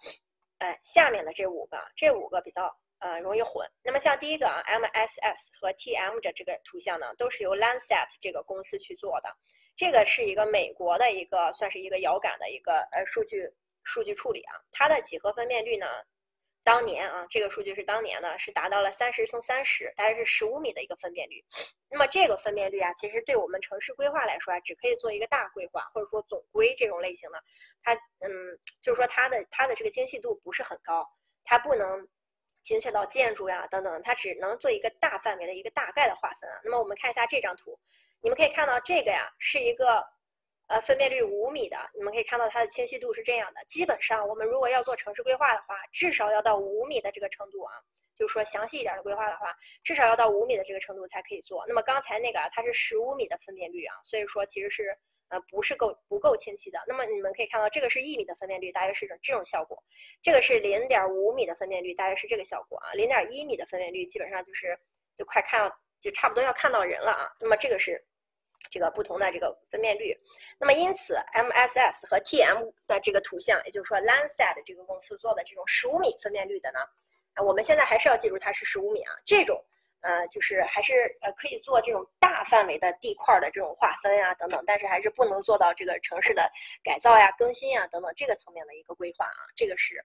[0.62, 2.72] 呃，下面的这五个，这五个比较。
[3.04, 3.68] 呃，容易混。
[3.82, 9.28] 那么像第一个啊，MSS 和 TM 的这个图像呢，都是由 Landsat 这个公司去做的。
[9.74, 13.50] 这个是一个美国的一个，算是一个遥感的一个呃数据
[13.82, 14.54] 数据处理啊。
[14.70, 15.88] 它的几何分辨率呢，
[16.64, 21.44] 当年啊，这个数据是当年的，是达到了三十乘三十，大概是十五米的一个分辨率。
[21.90, 27.42] 那么这个分辨率啊，其实对我们城市规划来说啊，只可以做一个大规划或者说总规这种类型的。
[27.82, 28.30] 它嗯，
[28.80, 31.06] 就是说它的它的这个精细度不是很高，
[31.44, 32.08] 它不能。
[32.62, 36.60] 精确到建筑呀等等，它只能做一个大范围的一个大概的划分啊。
[36.62, 37.76] 那么我们看一下这张图，
[38.20, 40.00] 你们可以看到这个呀是一个
[40.72, 43.62] 呃分辨率五米的，你们可以看到它的清晰度是这样的。
[43.66, 47.74] 基本上我们如果要做城市规划的话，至少要到五米的这个程度啊，
[48.14, 49.54] 就是说详细一点的规划的话，
[49.84, 51.64] 至少要到五米的这个程度才可以做。
[51.68, 54.96] 那么刚才那个它是十五米的分辨率啊，所以说其实是。
[55.32, 56.78] 呃，不是够不够清晰的。
[56.86, 59.74] 那么你们可以看到，这个是一米的分辨率，大约是种这种效果；
[60.20, 62.92] 这个是零点五米的分辨率，大约是这个效果啊。
[62.92, 64.78] 零点一米的分辨率，基本上就是
[65.16, 67.32] 就快看，就差不多要看到人了啊。
[67.40, 67.98] 那么这个是
[68.70, 70.16] 这个不同的这个分辨率。
[70.58, 76.80] 那么因此，MSS 和 TM 的这个图像，也就是说 Landsat 这个公司做的这种十五米分辨率的呢，
[77.34, 79.12] 啊，我们现在还是要记住它是十五米啊。
[79.24, 79.62] 这种。
[80.04, 86.50] 呃，就是还是呃可以做这种大范围的地块的这种划分呀，等等，但是还是不能做到这个城市的
[86.82, 89.46] 改造呀、更新呀等等这个层面的一个规划啊。
[89.54, 90.04] 这个是，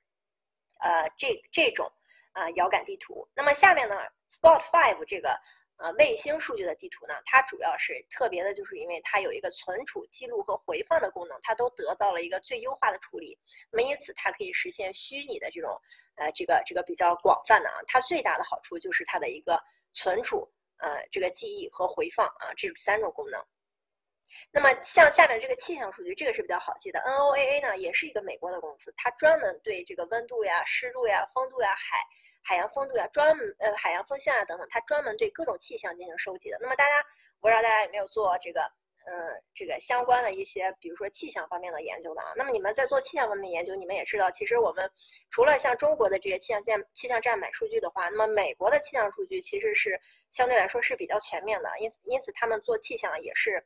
[0.81, 1.91] 呃，这这种
[2.33, 3.27] 呃遥感地图。
[3.33, 3.95] 那么下面呢
[4.31, 5.35] ，Spot Five 这个
[5.77, 13.37] 呃卫星数据的地图呢，它主要是特别的，就是因为它有一个存储、记录和回放的功能，它都得到了一个最优化的处理。
[13.71, 15.71] 那么因此它可以实现虚拟的这种
[16.15, 17.75] 呃这个这个比较广泛的啊。
[17.87, 19.57] 它最大的好处就是它的一个。
[19.93, 20.47] 存储，
[20.77, 23.43] 呃，这个记忆和回放啊，这三种功能。
[24.51, 26.99] 那么像下面这个气象数据，这个是比较好记的。
[26.99, 31.97] NOAA 呢，也是一个美国的公司，它专门对这个温度呀、湿度呀、风度呀、海
[32.47, 36.57] 海洋风度呀，专门呃海洋风向啊等等，它专门对各种气象进行收集的。
[36.61, 36.91] 那么大家，
[37.41, 38.61] 我不知道大家有没有做这个？
[39.07, 39.13] 呃，
[39.55, 42.33] 这个相关的一些，比如说气象方面的研究的啊。
[42.35, 44.91] 那么你们在做气象方面研究，你们也知道，其实我们
[45.29, 49.97] 除了像中国的这些气象站、气象站买数据的话，那么美国的气象数据其实是
[50.33, 53.65] 相对来说是比较全面的，因此因此他们做气象也是。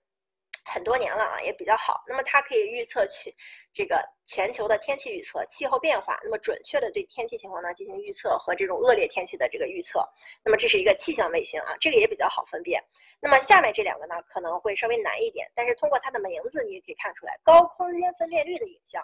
[0.66, 2.04] 很多年了啊，也比较好。
[2.08, 3.34] 那么它可以预测去
[3.74, 10.08] 这个全球的天气预测、气候变化，那么准确的对天气情况呢进行预测和这种恶劣天气的这个预测。
[10.44, 12.84] 那么这是一个气象卫星啊，这个也比较好分辨。
[13.20, 19.04] 那么下面这两个呢可能会稍微难一点，但是通过它的名字你也可以看出来，高空间分辨率的影像。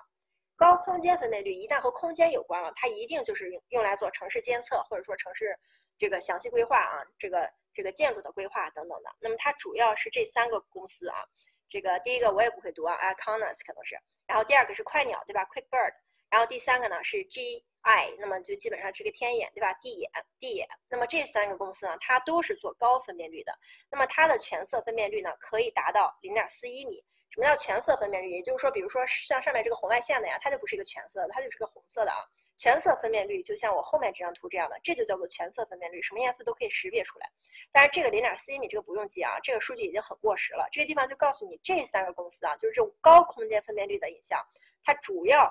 [0.55, 5.55] 高空间分辨率一旦和空间有关了，它一定就是用用来做城市监测或者说城市
[5.97, 9.09] 这个详细规划啊，这个这个建筑的规划等等的。
[9.21, 11.23] 那么它主要是这三个公司啊，
[11.69, 15.93] 这个第一个我也不会读啊 i c o n u s 可能是，然后第二个是快鸟对吧？Quick Bird，
[16.29, 19.73] 然后第三个呢是 GI，那么就基本上是个天眼对吧？
[19.75, 20.09] 地眼
[20.39, 23.51] 地眼，那么这三个公司呢，它都是做高分辨率的，
[23.89, 27.03] 那么它的全色分辨率呢可以达到零点四一米。
[27.29, 28.31] 什么叫全色分辨率？
[28.31, 32.17] 也就是说，比如说像上面这个红外线的呀，它就不是一个全色的，它就是个红色的啊。
[32.57, 37.29] 全色分辨率就像我后面这张图这样的，这就叫做全色分辨率，什么颜色都可以识别出来。
[37.71, 40.67] 但是这个零点四一米这个不用记啊，这个数据已经很过时了。
[40.71, 44.43] 这个地方就告诉你，这三个公司啊，就是这种高空间分辨率的影像，
[44.83, 45.47] 它主要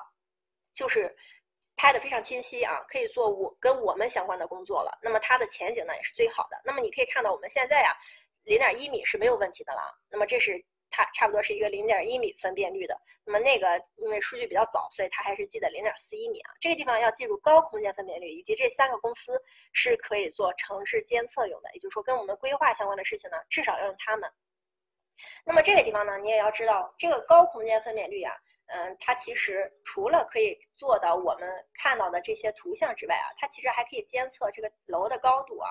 [0.74, 1.14] 就是
[1.76, 4.98] 拍的非常清晰啊，可以做我跟我们相关的工作了。
[5.00, 6.60] 那么它的前景呢也是最好的。
[6.64, 7.92] 那么你可以看到我们现在呀，
[8.42, 9.80] 零点一米是没有问题的了。
[10.10, 10.64] 那么这是。
[10.97, 16.51] 它差不多是一个零点一米分辨率的，那么那个因为数据比较早，所以它还是记得零点四一米啊。
[16.59, 19.39] 这个地方要记住高空间分辨率，以及这三个公司
[19.74, 24.31] 是可以做城市监测用的，也就是说跟我们规划相关的事情呢，至少要用它们。
[25.44, 28.32] 那么这个地方呢，你也要知道，这个高空间分辨率啊，
[28.68, 35.68] 嗯，它其实除了可以做到我们看到的这些图像之外啊，它其实还可以监测这个楼的高度啊，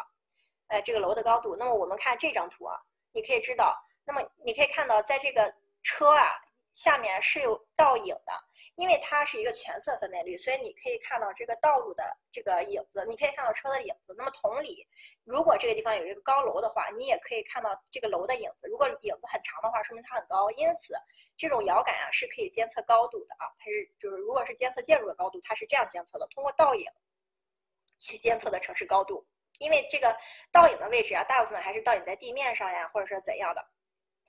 [0.68, 1.56] 哎，这个楼的高度。
[1.56, 2.77] 那么我们看这张图啊，
[3.11, 3.76] 你可以知道。
[4.06, 5.53] 那么你可以看到，在这个
[5.84, 6.30] 车啊
[6.73, 8.34] 下面是有倒影的，
[8.76, 14.14] 因为它是一个全色分辨率，所以你可以看到这个道路的这个影子，你可以看到车的影子。
[14.18, 14.86] 那么同理，
[15.23, 18.68] 如果这个地方有一个高楼的话，你也可以看到这个楼的影子。
[18.68, 20.52] 如果影子很长的话，说明它很高。
[20.52, 20.94] 因此，
[21.38, 26.86] 这种遥感啊是可以监测高度的啊，它是就是如果是监测建筑的高度，它是这样监测的，通过倒影
[27.99, 29.26] 去监测的城市高度。
[29.60, 30.14] 因为这个
[30.52, 33.65] 倒影的位置啊，大部分还是倒影在地面上呀，或者说怎样的。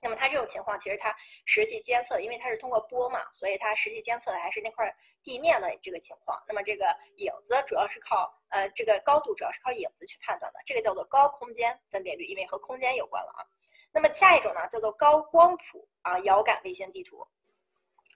[0.01, 1.15] 那么它这种情况，其实它
[1.45, 6.41] 实际监测，因为它是通过波嘛，所以它实际监测的还是那块地面的这个情况。
[6.47, 13.41] 那么这个影子主要是靠呃这个高度主要是靠影子去判断的，这个叫做高空间分辨率，因为和空间有关了啊。
[13.91, 17.25] 那么下一种呢叫做高光谱啊遥感卫星地图。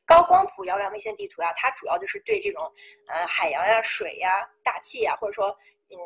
[0.06, 2.72] 高光谱遥感卫星地图啊，它主要就是对这种
[3.08, 5.49] 呃海洋呀、水呀、大气呀，或者说
[5.90, 5.98] 嗯。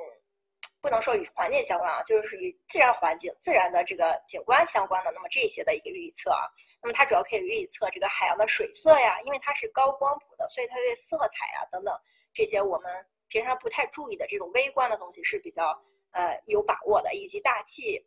[0.85, 5.11] 不能说与环境相关啊，就是与自然环境、自然的这个景观相关的。
[5.11, 6.45] 那么这些的一个预测啊，
[6.79, 11.91] 那么它主要可以预测这个海洋的水色呀，因为它是高光谱的，所以它对色彩啊等等
[12.35, 15.75] 这些我们平常不太注意的这种微观的东西是比较
[16.11, 18.05] 呃有把握的，以及大气，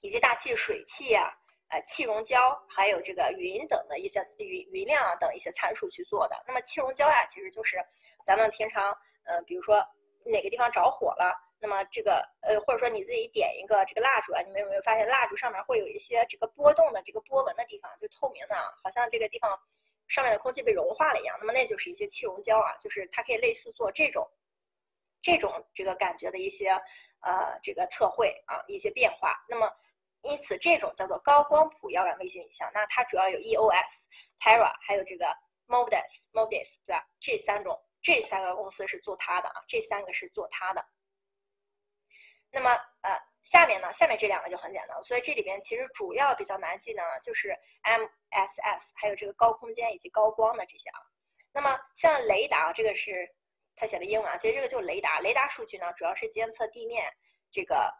[0.00, 1.36] 以及大气水汽呀、
[1.68, 6.44] 呃气溶胶，还有这个云等的一些云云量啊等一些参数去做的。
[6.46, 7.76] 那么气溶胶呀，其实就是
[8.24, 8.90] 咱们平常
[9.24, 9.86] 呃比如说
[10.24, 11.43] 哪个地方着火了。
[11.58, 19.58] 那么这个呃，或者说你自己点一个这个蜡烛啊，你们有没有发现蜡烛上面会有一些这个波动的这个波纹的地方，就透明的，好像这个地方
[20.08, 21.36] 上面的空气被融化了一样。
[21.40, 24.28] 那么那就是一些气溶胶啊，就是它可以类似做这种
[25.22, 26.70] 这种这个感觉的一些
[27.20, 29.34] 呃这个测绘啊一些变化。
[29.48, 29.70] 那么
[30.22, 34.06] 因此这种叫做高光谱遥感卫星影像，那它主要有 EOS、
[34.38, 35.26] Terra 还有这个
[35.66, 37.06] Modus Modus 对吧？
[37.20, 40.84] 这三种这三个公司是做它的啊，这三个是做它的。
[42.54, 42.70] 那么，
[43.02, 43.10] 呃，
[43.42, 47.52] 下面呢，下面这两个就很简单，所以这里边其实主要比较难记呢，就是
[47.82, 51.00] MSS，还有这个高空间以及高光的这些啊。
[51.52, 53.28] 那么像雷达，这个是
[53.74, 55.18] 他写的英文啊，其实这个就是雷达。
[55.18, 57.12] 雷达数据呢，主要是监测地面
[57.50, 57.92] 这个，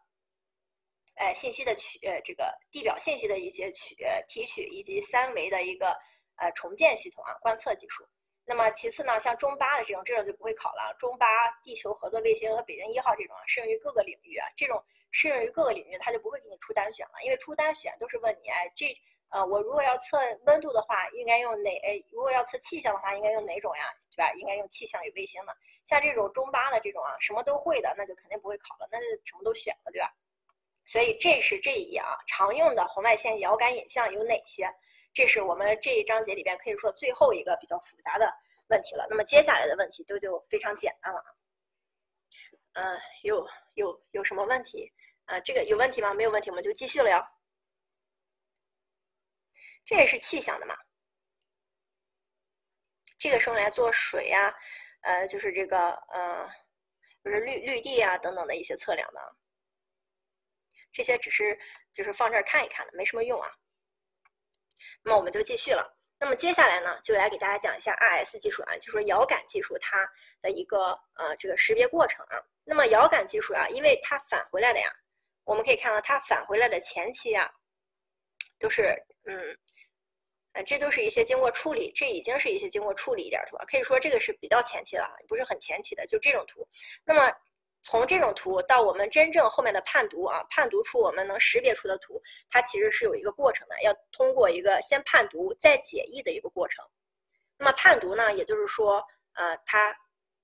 [1.17, 3.97] 呃，信息的取，呃，这个地表信息的一些取，
[4.29, 5.97] 提取以及三维的一个，
[6.37, 8.07] 呃，重建系统啊，观测技术。
[8.47, 10.95] 那么其次呢，像中巴的这种，这种就不会考了。
[10.99, 11.27] 中巴
[11.63, 14.47] 地球合作卫星和北京一号这种，适用于各个领域啊。
[14.57, 18.95] 这种适用于各个领域，它就不会给你出单选了，因为出单选都是问你，哎，这
[19.31, 21.71] 呃，我如果要测温度的话，应该用哪？
[21.85, 23.85] 哎，如果要测气象的话，应该用哪种呀？
[24.15, 24.33] 对吧？
[24.35, 25.57] 应该用气象与卫星的。
[25.85, 30.13] 像这种中巴的这种啊，什么都会的，那就肯定不会考了，那就什么都选了，对吧？
[30.85, 34.69] 所以这是这一页啊，常用的红外线遥感影像有哪些？
[35.15, 38.29] 这是我们这一章节里边可以说最后一个比较复杂的
[38.67, 39.07] 问题了。
[39.09, 41.31] 那么接下来的问题都就非常简单了啊。
[42.73, 44.93] 嗯，有有有什么问题？
[45.27, 46.13] 啊，这个有问题吗？
[46.13, 47.25] 没有问题，我们就继续了哟。
[49.85, 50.77] 这也是气象的嘛。
[53.17, 54.53] 这个是用来做水呀，
[55.03, 56.47] 呃，就是这个呃，
[57.23, 59.37] 就是绿绿地啊等等的一些测量的。
[60.93, 61.57] 这些只是
[61.93, 63.49] 就是放这儿看一看的，没什么用啊。
[65.03, 65.91] 那么我们就继续了。
[66.19, 70.09] 那么接下来呢，就来给大家讲一下 RS 技术啊，就说遥感技术它
[70.41, 72.41] 的一个呃这个识别过程啊。
[72.65, 74.91] 那么遥感技术啊，因为它返回来的呀，
[75.45, 77.51] 我们可以看到它返回来的前期啊，
[78.59, 79.59] 都是嗯
[80.53, 86.67] 呃，这都是一些经过处理，这已经是一些经过处理一点儿图了，可以说这个是比较前期了，不是很前期的，就这种图。
[87.05, 87.31] 那么
[87.85, 92.21] 从这种图到我们真正后面的判读啊，判读出我们能识别出的图，
[92.51, 96.83] 它其实是有一个过程的，要通过一个先判读再解译的一个过程。
[97.59, 99.05] 那么判读呢，也就是说，
[99.35, 99.95] 呃，它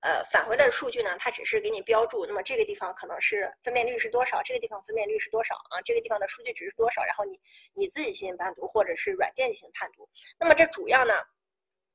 [0.01, 7.41] 呃返回来的数据呢，它只是给你标注，那么这个地方可能是分辨率是多少，这个地方分辨率是多少啊，这个地方的数据值是多少，然后你
[7.73, 10.07] 你自己进行判读，或者是软件进行判读。
[10.39, 11.15] 那么这主要呢，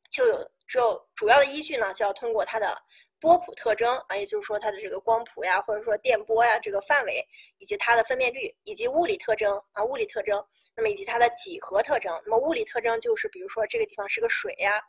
[0.09, 2.75] 就有只有主要的依据呢，就要通过它的
[3.25, 7.27] 波谱特征啊，也就是说它的这个光谱呀，或者说电波呀这个范围，
[7.57, 10.45] 以及它的分辨率，以及物理特征啊物理特征，
[10.75, 12.21] 那么以及它的几何特征。
[12.23, 14.79] 那么物理特征就是比如说这个地方是个水呀，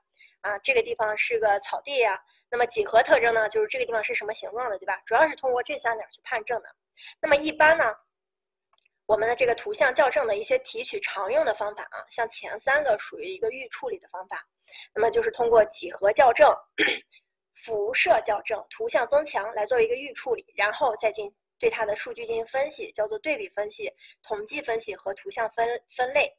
[0.42, 2.20] 啊这个地方是个草地呀。
[2.50, 5.00] 那么几何特征呢，就是这个地方是什么形状的，对吧？
[5.06, 6.68] 主要是通过这三点去判证的。
[7.22, 7.84] 那么一般呢，
[9.06, 14.46] 我们的这个图像校正的一些提取常用的方法啊，像前三个属于一个预处理的方法，
[14.94, 16.54] 那么就是通过几何校正、
[17.56, 23.90] 辐射校正、图像增强来作为一个预处理，然后再进对它的数据进行分析，叫做对比分析、
[24.22, 26.30] 统计分析和图像分分类。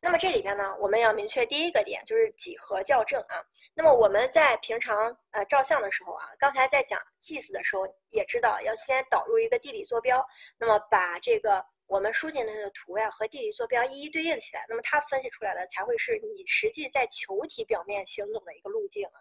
[0.00, 3.36] 那么这里边呢，我们要明确第一个点，就是几何校正啊。
[3.74, 10.26] 那么我们在平常呃照相的时候啊，刚才在讲 GIS 的时候，也知道要先导入一个地理坐标，
[10.58, 19.18] 那么把这个我们输进的这个图呀和地理坐标一一对应起来，那么它分析出来的才会是你实际在球体表面行走的一个路径啊。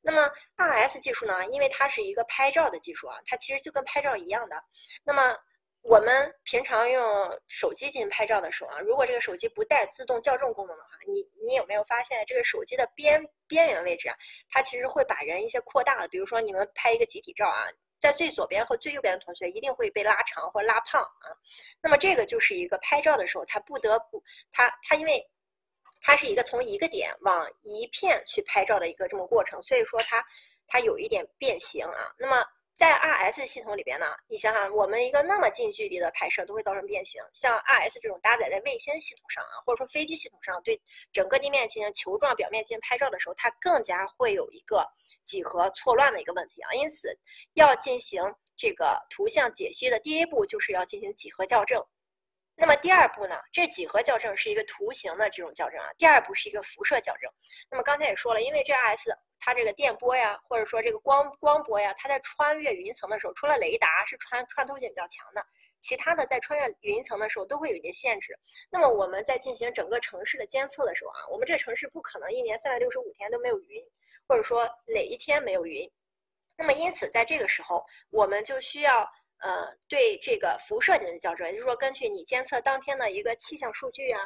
[0.00, 4.62] 那么 RS 技术呢，因为它是一个拍照的技术啊，它其实就跟拍照一样的。
[5.02, 5.36] 那么
[5.82, 14.16] 我们平常用手机进行拍照的时候啊，如果这个手机不带自动校正功能的话，你你有没有发现这个手机的边边缘位置啊，
[14.48, 17.66] 它其实会把人一些扩大的，比如说你们拍一个集体照啊，
[18.04, 21.32] 在最左边和最右边的同学一定会被拉长或拉胖啊。
[21.80, 24.22] 那么这个就是一个拍照的时候，它不得不
[24.52, 25.26] 它它因为
[26.02, 30.22] 它是一个从一个点往一片去拍照的一个这么过程，所以说它
[30.66, 32.12] 它有一点变形啊。
[32.18, 32.44] 那么
[32.76, 40.78] 在 RS 系统里边呢，你想想，我们一个那么近距离的拍摄都会造成变形，像 RS 这种搭载在卫星系统上啊，或者说飞机系统上，对
[41.10, 44.84] 整个地面进行球状表面进行拍照的时候，它更加会有一个
[45.24, 46.72] 几何错乱的一个问题啊。
[46.74, 47.08] 因此，
[47.54, 48.22] 要进行
[48.56, 51.84] 这个图像解析的第一步，就是要进行几何校正。
[52.56, 57.28] 那么第二步呢，这几何校正是一个图形的这种校正啊，第二步是一个辐射校正。
[57.68, 59.16] 那么刚才也说了，因为这 RS。
[59.40, 65.44] 它这个电波呀，或者说这个光光波呀，它在穿越云层的时候，除了雷达是穿穿透性比较强的，
[65.80, 68.34] 其他的在穿越云层的时候都会有一些限制。
[68.70, 73.84] 那么我们在进行整个城市的监测的时候啊，我们这城市不可能一年三百六十五天都没有云，
[74.26, 75.90] 或者说哪一天没有云。
[76.56, 79.02] 那么因此在这个时候，我们就需要
[79.38, 84.20] 呃对这个辐射进行校正，也就是说根据你监测当天的一个气象数据啊，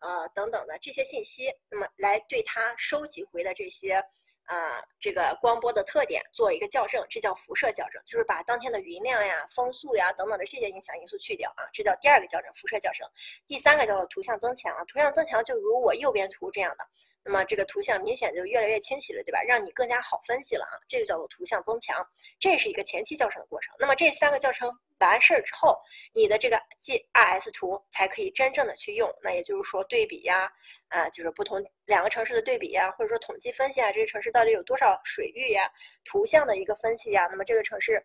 [0.00, 4.04] 呃等等的这些信息，那么来对它收集回的这些。
[4.46, 13.08] 啊，这个光波的特点做一个校正，这叫辐射校正，就是把当天的云量呀、风速呀等等的这些影响因素去掉啊，这叫第二个校正，辐射校正。
[13.46, 16.86] 第三个叫做图像增强，图像增强就如我右边图这样的，
[17.24, 19.42] 那么这个图像明显就越来越清晰了，对吧？
[19.42, 22.06] 让你更加好分析了啊，这就叫做图像增强，
[22.38, 23.74] 这是一个前期教程的过程。
[23.78, 25.76] 那么这三个教程完事儿之后，
[26.12, 29.10] 你的这个 GIS 图才可以真正的去用。
[29.22, 30.50] 那也就是说对比呀，
[30.88, 35.70] 啊，就是不同两个城市的对比呀，或者说统计分析啊，这个城市到底有多少水域呀？
[36.04, 38.04] 图像的一个分析呀，那么这个城市，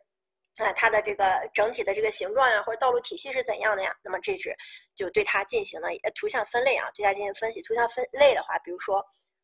[0.58, 3.96] 啊，它的这个整体的这个形状呀，或者道路体系是怎样的呀？
[4.04, 4.56] 那么这是
[4.96, 7.62] 就对它进行了图像分类啊，对它进行分析。
[7.62, 8.98] 图像分类的话，比如说，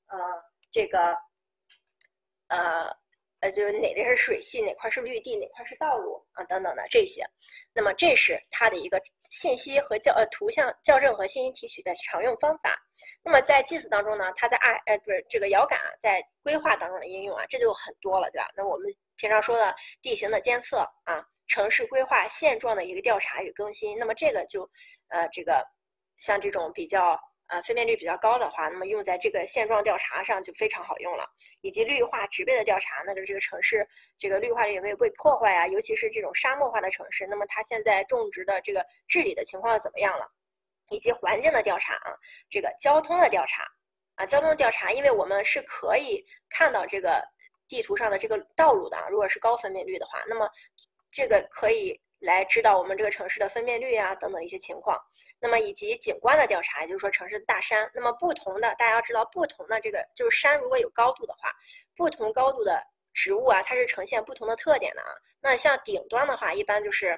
[0.08, 0.18] 呃，
[0.72, 1.18] 这个，
[2.48, 2.96] 呃。
[3.42, 7.22] 呃，就是哪边是水系，哪块是绿地，哪块是道路啊，等等的这些。
[7.74, 9.00] 那么这是它的一个
[9.30, 12.76] 信息和校呃图像校正和信息提取的常用方法。
[13.24, 18.50] 那么在 GIS 当中呢，它在二呃不是这个遥感啊，在规划当中的应用啊，这就很多了，对吧？
[18.56, 24.70] 那我们平常说的地形的监测啊，城市规划现状的一个调查与更新，那么这个就
[25.10, 25.66] 呃这个
[26.20, 27.20] 像这种比较。
[27.48, 31.24] 呃，分辨率比较高的话，那么用在这个现状调查上就非常好用了。
[31.62, 35.68] 以及绿化植被的调查，那个这个城市这个绿化率有没有被破坏啊？
[35.68, 40.28] 尤其是这种沙漠化的城市，那么它现在种植的这个治理的情况怎么样了？
[40.90, 42.18] 以及环境的调查啊，
[42.50, 43.64] 这个交通的调查
[44.16, 47.24] 啊，交通调查，因为我们是可以看到这个
[47.68, 50.50] 地图上的这个道路的，如果是高分辨率的话，那么
[51.12, 52.02] 这个可以。
[52.26, 55.00] 来知道我们这个城市的分辨率啊等等一些情况，
[55.40, 61.54] 那么以及景观的调查，也就是说城市的大山，那么不同的大家要知道不同的这个就是山如果有高度的话，
[61.96, 62.84] 不同高度的
[63.14, 65.08] 植物啊它是呈现不同的特点的啊。
[65.40, 67.10] 那像顶端的话，一般就是，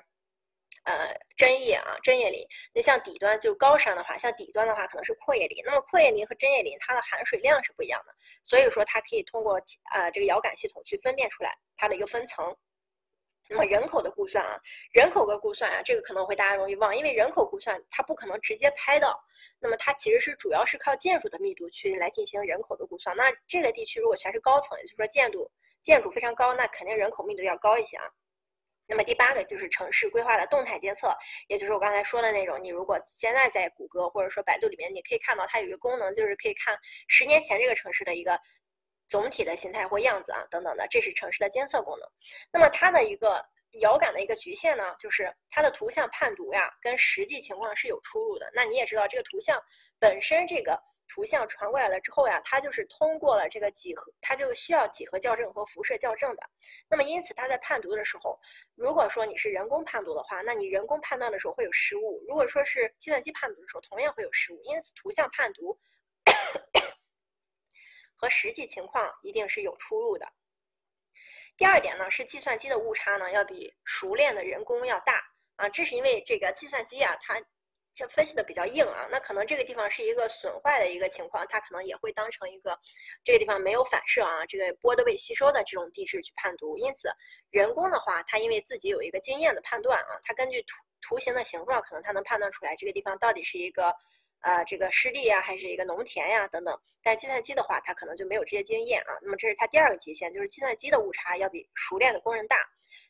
[0.83, 2.45] 呃针叶啊针叶林。
[2.73, 5.63] 那像底端就高山的话，像底端的话可能是阔叶林。
[5.65, 8.13] 那么阔叶林和针叶林它的含水量是不一样的，
[8.43, 9.59] 所以说它可以通过
[9.93, 12.53] 呃这个遥感系统去分辨出来它的一个分层。
[13.49, 14.59] 那么人口的估算啊，
[14.91, 19.17] 人口的估算啊，这个可能会大家容易忘，因为人口估算它不可能直接拍到，
[19.59, 23.15] 那么它其实是主要是靠建筑的密度去来进行人口的估算。
[23.15, 25.49] 那这个地区如果全是高层，也就是说建筑
[25.81, 28.03] 建筑非常高，那肯定人口密度要高一些啊。
[28.89, 31.13] 那么第八个就是城市规划的动态监测，
[31.47, 38.39] 也就是我刚才说的那种，你如果现在在谷歌或者说百度里面，你可以看到它有一个功能，就是可以看十年前这个城市的一个。
[39.07, 42.09] 总体的形态或样子啊，等等的，这是城市的监测功能。
[42.51, 43.43] 那么它的一个
[43.81, 48.49] 遥感的一个局限呢，就是它的图像判读呀，跟实际情况是有出入的。
[48.53, 49.61] 那你也知道，这个图像
[49.99, 50.77] 本身，这个
[51.09, 56.43] 图像传过来了之后呀，它就是通过了这个几何，它就需要几何校正和辐射校正的。
[56.89, 58.37] 那么因此，它在判读的时候，
[58.75, 64.59] 如果说你是人工判读的话，那你人工判断的时候会有失误；如果说是计算机判读的时候，同样会有失误。
[64.63, 65.79] 因此，图像判读。
[68.17, 70.27] 和实际情况一定是有出入的。
[71.55, 75.23] 第二点呢，是计算机的误差呢要比熟练的人工要大
[75.55, 77.41] 啊，这是因为这个计算机啊，它
[77.95, 82.77] 这分析的比较硬啊，那可能这个地方是一个损坏的一个情况，它可能也会当成一个
[83.23, 86.77] 这个地方没有反射啊，这个波都被吸收的这种地质去判读。
[86.77, 87.09] 因此，
[87.49, 93.91] 人工的话，它因为自己有一个经验的判断啊，它根据图图形的形状，可能它能判断出来这个地方到底是一个。
[94.41, 96.79] 呃，这个湿地呀，还是一个农田呀，等等。
[97.01, 99.17] 但计算机的话，它可能就没有这些经验啊。
[99.21, 102.57] 那么这是它第二个极限，就是计算机的误差要比熟练的工人大。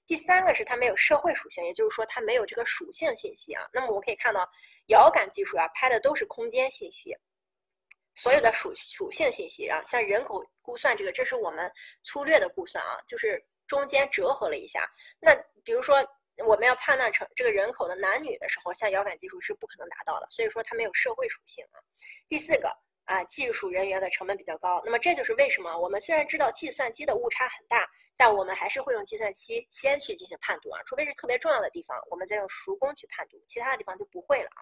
[0.05, 3.67] 第三个是它没有社会属性，也就是说它没有这个属性信息啊。
[3.73, 4.49] 那么我可以看到，
[4.87, 7.15] 遥感技术啊，拍的都是空间信息，
[8.15, 11.71] 所有的属属性信息啊，像人口估算这个，这是我们
[12.03, 14.89] 粗略的估算啊，就是中间折合了一下。
[15.19, 16.07] 那比如说。
[16.45, 21.81] 我们要判断成这个人口的男女的时候，像遥感技术是不可能达到的，所以说它没有社会属性啊。
[22.27, 22.69] 第四个
[23.05, 34.61] 啊，技术人员的成本比较高，那么这就是为什么我们虽然知道计算机的误差很大，但我们还是会用计算机先去进行判读啊，除非是特别重要的地方，我们再用熟工去判读，其他的地方就不会了啊。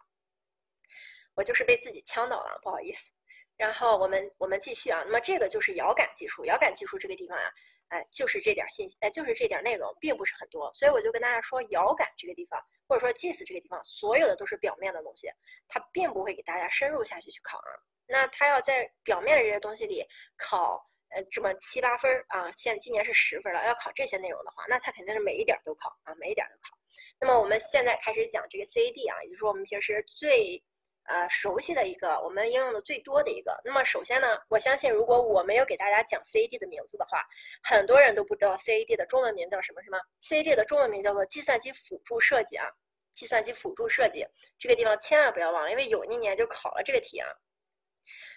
[1.33, 3.11] 我就是被自己呛到了，不好意思。
[3.57, 7.51] 然后我们我们继续啊，那么这个就是遥感技术，遥感技术这个地方呀。
[7.89, 15.27] 哎，就是这点信息，哎，就是这点内容，并不是很多，所以我就跟大家说，遥感这个地方，或者说 GIS 这个地方，所有的都是表面的东西，
[15.67, 17.71] 它并不会给大家深入下去去考啊。
[18.07, 20.03] 那他要在表面的这些东西里
[20.37, 26.77] 考，呃，这么七八分啊，现今年是十分了，要考这些内容的话，那他肯定是每一点都考啊，每一点都考。
[27.19, 30.63] 那么我们现在开始讲这个 CAD 啊，也就是说我们平时最。
[31.07, 33.55] 呃，熟悉的一个，我们应用的最多的一个。
[33.63, 37.23] 那么首先呢，我相信如果我没有给大家讲 CAD 的名字的话，
[37.61, 42.67] 很多人都不知道 CAD 的中文名叫什么，什么 CAD 的中文名叫做计算机辅助设计啊，
[43.13, 44.25] 计算机辅助设计
[44.57, 47.27] 这个地方千万不要忘了，因为有一年就考了这个题啊。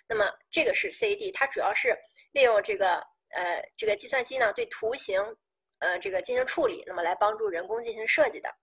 [0.06, 1.96] 那么这个是 CAD，它主要是
[2.32, 2.96] 利用这个
[3.30, 5.18] 呃这个计算机呢对图形
[5.78, 8.54] 呃这个进行处理，那么来帮助人工进行设计的。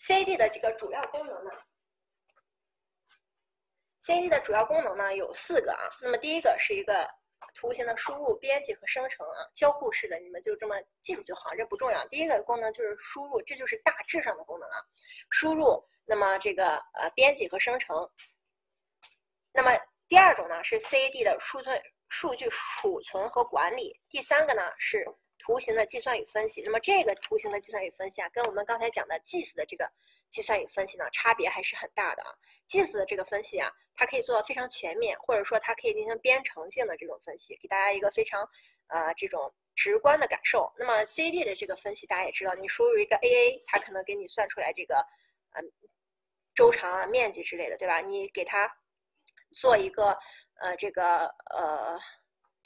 [0.00, 1.50] CAD 的这个主要功能呢
[4.06, 7.08] ？CAD 的主要功能呢有四个啊，那么第一个是一个
[7.54, 12.06] 图形的输入、编辑和生成啊，交互式的，你们就这么记住就好，这不重要。
[12.06, 14.76] 第一个功能就是输入，这就是大致上的功能啊，
[15.30, 18.08] 输入，那么这个呃编辑和生成。
[19.52, 19.76] 那么
[20.06, 21.70] 第二种呢是 CAD 的数据
[22.08, 25.04] 数据储存和管理，第三个呢是
[25.46, 26.60] 图形的计算与分析。
[26.62, 29.88] 那么这个图形的计算与分析啊，跟我们刚才讲的 GIS 的这个
[30.28, 32.34] 计算与分析呢，差别还是很大的啊。
[32.66, 33.70] GIS 的这个分析啊。
[33.98, 38.42] 它可以做到非常全面，或者说它可以进行编程性的这种分析，给大家一个非常
[38.88, 40.70] 呃这种直观的感受。
[40.76, 44.96] 那么 CAD 的这个分析，大家也知道，你输入一个 AA，它可能给你算出来这个
[45.52, 45.64] 嗯
[46.54, 48.00] 周长啊、面积之类的，对吧？
[48.00, 48.70] 你给它
[49.52, 50.10] 做一个
[50.60, 51.98] 呃这个呃，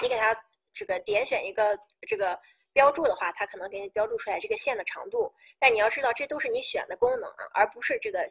[0.03, 0.37] 你给它
[0.73, 1.79] 这个点选一个
[2.09, 2.37] 这个
[2.73, 5.33] 标注的话，它可能给你标注出来这个线的长度。
[5.59, 8.27] 但你要知道，这都是你选的功能啊，而不是这个。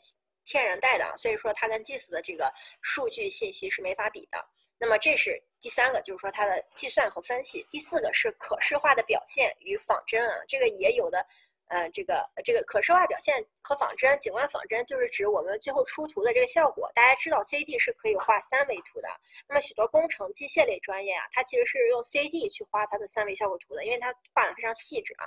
[0.46, 2.52] 天然带的啊，所以说它跟 GIS 的这个
[2.82, 4.44] 数据信息是没法比的。
[4.80, 7.64] 那么这是第三个，就是说它的计算和分析。
[7.70, 11.24] 第四个是可视化的表现与仿真啊，这个也有的，
[11.70, 16.92] 呃，这个这个可视化表现和仿真，景观仿真就是指我们最后出图的这个效果。
[16.94, 19.08] 大家知道 CAD 是可以画三维图的，
[19.48, 25.26] 那么许多工程机械类专业啊，它其实是用 CAD 去画它的三维效果图的，因为它画的非常细致啊。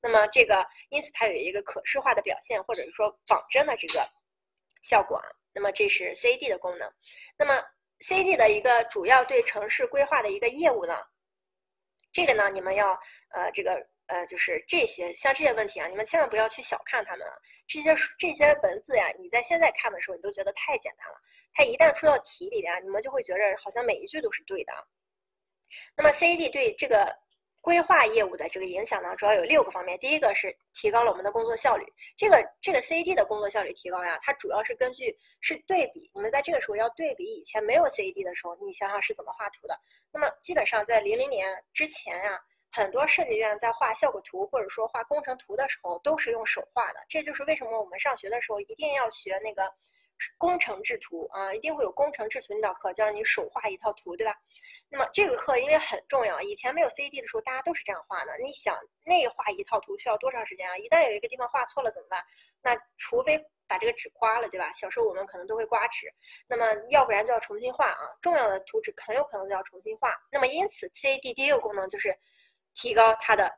[0.00, 4.08] 那么这个因此它有一个可视化的表现，或者是说仿真的这个。
[4.80, 6.90] 效果啊，那么这是 CAD 的功能。
[7.36, 7.60] 那么
[7.98, 10.94] CAD 的一个主要对城市规划的一个业务呢，
[12.12, 12.92] 这个呢你们要
[13.30, 17.32] 呃这个呃，就是这些像这些问题啊，你们千万不要去小看它们啊。
[17.66, 21.14] 这些这些文字呀，你在现在看的时候，你都觉得太简单了。
[21.52, 24.72] 它一旦出到题里边，你们就会觉得好像每一句都是对的。
[25.94, 27.14] 那么 CAD 对这个
[27.60, 29.98] 规划业务的这个影响呢，主要有六个方面。
[29.98, 31.84] 第一个是提高了我们的工作效率。
[32.16, 36.10] 这个这个 CAD 的工作效率提高呀，它主要是根据是对比。
[36.14, 39.78] 你们在这个时候要对比以前没有 CAD 的时候，你想想是怎么画图的。
[40.10, 42.40] 那么基本上在零零年之前呀。
[42.70, 47.00] 很多设计院在画效果图或者说画工程图的时候，都是用手画的。
[47.08, 49.72] 这就是为什么我们上学的时候一定要学那个
[50.36, 54.34] 工程制图啊，一定会有工程制图那道课，教你手画一套图，对吧？
[54.90, 58.36] 那么这个课因为很重要，以前没有 CAD 的时候，大家都是这样画的。
[58.42, 60.76] 你想内画一套图需要多长时间啊？
[60.76, 62.22] 一旦有一个地方画错了怎么办？
[62.62, 64.72] 那除非把这个纸刮了，对吧？
[64.72, 66.12] 小时候我们可能都会刮纸，
[66.48, 68.10] 那么要不然就要重新画啊。
[68.20, 70.14] 重要的图纸很有可能就要重新画。
[70.30, 72.14] 那么因此 CAD 第一个功能就是。
[72.80, 73.52] 提高它的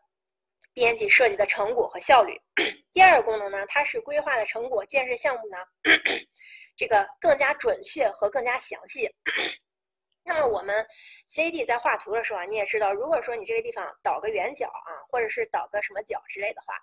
[0.73, 2.41] 编辑设计的成果和效率。
[2.91, 5.59] 第二个功能呢，它是规划的成果建设项目呢，
[6.75, 9.07] 这个更加准确和更加详细。
[10.25, 10.87] 那么我们
[11.35, 16.75] CAD 在画图的时候啊，你也知道，如果说你这个地方导个圆角啊，或者是导个什么角之类的话，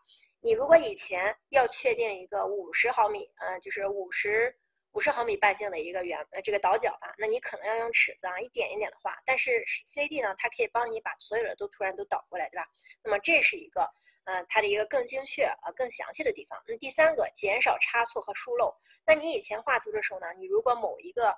[0.42, 4.56] 你如果以前要确定一个五十毫米，嗯，就是五十。
[4.94, 12.66] 五十毫米半径的一个圆呃这个倒角吧，那你可能要用尺子啊一点一点的画，但是 C D 呢，它可以帮你把所有的都突然都倒过来，对吧？
[13.04, 13.88] 那么这是一个
[14.24, 16.60] 嗯它的一个更精确呃更详细的地方。
[16.68, 18.74] 那第三个，减少差错和疏漏。
[19.06, 21.38] 那你以前画图的时候呢，你如果某一个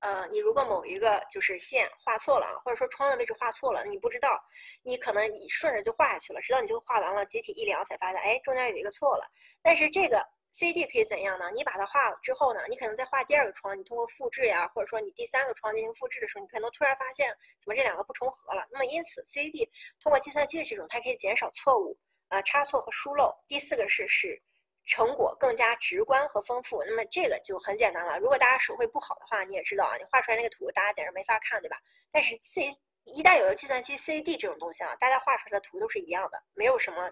[0.00, 4.42] 呃你如果某一个就是线画错了啊，或者说窗的位置画错了，你不知道，
[4.82, 9.30] 你可能你顺着就画下去了，直到你就画完了，集体一量才发现，哎，中间有一个错了。
[9.60, 10.26] 但是这个。
[10.52, 11.50] C D 可以怎样呢？
[11.54, 18.66] 你把它画了之后呢，你可能在画第二个窗，你通过复制呀，或者说你第三个窗进行复制的时候，你可能突然发现怎么这两个不重合了。
[18.70, 19.68] 那么因此，C D
[19.98, 21.98] 通过计算机的这种，它可以减少错误、
[22.28, 23.34] 呃差错和疏漏。
[23.48, 24.40] 第四个是使
[24.84, 26.84] 成果更加直观和丰富。
[26.84, 28.18] 那么这个就很简单了。
[28.18, 31.78] 如果大家手绘不好的话，你也知道啊，你画出来那个图大家简直没法看，对吧？
[32.10, 32.70] 但是 C
[33.04, 37.10] 一旦有了计算机 C D 这种东西啊，大家画出来的图都是一样的，没有什么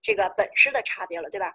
[0.00, 1.54] 这个本质的差别了，对吧？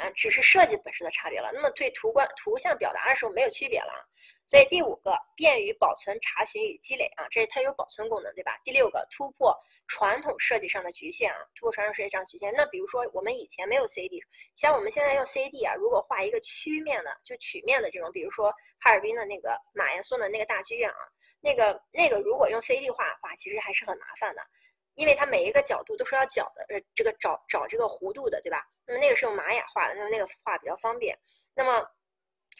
[0.00, 1.50] 啊，只是设计本身的差别了。
[1.52, 4.00] 那么对图观图像表达的时候没有区别了啊。
[4.46, 8.58] 所以第五个，便于保存、查询与积累啊，这是它有保存功能，对吧？
[8.64, 9.56] 第六个，突破
[9.86, 12.52] 传统设计上的局限啊，突破传统设计上局限。
[12.54, 14.20] 那比如说我们以前没有 CAD，
[14.56, 18.50] 像我们现在用 CAD 啊，如果画一个曲面的，就曲面的这种，比如说
[18.80, 20.98] 哈尔滨的那个马岩松的那个大剧院啊，
[21.40, 24.42] 那个那个如果用 CAD 画的话，其实还是很麻烦的。
[24.94, 28.62] 因为它每一个角度都是要角的，呃，这个找找这个弧度的，对吧？
[28.86, 31.16] 那么那个是用玛雅画的，那么那个画比较方便。
[31.54, 31.86] 那么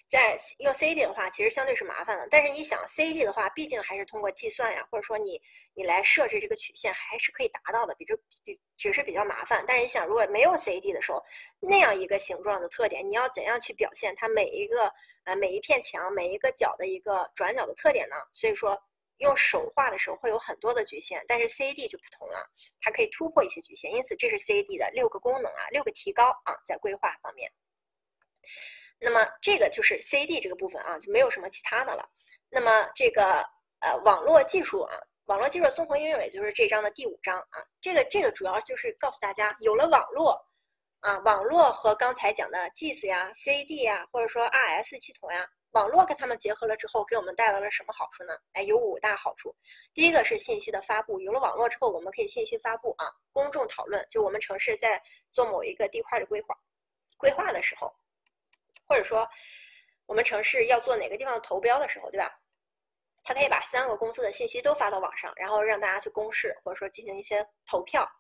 [0.09, 2.27] 在用 CAD 的话，其实相对是麻烦的。
[2.31, 5.41] 但是你想，CAD 的话，毕竟还是通过计算呀，或者说你
[5.75, 9.65] 你来设置这个曲线，还是可以达到的，比这比只是比较麻烦。
[9.67, 11.23] 但是你想，如果没有 CAD 的时候，
[11.61, 14.93] 那样一个形状的特点，你要怎样去表现它每一个
[15.25, 18.17] 呃每一片墙每一个角的一个转角的特点呢？
[18.33, 18.81] 所以说。
[19.21, 22.47] 用手画的时候会有很多的局限，但是 CAD 就不同了，
[22.81, 27.51] 它可以突破一些局限，因此这是 CAD 的六个功能啊，六个提高啊，在规划方面。
[28.99, 32.09] 那么这个就是 CAD 这个部分啊，就没有什么其他的了。
[32.49, 33.45] 那么这个
[33.81, 34.95] 呃网络技术啊，
[35.27, 40.43] 网络技术综合应用，也就是这章的第五章啊，这个这个主要就是告诉大家，有了网络
[41.01, 45.47] 啊，网络和刚才讲的 GIS 呀、CAD 呀，或者说 RS 系统呀。
[45.73, 48.37] 网络跟他们结合了之后，给我们带来了什么好处呢？
[48.55, 49.55] 哎，有五大好处。
[49.95, 54.05] 第一个是信息的发布，有了网络之后，我们可以信息发布啊，公众讨论。
[54.11, 55.01] 就我们城市在
[55.33, 56.57] 做某一个地块的规划，
[57.17, 57.95] 规划的时候，
[58.89, 59.29] 或者说
[60.07, 62.37] 我们城市要做哪个地方的投标的时候，对吧？
[63.23, 68.11] 它可以把三个公司的信息都发到网上，然后让大家去公示，或者说进行一些投票。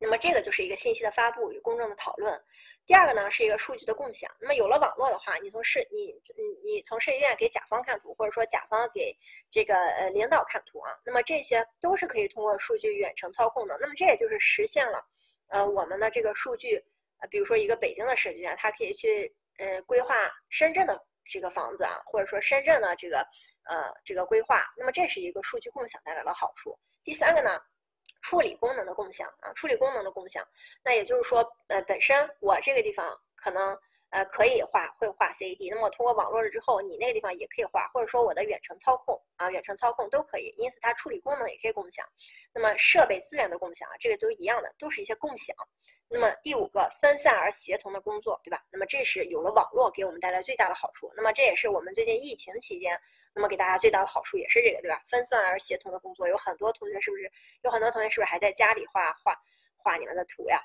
[0.00, 2.40] 那么这个就是一个信息的发布与公众的讨论。
[2.86, 4.30] 第二个呢是一个数据的共享。
[4.40, 9.16] 那么有了网络的话，你从设你你你从设计院给甲方看图，或者说甲方给
[9.50, 13.76] 这个呃领导看图啊，那么这些都是可以通过数据远程操控的。
[13.80, 15.04] 那么这也就是实现了
[15.48, 16.76] 呃我们的这个数据
[17.20, 20.14] 呃，比如说一个北京的设计院，它可以去呃规划
[20.48, 23.18] 深圳的这个房子啊，或者说深圳的这个
[23.64, 24.64] 呃这个规划。
[24.76, 26.78] 那么这是一个数据共享带来的好处。
[27.02, 27.60] 第三个呢？
[28.20, 30.46] 处理功能的共享啊，处理功能的共享，
[30.82, 33.78] 那也就是说，呃，本身我这个地方可能
[34.10, 42.06] 呃可以画会画 CAD，那么通过网络了之后，你那个地方也可以画，或者说我的远程操控啊，远程操控都可以，因此它处理功能也可以共享。
[42.54, 45.54] 那么设备资源的共享啊，这个都一样的，都是一些共享。
[46.08, 48.62] 那么第五个，分散而协同的工作，对吧？
[48.70, 51.12] 那么这是有了网络给我们带来最大的好处。
[51.14, 52.98] 那么这也是我们最近疫情期间。
[53.34, 55.00] 那么给大家最大的好处也是这个，对吧？
[55.06, 57.30] 分散而协同的工作，有很多同学是不是？
[57.62, 59.36] 有很多同学是不是还在家里画画
[59.76, 60.60] 画你们的图呀。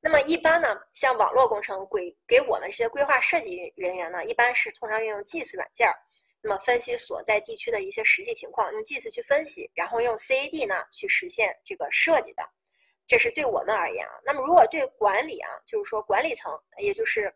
[0.00, 5.94] 那么一般呢，像网络工程规给我们这些规划设计人员呢，一般是通常运用 GIS 软件儿，
[6.42, 12.42] 那么分析所在地区的一些实际情况，用 GIS 去分析，然后用 CAD 呢去实现这个设计的。
[13.08, 14.12] 这是对我们而言啊。
[14.24, 17.32] 那么如果对管理啊，就是说管理层，也就是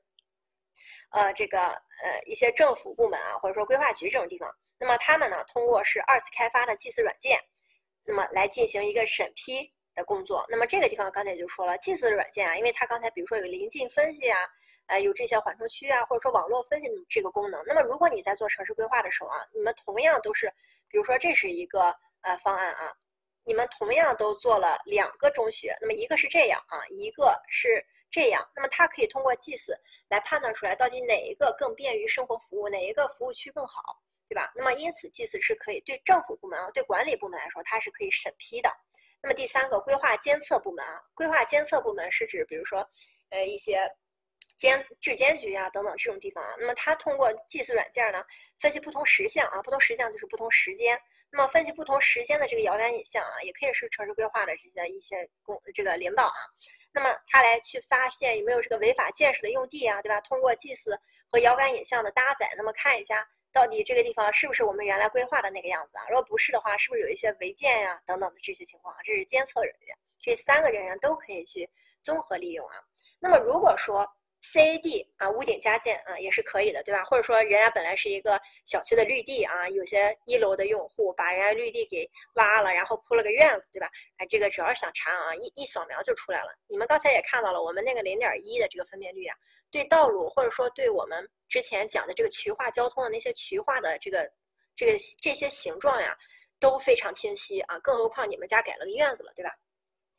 [1.10, 7.38] 呃这个呃一些政府部门啊，或者说规划局这种地方，那么他们呢通过是二次开发的 GIS 软件，
[8.04, 10.44] 那么来进行一个审批的工作。
[10.48, 14.38] 那么这个地方刚才就说了，GIS 的软件啊，因为它刚才比如说有临近分析啊，
[14.86, 17.62] 呃有这些缓冲区啊，或者说网络分析这个功能。
[17.66, 20.52] 那么如果你在做城市规划的时候啊，你们同样都是，
[20.88, 22.92] 比如说这是一个呃方案啊。
[23.42, 29.72] 你们同样都做了两个中学，那么一个是这样啊，一个是这样，那么它可以通过 GIS
[30.10, 33.98] 来判断出来到底哪一个更便于生活服务，哪一个服务区更好，
[34.28, 34.52] 对吧？
[34.54, 38.70] 那么因此 GIS 是可以对政府部门啊，对管理部门来说，它是可以审批的。
[39.22, 42.88] 那么第三个规划监测部门啊，规划监测部门是指比如说
[43.30, 43.80] 呃一些
[44.56, 48.24] 监质监局啊等等这种地方啊，那么它通过 GIS 软件呢，
[48.58, 50.98] 分析不同时项啊，不同时项就是不同时间。
[51.32, 56.34] 那么分析不同时间的这个遥感影像啊，也可以是城市规划的这些一些工这个领导啊，
[56.92, 60.20] 那么他来去发现有没有这个违法建设的用地啊，对吧？
[60.22, 60.98] 通过 GIS
[61.30, 66.04] 和遥感影像的搭载，那么看一下到底这个地方是不是我们原来规划的那个样子啊？
[66.08, 69.00] 如果不是的话，是不是有一些违建呀等等的这些情况啊？
[69.04, 71.68] 这是监测人员，这三个人员都可以去
[72.00, 72.74] 综合利用啊。
[73.18, 74.06] 那么如果说
[74.42, 77.04] ，CAD 啊，屋顶加建啊也是可以的，对吧？
[77.04, 83.88] 或者说人家本来是一个小区的绿地啊，有些一楼的用户把人家绿地给挖了，然后铺了个院子，对吧？
[84.18, 86.48] 哎，这个只要是想查啊，一一扫描就出来了。
[86.68, 89.36] 你们刚才也看到了，我们那个零点一的这个分辨率啊，
[89.70, 94.30] 对道路或者说对我们之前讲的这个渠化交通的那些渠化的这个
[94.74, 96.16] 这个这些形状呀，
[96.58, 99.54] 都非常清晰啊，更何况你们家改了个院子了，对吧？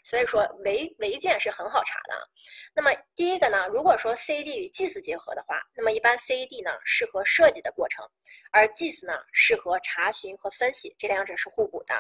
[0.04, 2.30] 所以说违违建是很好查的。
[2.74, 8.06] 那么第一个呢，如果说 CAD 与 GIS 结合的话，那么一般 CAD 呢适合设计的过程，
[8.52, 11.94] 而 GIS 呢适合查询和分析，这两者是互补的。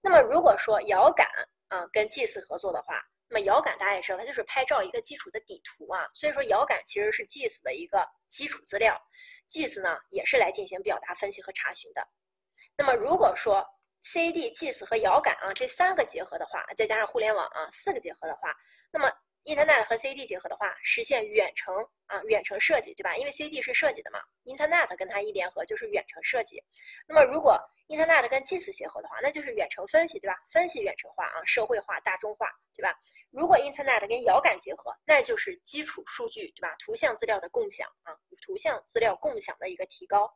[0.00, 1.26] 那么如果说遥感
[1.68, 9.00] 啊跟 GIS 合作的话，那么遥感大家也知道，它就是拍照一个基础的底图啊，所以说遥感其实是 GIS 的一个基础资料
[9.48, 12.06] ，GIS 呢也是来进行表达分析和查询的。
[12.76, 13.64] 那么如果说
[14.04, 18.54] CAD、GIS 和遥感啊，这三个结合的话，再加上互联网啊，四个结合的话，
[18.90, 19.10] 那么
[19.44, 21.74] Internet 和 CAD 结合的话，实现远程
[22.06, 23.16] 啊，远程设计，对吧？
[23.16, 26.62] 因为 CAD 是设计的嘛，Internet 跟它一联合就是远程设计。
[27.06, 27.58] 那么如果
[27.88, 30.36] Internet 跟 GIS 结合的话，那就是远程分析，对吧？
[30.48, 32.94] 分析远程化啊，社会化、大众化，对吧？
[33.30, 36.74] 如果 Internet 跟遥感结合，那就是基础数据，对吧？
[36.78, 40.30] 图像资料的共享啊，图像资料共享的一个提高。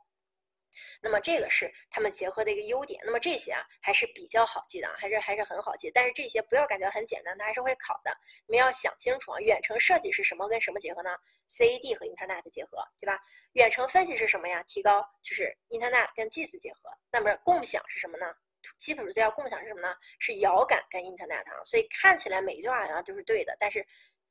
[1.01, 3.01] 那么这个是他们结合的一个优点。
[3.05, 5.91] 那么这些啊还是比较好记的啊，还是还是很好记。
[5.93, 8.17] 但是这些不要感觉很简单，它还是会考的。
[8.47, 11.11] 你们要想清楚啊，远程设计是什么跟什么结合呢
[11.51, 13.19] ？CAD 和 Internet 结合，对吧？
[13.53, 14.63] 远程分析是什么呀？
[14.67, 16.91] 提高就是 Internet 跟 GIS 结合。
[17.11, 18.35] 那么共享是什么呢？
[18.79, 19.95] 基础资料共享是什么呢？
[20.19, 21.65] 是遥感跟 Internet 啊。
[21.65, 23.87] 所以看起来每一句话好像都是对的，但是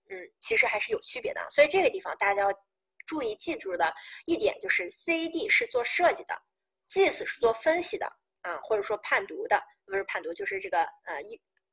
[0.10, 1.45] 嗯，其实还是有区别的。
[1.49, 2.64] 所以这个地方大家要。
[3.05, 3.93] 注意记住的
[4.25, 6.41] 一点就是，CAD 是做设计的
[6.89, 8.05] ，GIS 是做分析的
[8.41, 11.21] 啊，或者说判读的，不是判读，就是这个呃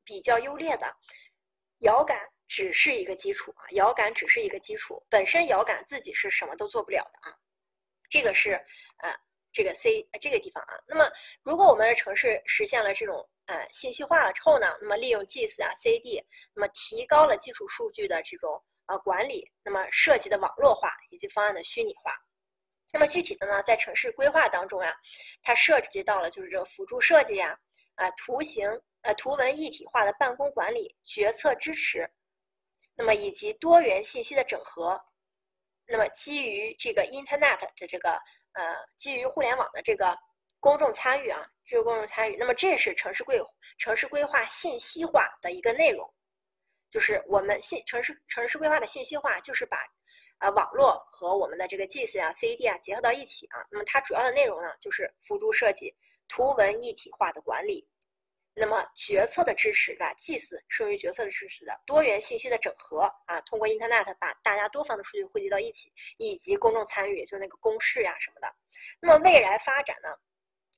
[0.05, 0.93] 比较优劣的。
[1.79, 7.37] 遥感只是一个基础啊，遥感只是一个基础，本身遥感自己是什么都做不了的啊。
[8.09, 8.53] 这个是
[8.99, 9.15] 呃
[9.53, 10.75] 这个 C 这个地方啊。
[10.87, 11.09] 那么
[11.43, 16.25] 如果我们的城市实现了这种呃信息化了之后呢，那么利用 GIS 啊 CAD，
[16.55, 18.63] 那么提高了基础数据的这种。
[18.91, 22.13] 呃，管理，那么设计的网络化以及方案的虚拟化，
[22.93, 24.93] 那么具体的呢，在城市规划当中呀，
[25.43, 27.57] 它涉及到了就是这个辅助设计呀，
[27.95, 28.69] 啊，图形
[29.03, 32.11] 呃图文一体化的办公管理、决策支持，
[32.97, 35.01] 那么以及多元信息的整合，
[35.87, 40.19] 那么基于这个 Internet 的这个呃基于互联网的这个
[40.59, 43.41] 公众参与啊，这个公众参与，那么这是城市规
[43.79, 46.13] 城市规划信息化的一个内容。
[46.91, 49.79] 就是我们信城市城市规划的信息化，就是把，
[50.39, 53.65] 呃，网络和我们的这个 GIS 啊、CAD 啊结合到一起啊。
[53.71, 55.95] 那么它主要的内容呢，就是辅助设计、
[56.29, 57.89] 图文一体化的管理，
[58.55, 68.53] 那么决策的支持，对吧？GIS 是用于决策的支持的，多元信息的整合啊，通过 Internet 把大家多方的数据汇集到一起，以及公众参与，就是那个公示呀什么的。
[69.01, 70.09] 那么未来发展呢？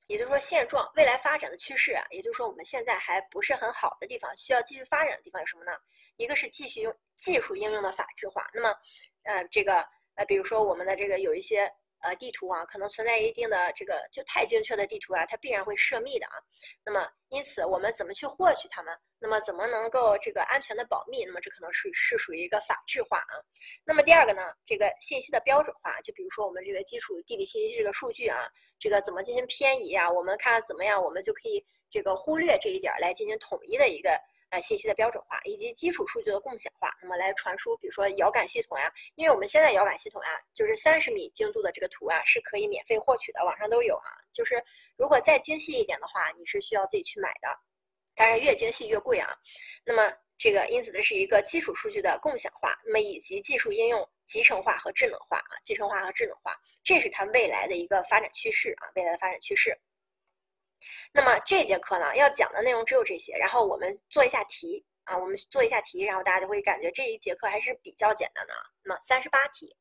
[0.07, 5.71] 也就是说，现状未来发展的趋势啊，也就是说我们现在还不是很好的地方，需要继续发展的地方有什么呢？
[6.17, 8.69] 一个是继续用技术应用的法制化，那么，
[9.23, 9.83] 呃，这个
[10.15, 11.71] 呃，比如说我们的这个有一些
[12.03, 16.33] 呃地图啊，可能存在一定的这个就太精确的地图啊，它必然会涉密的啊。
[16.85, 18.93] 那么因此我们怎么去获取它们？
[19.19, 21.25] 那么怎么能够这个安全的保密？
[21.25, 23.33] 那么这可能是是属于一个法制化啊。
[23.85, 28.37] 那么第二个呢，这个信息的标准化，就比如说我们这个基础地理信息这个数据啊，
[28.77, 30.11] 这个怎么进行偏移啊？
[30.11, 34.19] 我们看怎么样，我们就可以这个忽略这一点来进行统一的一个。
[34.53, 44.05] 啊，信息的标准化以及基础数据的共享化，那么来传输，比如说遥感系统呀，因为我们现在遥感系统呀，就是三十米精度的这个图啊，是可以免费获取的，网上都有啊。
[44.31, 44.63] 就是
[44.95, 47.47] 如果再精细一点的话，你是需要自己去买的，
[48.15, 49.35] 当然越精细越贵啊。
[49.83, 59.75] 那么这个因此这是一个基础数据的共享化，那么以及技术应用集成化和智能化啊，集成化和智能化，这是它未来的一个发展趋势啊，未来的发展趋势。
[61.13, 68.53] 那么这节课呢，要讲的内容只有这些，然后我们做一下题啊，我们做一下题，然后大家就会感觉这一节课还是比较简单的。
[68.83, 69.75] 那么三十八题，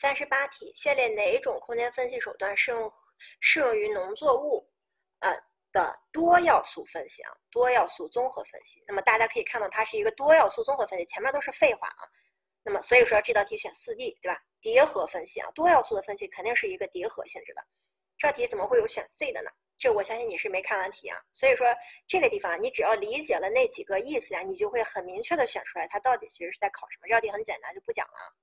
[0.00, 2.90] 三十八题，下列哪种空间分析手段适用
[3.40, 4.66] 适用于农作物
[5.18, 5.30] 呃
[5.72, 7.30] 的多要素分析啊？
[7.50, 8.82] 多要素综合分析。
[8.88, 12.08] 那么大家可以看到，它是一个多要素综合分析，前面都是废话啊。
[12.62, 14.42] 那么所以说这道题选四 D 对吧？
[14.62, 17.62] 叠合分析啊，多要素的分析肯定是一个叠合性质的。
[18.16, 19.50] 这道题怎么会有选 C 的呢？
[19.76, 21.18] 这我相信你是没看完题啊。
[21.30, 21.66] 所以说
[22.08, 27.06] 这个地方你只要理解了那几个意思呀，你就会很明确的选出来它到底其实是在考什么。
[27.06, 28.34] 这道题很简单，就不讲了。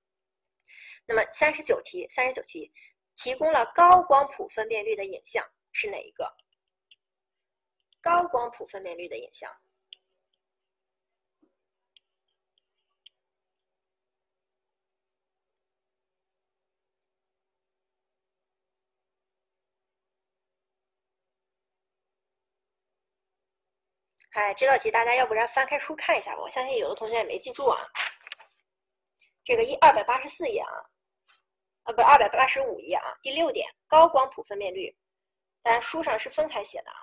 [1.10, 2.70] 那么三十九题，三十九题
[3.16, 6.36] 提供了高光谱分辨率的影像是哪一个？
[8.02, 9.50] 高光谱分辨率的影像。
[24.32, 27.80] 哎，这道题大家要不然翻开书看一下吧，我相信有的同学也没记住啊。
[29.42, 30.68] 这个一二百八十四页啊。
[31.88, 34.94] 啊，不，二百八十五页啊，第六点，高光谱分辨率，
[35.62, 36.98] 当然书上是分开写的啊。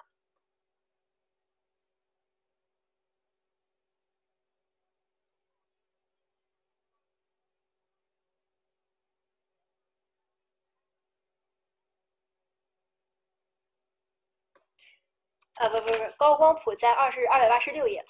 [15.55, 18.05] 啊，不不不，高光谱在二十二百八十六页，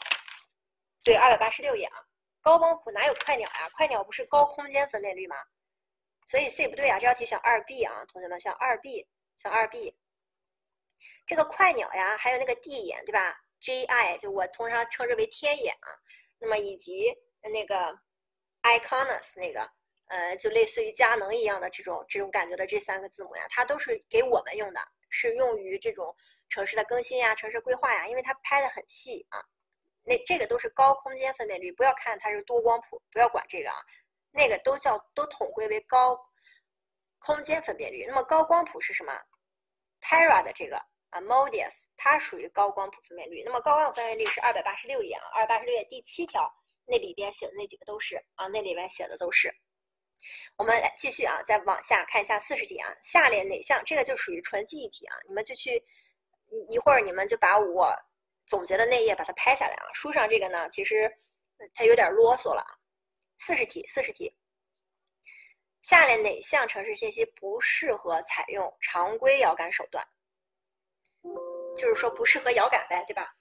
[1.05, 2.05] 对，二百八十六页啊。
[2.41, 3.69] 高光谱哪有快鸟呀？
[3.75, 5.35] 快鸟不是高空间分辨率吗？
[6.25, 9.07] 所以 C 不对啊，这道题选二 B 啊，同学们选二 B，
[9.37, 9.95] 选二 B。
[11.27, 15.89] 这个快鸟呀，还有那个地眼，对吧？GI 就我通常称之为天眼啊。
[16.39, 17.75] 那么以及那个
[18.63, 19.69] Iconus 那个，
[20.07, 26.15] 呃，就类似于佳能一样的这种这种感觉的这三个字母呀，它都是给我们用的，是用于这种
[26.49, 29.39] 城市的更新呀、城市规划呀，因为它拍的很细啊。
[30.03, 33.75] 那这个都是高空间分辨率，不要看它是多光谱，不要管这个啊。
[34.35, 36.19] 那个都叫都统归为高
[37.19, 38.05] 空间分辨率。
[38.05, 39.13] 那么高光谱是什么
[40.01, 40.77] ？Tera 的这个
[41.09, 43.41] 啊，Modius，它属于高光谱分辨率。
[43.45, 46.51] 那么高光分辨率是二百八十六页啊，二百八十六页第七条
[46.85, 49.49] 那里边写的那几个都是啊，那里边写的都是。
[50.57, 55.15] 我们来继续啊，再往下看一下四十题啊，下列哪项这个就属于纯记忆题啊？
[55.27, 55.81] 你们就去
[56.67, 57.95] 一会儿你们就把我
[58.45, 59.87] 总结的那页把它拍下来啊。
[59.93, 61.09] 书上这个呢，其实
[61.73, 62.84] 它有点啰嗦了啊。
[63.37, 64.35] 四十题，四十题。
[65.81, 70.03] 下列哪项城市信息不适合采用常规遥感手段？
[71.77, 73.35] 就是说不适合遥感呗，对吧？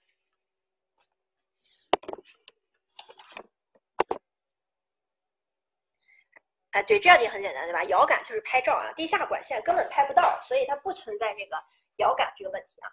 [6.71, 7.83] 哎，对，这道题很简单，对吧？
[7.85, 11.55] 遥感就是拍照啊，地下管线根本拍不到，所以它不存在这个
[11.97, 12.91] 遥感这个问题啊。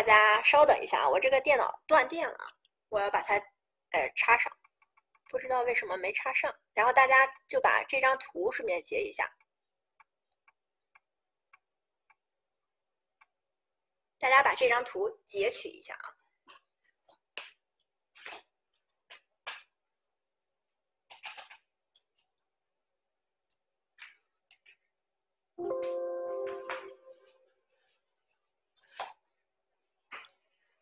[0.00, 2.56] 大家稍等一下啊，我这个电脑断电了，
[2.88, 3.34] 我要把它
[3.90, 4.50] 呃插上，
[5.28, 6.50] 不知道为什么没插上。
[6.72, 9.30] 然后大家就把这张图顺便截一下，
[14.18, 16.19] 大家把这张图截取一下啊。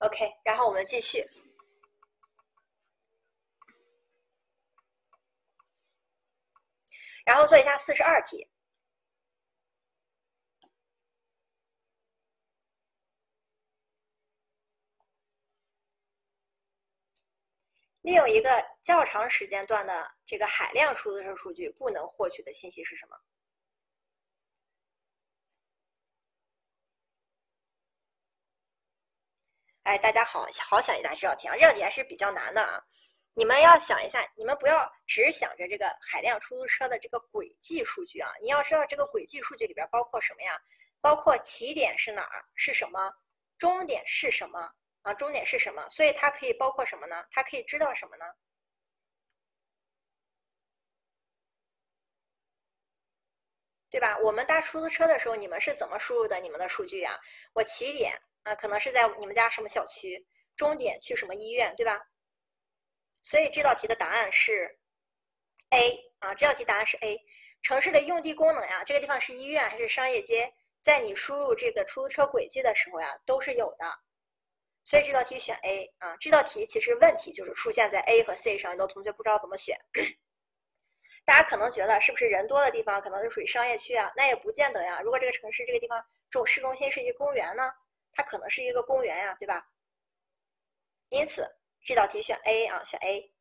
[0.08, 1.22] ok 然后我们继续。
[7.24, 8.48] 然后做一下四十二题。
[18.00, 18.48] 利用一个
[18.82, 23.16] 较长时间段的这个海量出租车数据不能获取的信息是什么？
[29.88, 31.56] 哎，大家好好想一下这道题啊！
[31.56, 32.78] 这道题还是比较难的啊。
[33.32, 40.60] 你们要想一下，你们不要只想着这个海量出租车的这个轨迹数据啊，你要知道这个轨迹数据里边包括什么呀？
[41.00, 43.10] 包括起点是哪儿，是什么，
[43.56, 44.70] 终点是什么
[45.00, 45.14] 啊？
[45.14, 45.88] 终点是什么？
[45.88, 47.24] 所以它可以包括什么呢？
[47.30, 48.26] 它可以知道什么呢？
[53.90, 54.18] 对吧？
[54.18, 57.18] 我们搭出租车的时候，你们是怎么输入的你们的数据呀？
[57.54, 58.12] 我起点
[58.48, 60.26] 啊，可能是在你们家什么小区，
[60.56, 62.00] 终点去什么医院，对吧？
[63.20, 64.78] 所以这道题的答案是
[65.70, 67.20] A 啊，这道题答案是 A。
[67.60, 70.50] 城市的用地功能呀，这个地方是医院还是商业街，
[70.80, 73.84] 在你输入这个出租车轨迹的时候呀，都是有的。
[74.84, 76.16] 所以这道题选 A 啊。
[76.18, 79.76] 这道题其实问题就是出现在 A 和 C 上，很多同学不知道怎么选。
[81.26, 84.10] 大家可能觉得是不是人多的地方可能就属于商业区啊？
[84.16, 85.00] 那也不见得呀。
[85.02, 87.70] 如果这个城市这个地方中市中心是一个公园呢，
[88.18, 89.70] 它可能是一个公园呀，对吧？
[91.10, 91.48] 因此。
[91.80, 93.32] 这道题选 A 啊，选 A。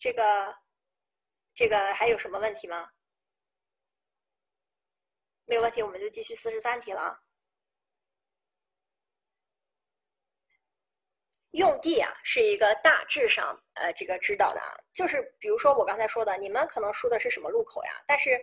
[0.00, 0.56] 这个，
[1.54, 2.90] 这个还有什么问题吗？
[5.44, 7.25] 没有问题，我们就继续四十三题了啊。
[11.56, 17.92] 用地啊，是一个大致上呃这个知道的啊，就是比如说我刚才说的，你们可能输的是什么路口呀？
[18.06, 18.38] 但是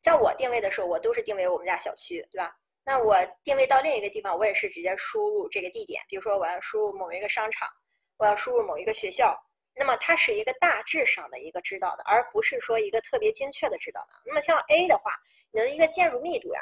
[0.00, 2.54] 像我定位的时候，我都是定位我们家小区，对吧？
[2.84, 6.02] 那我定位到另一个地方，我也是直接输入这个地点。
[6.08, 7.66] 比如说我要输入某一个商场，
[8.18, 9.34] 我要输入某一个学校，
[9.74, 14.20] 那么它是一个大致上的一个知道的，而不是说一个特别精确的知道的。
[14.26, 15.12] 那么像 A 的话，
[15.52, 16.60] 你的一个建筑密度呀，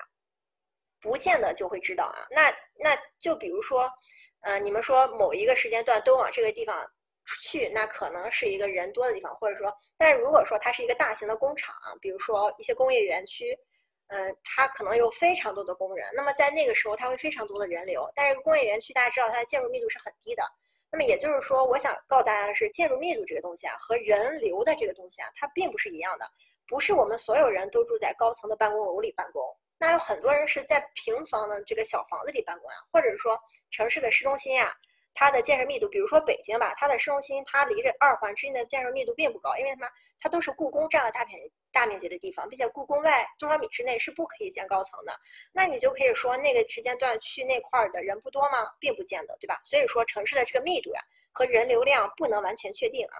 [1.00, 2.28] 不见得就会知道啊。
[2.30, 3.90] 那那就比如说。
[4.42, 6.86] 嗯，你们说某一个时间段都往这个地方
[7.42, 13.56] 去，那可能是一个人多的地方，或者说，但是如果说它是一个大型的工厂，比如说一些工业园区，
[14.08, 18.10] 嗯，它可能有非常多的工人，那么在那个时候它会非常多的人流。
[18.14, 20.42] 但是工业园区大家知道它的建筑密度是很低的，
[20.90, 26.26] 那么也就是说，我想告诉大家的是，建筑密度这个东西啊，和人流的这个东西啊，它并不是一样的，
[26.66, 29.42] 不是我们所有人都住在高层的办公楼里办公。
[29.81, 33.40] 那有很多人是在平房的这个小房子里办公啊，或者说
[33.70, 34.70] 城市的市中心呀，
[35.15, 39.89] 它的建设密度，比如说北京吧，它的市中心它离着二环之间的建设密度并不高，因为什么？
[40.20, 41.40] 它都是故宫占了大片
[41.73, 45.19] 大面积的地方，并且故宫外多少米之内是不可以建高层的。
[45.51, 48.70] 那你就可以说那个时间段去那块儿的人不多吗？
[48.78, 49.59] 并不见得，对吧？
[49.65, 51.01] 所以说城市的这个密度呀
[51.32, 53.16] 和人流量不能完全确定啊。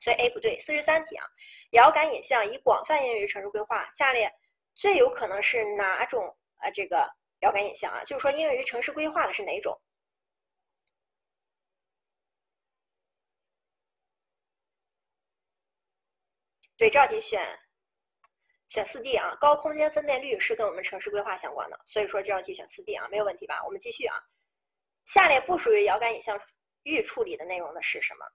[0.00, 0.58] 所以 A 不对。
[0.58, 1.24] 四十三题啊，
[1.70, 4.28] 遥感影像已广泛应用于城市规划，下列。
[4.74, 6.24] 最有可能是哪种
[6.56, 6.70] 啊？
[6.70, 7.08] 这个
[7.40, 9.78] 遥感影像啊，就是说应用于城市规划的是哪种？
[16.76, 17.40] 对，这道题选
[18.66, 23.62] 选四 D 啊，高空间分辨率是跟我们城市规划相关的，所以说这道题选四 D 啊，没有问题吧？
[23.64, 24.16] 我们继续啊，
[25.04, 26.38] 下列不属于遥感影像
[26.82, 28.26] 预处理的内容的是什么？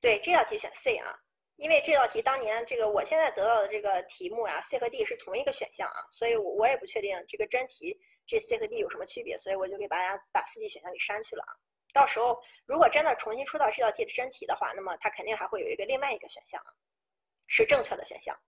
[0.00, 1.12] 对这道题选 C 啊，
[1.56, 11.52] 因为这道题当年这个我现在得到的这个题目啊，C 和 D 是同一个选项啊，所以我我也不确定这个真题这 C 和 D 有什么区别，所以我就给大家把四 D 选项给删去了啊。
[11.92, 16.70] 到时候如果真的重新出到这道题的真题的话，那么它肯定还会有一个另外一个选项啊，
[17.48, 18.38] 是正确的选项。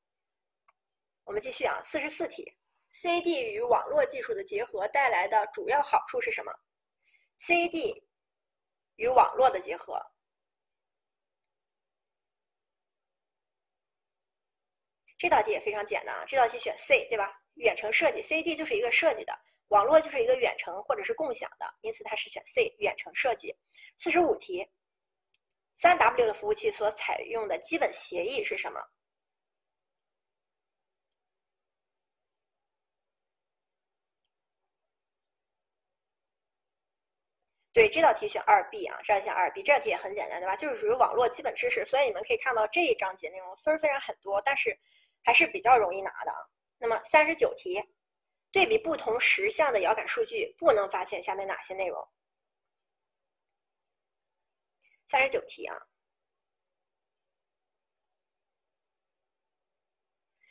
[1.25, 2.45] 我们继续啊，四十四题
[2.93, 6.53] ，CD 与网络技术的结合带来的主要好处是什么
[7.39, 8.05] ？CD
[8.97, 10.01] 与网络的结合。
[15.21, 17.31] 这道题也非常简单啊，这道题选 C 对吧？
[17.57, 19.39] 远程设计，C、D 就是一个设计的，
[19.69, 23.55] 网络就是一个远程或者是共享的，因此它是选 C 远程设计。
[23.99, 24.67] 四十五题，
[25.77, 28.81] 三 W 的服务器所采用的基本协议是什么？
[37.75, 40.57] 对，这道题选二 B 啊，这道题选二 B，这道题也很简单对吧？
[40.57, 44.75] 就是属于网络基本知识，所以你们可以看到这一章节内容分非常很多，但是。
[45.25, 46.39] 还是比较容易拿的啊。
[46.79, 47.83] 那么三十九题，
[48.51, 52.09] 对比不同时相的遥感数据，不能发现下面哪些内容？
[55.09, 55.77] 三十九题啊，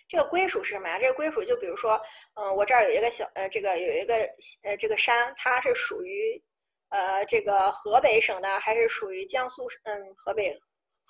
[0.07, 0.99] 这个归属是什么呀？
[0.99, 1.99] 这个归属就比如说，
[2.35, 4.15] 嗯，我这儿有一个小呃，这个有一个
[4.63, 6.41] 呃，这个山，它是属于
[6.89, 9.67] 呃这个河北省的，还是属于江苏？
[9.83, 10.59] 嗯，河北。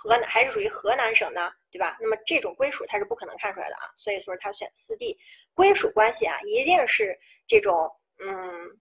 [0.01, 1.97] 河南还是属于河南省呢，对吧？
[1.99, 5.17] 那么这种归属它是不可能看出来的啊，所以说它选四 D，
[5.53, 8.79] 归属关系啊，一定是这种嗯，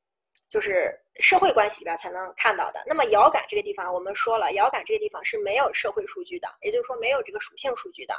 [0.49, 2.81] 就是社会关系里边才能看到的。
[2.87, 8.15] 那么遥感这个地方，我们说了，遥感这个地方是没有社会数据的，也就是说没有这个属性数据的。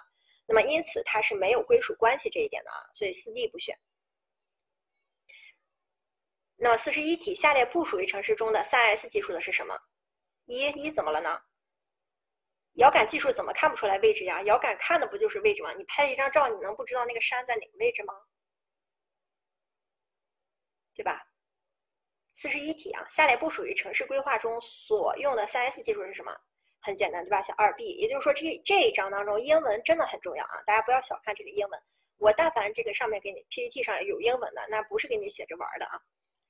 [0.45, 3.73] 那么因此它是没有归属关系这一点的啊，所以四 D 不选。
[6.57, 9.79] 那么四十一题，下列不属于城市中的三 S 技术的是什么？
[10.47, 11.39] 一一怎么了呢？
[12.73, 14.41] 遥感技术怎么看不出来位置呀？
[14.43, 15.73] 遥感看的不就是位置吗？
[15.73, 18.13] 你拍了一张照，你能不知道那个山在哪个位置吗？
[20.93, 21.25] 对吧？
[22.33, 26.35] 四十一题啊，下列不属于城市规划中所用的三 S 技术是什么？
[26.81, 27.41] 很简单，对吧？
[27.41, 31.81] 小二 B，也就是说这这一章当中英文真的很重要啊，大家不要小看这个英文。
[32.17, 35.99] 我但凡这个上面给你 PPT 上有英文的，那不是给你写着玩的啊。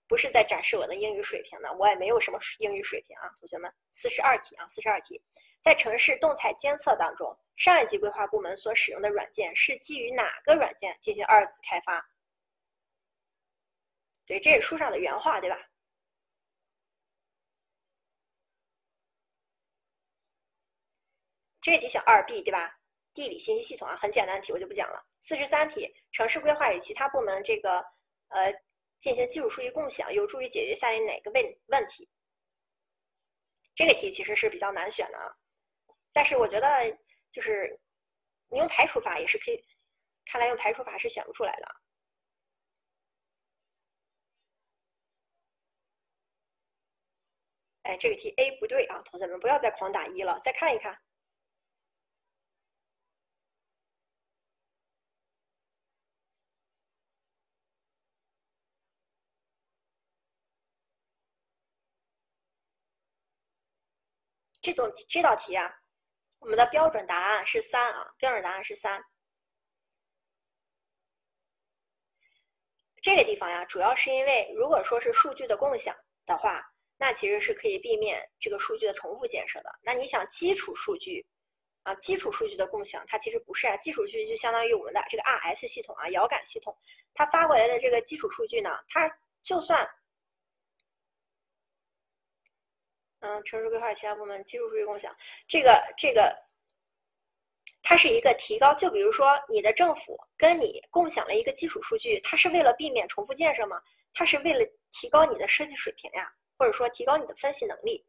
[0.07, 3.71] 不是在展示我的英语水平的，我也没有什么英语水平啊，同学们。
[3.91, 5.21] 四十二题啊，四十二题，
[5.61, 12.03] 在城市动态监测当中，上一级规划部门所使用的软件是基于哪个软件进行二次开发？
[14.25, 15.57] 对，这是书上的原话，对吧？
[21.61, 22.79] 这题选二 B 对吧？
[23.13, 25.05] 地理信息系统啊，很简单的题，我就不讲了。
[25.21, 27.79] 四十三题，城市规划与其他部门这个
[28.29, 28.53] 呃。
[28.99, 32.09] 进行基础数据共享，有助于解决下列哪个问问题？
[33.73, 35.33] 这个题其实是比较难选的啊，
[36.13, 36.67] 但是我觉得
[37.31, 37.79] 就是
[38.49, 39.63] 你用排除法也是可以，
[40.25, 41.67] 看来用排除法是选不出来的。
[47.83, 50.97] 哎，这个题 A 不对啊，同学们不要再狂打一了，再看一看。
[64.61, 65.78] 这道这道题啊，
[66.39, 69.03] 我们的标准答案是三啊，标准答案是三。
[73.01, 75.95] 这个地方呀，主要是因为如果说是数据的共享
[76.25, 76.61] 的话，
[76.97, 79.79] 那其实是可以避免这个数据的重复建设的。
[79.81, 81.25] 那你想基础数据
[81.83, 86.75] 啊，基础数据的共享，它其实不是啊，基础数据就相当于我们的这个 RS 系统啊，遥感系统，
[87.13, 89.09] 它发过来的这个基础数据呢，它
[89.43, 89.89] 就算。
[93.21, 95.13] 嗯，城市规划其他部门基础数据共享，
[95.45, 96.33] 这个这个，
[97.83, 98.73] 它是一个提高。
[98.75, 103.81] 就比如说，你的政府跟你共享了一个基础数据，它是为了避免重复建设吗？
[104.13, 108.05] 它是为了提高你的设计水平呀，或者说提高你的分析能力。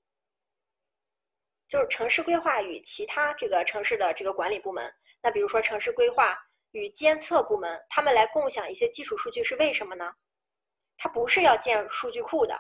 [1.67, 6.39] 就是城市规划与其他这个城市的这个管理部门，那比如说城市规划
[6.71, 10.13] 与监测部门，他们来共享一些基础数据是为什么呢？
[10.97, 12.57] 它不是要建数据库的，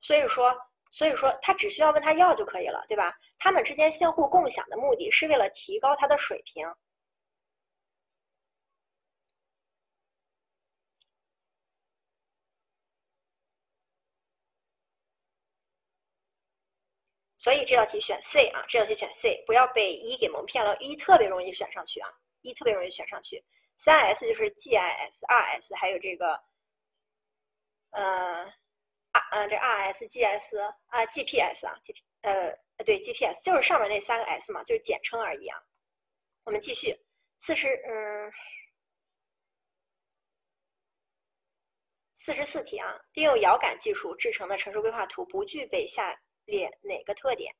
[0.00, 0.52] 所以说。
[0.90, 3.14] 所以说，他只需要问他要就可以了，对吧？
[3.38, 6.66] 他们之间相互共享的目的是为了提高他的水平。
[17.36, 22.08] 所以这道题选 C 啊，这道题选 C，不要被一给蒙骗了，一特别容易选上去啊，
[22.42, 23.44] 一特别容易选上去。
[23.76, 26.40] 三 S 就是 GIS、RS，还有这个，
[27.90, 28.52] 呃。
[29.16, 35.58] 啊，这 R S G S 啊，G P S 啊，G P 呃，对，G P S 就是上面那三个 S 嘛，就是简称而已啊。
[36.44, 36.96] 我们继续，
[37.38, 38.32] 四十嗯，
[42.14, 47.54] 四十四题啊，利用遥感技术制成的城市规划图不具备下列哪个特点？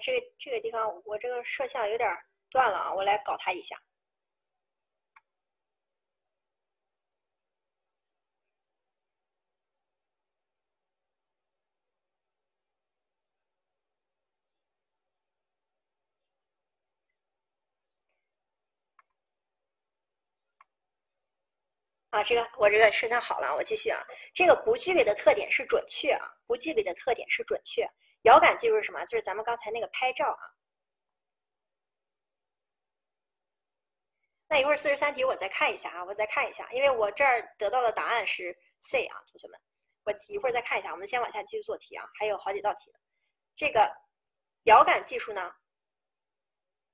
[0.00, 2.08] 这个这个地方我这个摄像有点
[2.50, 3.76] 断了啊我来搞它一下。
[22.12, 24.00] 啊这个我这个摄像好了我继续啊。
[24.34, 27.88] 这个不具备的特点是准确啊不具备的特点是准确。
[28.26, 29.04] 遥感技术是什么？
[29.04, 30.42] 就是咱们刚才那个拍照啊。
[34.48, 39.60] 那一会儿四十三题我再看一下啊，我再看一下，因为我这儿得到的答案是 C 啊，同学们，
[40.02, 40.90] 我一会儿再看一下。
[40.90, 42.92] 我们先往下继续做题啊，还有好几道题。
[43.54, 43.88] 这个
[44.64, 45.52] 遥感技术呢，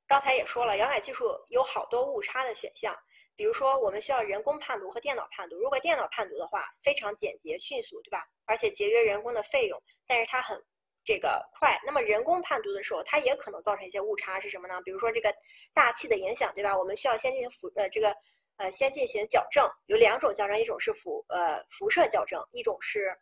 [0.07, 2.95] 刚才也说了，遥感技术有好多误差的选项。
[3.37, 5.57] 比如说，我们需要人工判读和电脑判读。
[5.57, 8.23] 如果电脑判读的话，非常简洁、迅速，对吧？
[8.45, 10.63] 而且节约人工的费用，但是它很
[11.05, 11.81] 这个快。
[11.85, 14.81] 那么人工判读的时候，它也可能造成一些误差，是什么呢？
[14.83, 15.35] 比如说这个
[15.73, 16.77] 大气的影响，对吧？
[16.77, 18.15] 我们需要先进行辐呃这个
[18.57, 23.17] 呃先进行矫正，有两种矫正，一种是辐呃辐射矫正，一种是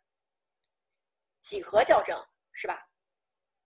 [1.39, 2.17] 几何矫正，
[2.53, 2.85] 是吧？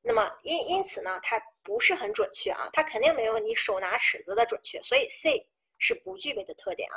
[0.02, 5.48] 那么因因此呢，它不是很准确啊，它肯定没有你手拿尺子的准确，所以 C。
[5.78, 6.96] 是不具备的特点啊，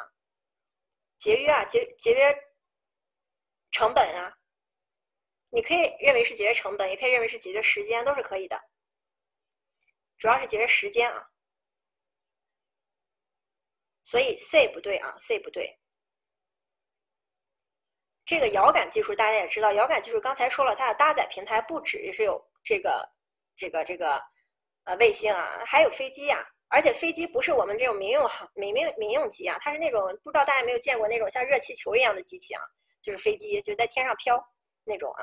[1.17, 2.33] 节约啊，节节约
[3.73, 4.38] 成本啊，
[5.51, 8.61] 你可以认为是节约成本，也可以认为是节约时间，都是可以的。
[10.19, 11.27] 主要是节约时间啊，
[14.03, 15.79] 所以 C 不对啊，C 不对。
[18.25, 23.09] 这个遥感技术大家也知道，遥感技术刚才说了，它的搭载平台不只是有这个
[23.57, 24.21] 这个这个
[24.85, 26.47] 呃卫星啊，还有飞机呀。
[26.71, 32.61] 而且飞机不是我们这种民用航民民民用机啊，它是那种不知道大家有没有见过那种像热气球一样的机器啊，
[33.01, 34.37] 就是飞机就在天上飘
[34.89, 35.23] 那种啊。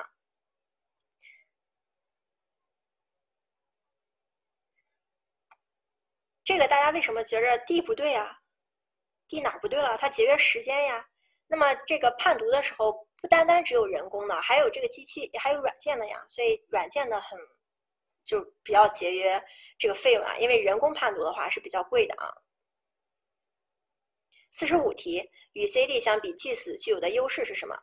[6.43, 8.39] 这个大家为什么觉着 D 不对啊
[9.27, 9.97] ？D 哪不对了？
[9.97, 11.05] 它节约时间呀。
[11.47, 17.37] 那么这个判读的时候不单单只有人工的，还有这个机器还有软件的呀，所以软件的很。
[18.25, 19.39] 就比较节约
[19.77, 22.33] 这个费用啊，因为人工判读的话是比较贵的啊。
[24.51, 27.79] 四十五题，与 CD 相比，GIS 具有的优势是什么？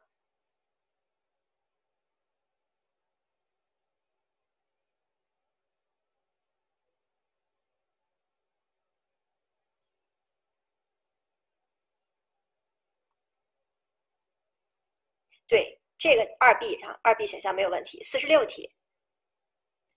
[15.52, 18.02] 对，这个二 B 啊，二 B 选项没有问题。
[18.04, 18.74] 四十六题。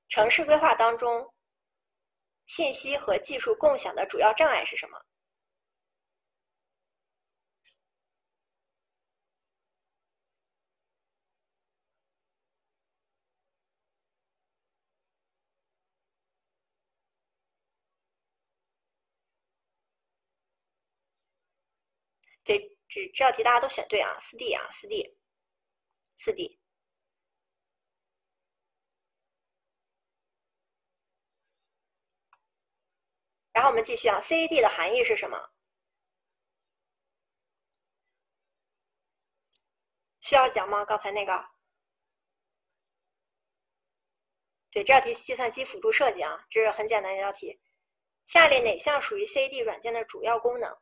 [0.10, 1.34] 城市规划当中，
[2.46, 5.00] 信息和技术共享的主要障碍是什么？
[22.44, 22.60] 对，
[22.90, 25.18] 这这道题大家都选对啊，四 D 啊，四 D，
[26.18, 26.60] 四 D。
[33.54, 35.38] 然后我们继续啊，CAD 的含义是什么？
[40.20, 40.84] 需要讲吗？
[40.84, 41.50] 刚才那个？
[44.72, 47.62] 对，这道题计算机辅助设计啊，这是很简单一道题。
[48.26, 50.78] 下列哪项属于 CAD 软件的主要功能？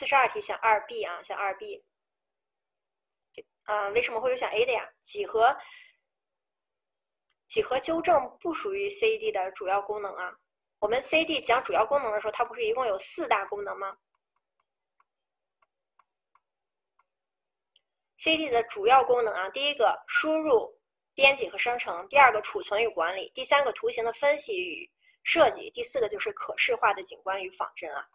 [0.00, 1.84] 四十二题选二 B 啊，选二 B。
[3.64, 4.90] 啊，为什么会有选 A 的呀？
[5.02, 5.54] 几何
[7.48, 10.34] 几何纠正不属于 CAD 的主要功能啊。
[10.78, 13.94] 我们 CAD 讲主要功能的时候，它不是一共有四大功能吗
[18.20, 20.74] ？C、D 的主要功能啊，第一个输入、
[21.14, 24.90] 编辑和生成；第二个储存与管理；第三个图形的分析与
[25.24, 28.08] 设计；第四个就是可视化的景观与仿真啊。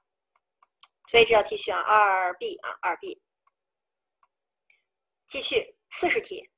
[1.07, 3.22] 所以这道题选二 B 啊，二 B。
[5.27, 6.49] 继续四十题，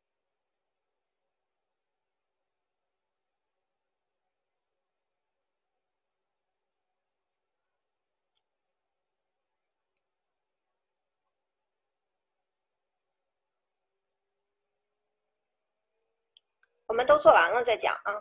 [16.85, 18.13] 我们都做完了再讲啊。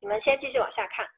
[0.00, 1.08] 你们先继续往下看。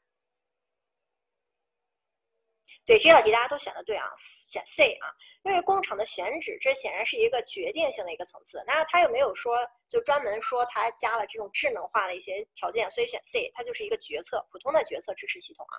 [2.87, 8.63] 对这道题大家都选的对啊，选 C 啊，因为工厂的选址，这显然是一个决定性的一个层次。
[8.65, 9.59] 那他又没有说，
[9.89, 15.75] 就专门说他加了这种智能化的一些条件，所以选 C，它就是一个决策，普通的决策支持系统啊。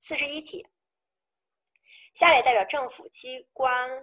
[0.00, 0.66] 四十一题，
[2.14, 4.02] 下列代表政府机关、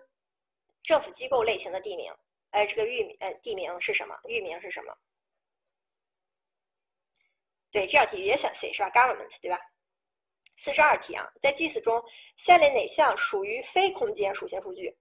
[0.83, 2.13] 政府机构类型的地名，
[2.51, 4.15] 哎，这个域名，呃，地名是什么？
[4.27, 4.95] 域名是什么？
[7.71, 9.59] 对，这道题也选 C 是吧？Government 对吧？
[10.59, 12.03] 四十二题啊，在 GIS 中，
[12.35, 14.93] 下列哪项属于非空间属性数据？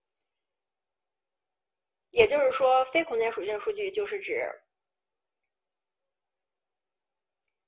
[2.10, 4.48] 也就是说，非空间属性数据就是指，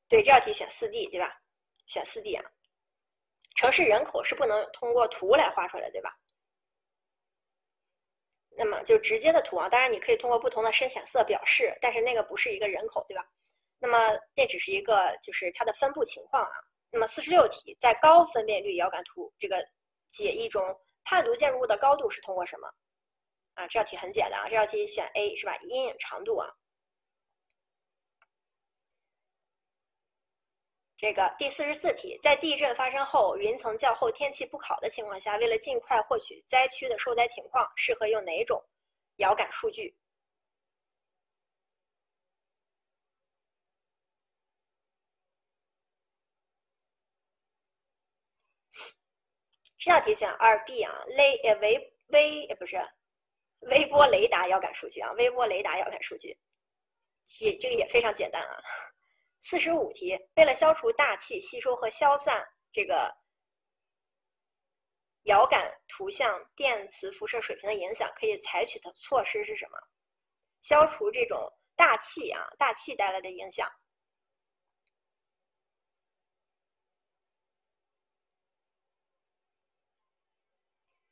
[0.08, 1.36] 对这道题选四 D 对吧？
[1.86, 2.44] 选四 D 啊，
[3.56, 6.16] 城市人口是不能通过图来画出来的对吧？
[8.50, 13.28] 那么就直接的图啊，当然你可以通过不同的深浅色表示，但是那个不是一个人口对吧？
[13.80, 16.69] 那么那只是一个就是它的分布情况啊。
[16.90, 19.64] 那么四十六题，在高分辨率遥感图这个
[20.08, 20.62] 解译中，
[21.04, 22.68] 判读建筑物的高度是通过什么？
[23.54, 25.56] 啊，这道题很简单啊，这道题选 A 是吧？
[25.62, 26.48] 阴影长度啊。
[30.96, 38.62] 这个第四十四题，在地震发生后，云层较厚、天气不好的情况下，为了尽快获取灾区的受灾情况，适合用哪种
[39.16, 39.96] 遥感数据？
[49.80, 52.76] 这道题选二 B 啊，雷呃微微呃不是
[53.60, 56.38] 微波雷达遥感数据啊，微波雷达遥感数据，
[57.26, 58.62] 这这个也非常简单啊。
[59.40, 63.10] 四十五题，为了消除大气吸收和消散这个
[65.22, 69.78] 遥感图像电磁辐射水平的影响，可以采取的措施是什么？
[70.60, 73.66] 消除这种大气啊，大气带来的影响。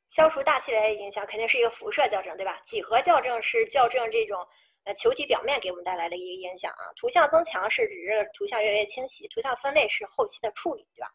[0.09, 2.59] 消除大气带来的影响，肯定是一个辐射校正，对吧？
[2.65, 4.45] 几何校正是校正这种。
[4.85, 11.11] 呃，球体表面给我们带来的一个影响啊，图像增强是指图像越来越清晰，图像分类是后期的处理，对吧？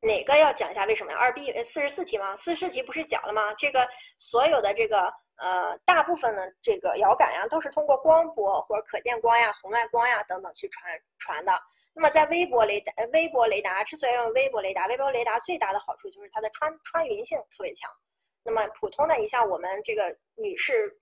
[0.00, 1.18] 哪个要讲一下为什么呀？
[1.18, 2.34] 二 B 四十四题吗？
[2.34, 3.52] 四十四题不是讲了吗？
[3.58, 3.86] 这个
[4.16, 5.02] 所有的这个
[5.36, 11.52] 呃大部分的这个遥感呀，都是通过光波或者可见光呀、红外光呀等等去传传的。
[11.98, 17.90] 那么在微波雷达，微波雷达之所以用微波雷达，微波雷达最大的好处就是它的穿穿云性特别强。
[18.44, 20.96] 那么普通的，你像我们这个女士。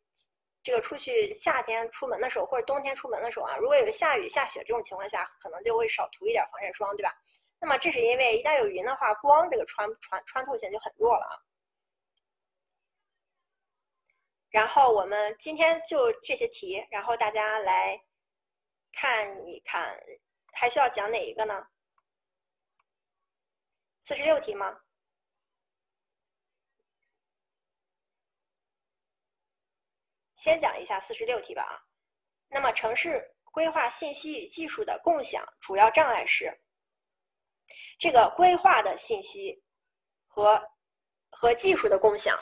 [0.62, 7.14] 这个出去夏天出门的时候，或者冬天出门的时候啊，如果有下雨下雪这种情况下，可能就会少涂一点防晒霜，对吧？
[7.60, 11.38] 那么这是因为一旦有云的话，光这个穿穿穿透性就很弱了啊。
[14.50, 17.96] 然后我们今天就这些题，然后大家来
[18.92, 19.96] 看一看，
[20.58, 21.66] 还需要讲哪一个呢？
[24.00, 24.80] 四十六题吗？
[30.34, 31.76] 先讲一下四十六题吧啊，
[32.48, 33.22] 那么城市
[33.52, 36.56] 规划信息与技术的共享主要障碍是
[37.98, 39.62] 这个规划的信息
[40.26, 40.62] 和
[41.30, 42.38] 和技术的共享。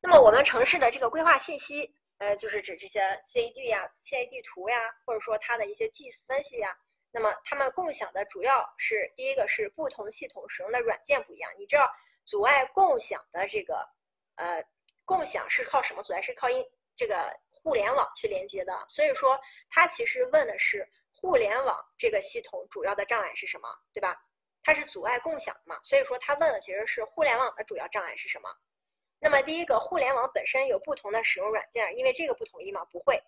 [0.00, 6.76] 那么我们城市的这个规划信息，呃，就是指这些 CAD 呀、CAD 图呀，或者说它的一些技术分析呀。
[7.12, 11.50] 那么它们共享的主要是第一个是不同系统使用的软件不一样。
[11.58, 11.88] 你知道
[12.24, 13.88] 阻碍共享的这个
[14.36, 14.64] 呃
[15.04, 16.20] 共享是靠什么阻碍？
[16.20, 16.64] 是靠因。
[16.94, 19.40] 这个互联网去连接的，所以说
[19.70, 24.14] 它其实问的是互联网这个系统主要的障碍是什么，对吧？
[24.62, 28.48] 它是阻碍共享嘛，所以说它问的其实是互联网的主要障碍是什么？
[29.18, 33.20] 那么第一个，互联网本身有不同的使用软件，因为这个不统一嘛，不会，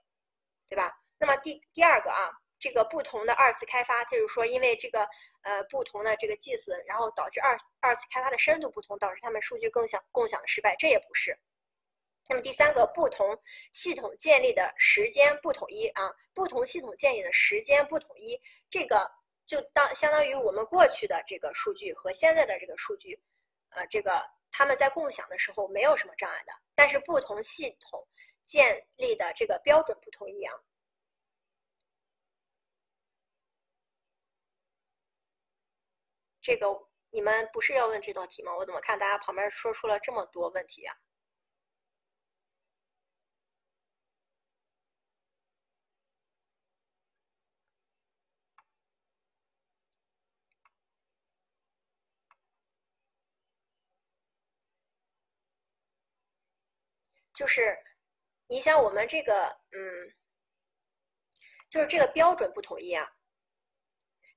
[0.69, 0.95] 对吧？
[1.19, 5.07] 那么第第二个啊，这个不同的二次开发，就是说因为这个
[5.43, 11.39] 呃不同的这个 GIS，然后导致二二次开发的深度不同，导致他们数据共享共享的失败，这也不是。
[12.27, 13.39] 那么第三个，不同
[13.73, 18.41] 系统建立的时间不统一啊，不同系统建立的时间不统一，
[18.71, 19.11] 这个
[19.47, 23.21] 就当相当于我们过去的这个数据和现在的这个数据，
[23.73, 28.03] 呃，这个他们在共享的时候没有什么障碍的，但是不同系统
[28.47, 30.55] 建立的这个标准不统一啊，
[36.45, 36.67] 这个
[37.11, 38.55] 你们不是要问这道题吗？
[38.55, 40.95] 我怎么看大家旁边说出了这么多问题啊？
[57.33, 57.77] 就是，
[58.49, 60.15] 你想我们这个，嗯，
[61.71, 63.14] 就是这个标准不统一啊。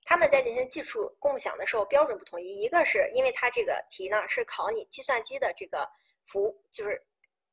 [0.10, 2.62] 他们在进行技术共享的时候，标准不统一。
[2.62, 5.86] 一个是因为它这个题呢是考你计算机的这个
[6.26, 7.06] 服，就是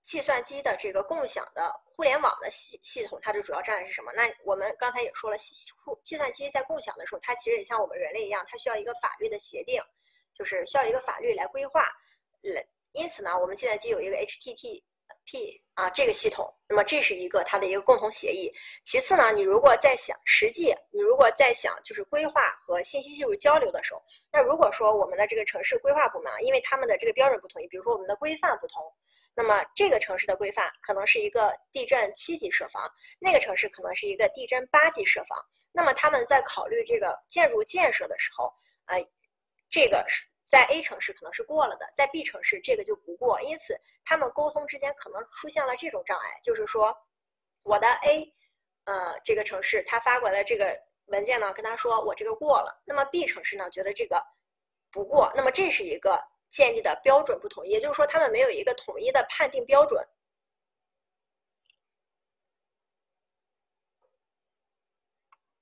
[0.05, 4.13] 计算机的这个共享的互联网的系系统，它的主要障碍是什么？
[4.13, 5.37] 那我们刚才也说了，
[5.85, 9.83] 互计算机在共享的时候，它其实也像我们人类一样，它需要一个法律的协定，
[10.33, 11.91] 就是需要一个法律来规划。
[12.43, 14.81] 来，因此呢，我们计算机有一个 HTT。
[15.25, 18.53] P 啊，这个系统，那么这是一个它的一个共同协议。
[18.85, 28.85] 其次呢，你如果在想实际，你如果在想就是规划和信息技术交流的时候，那如果说我们的这个城市规划部门，因为他们的这个标准不统一，比如说我们的规范不同，
[29.35, 32.89] 那么这个城市的规范可能是一个地震七级设防，
[33.19, 35.39] 那个城市可能是一个地震八级设防。
[35.73, 38.53] 那么他们在考虑这个建筑建设的时候，
[38.87, 39.05] 呃，
[39.69, 46.95] 这个是在 A 城市可能是过了的，在 B 城市这个就不过，因此他们沟通之间可能出现了这种障碍，就是说
[47.63, 48.33] 我的 A，
[48.85, 54.23] 呃，这个城市他发过来这个文件呢，跟他说我这个过了，那么 B 城市呢觉得这个
[54.93, 60.07] 不过，那么这是一个建立的标准不统一，也就是说他们没有一个统一的判定标准。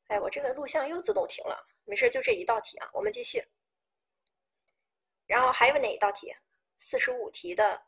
[0.09, 3.43] 哎，我这个录像又自动停了，没事，就这一道题啊，我们继续。
[5.33, 6.31] 然后还有哪一道题？
[6.77, 7.87] 四十五题的，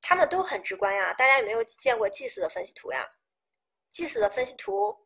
[0.00, 1.12] 他们都很直观呀。
[1.12, 3.06] 大家有没有见过 GIS 的分析图呀
[3.92, 4.96] ？GIS 的分析图，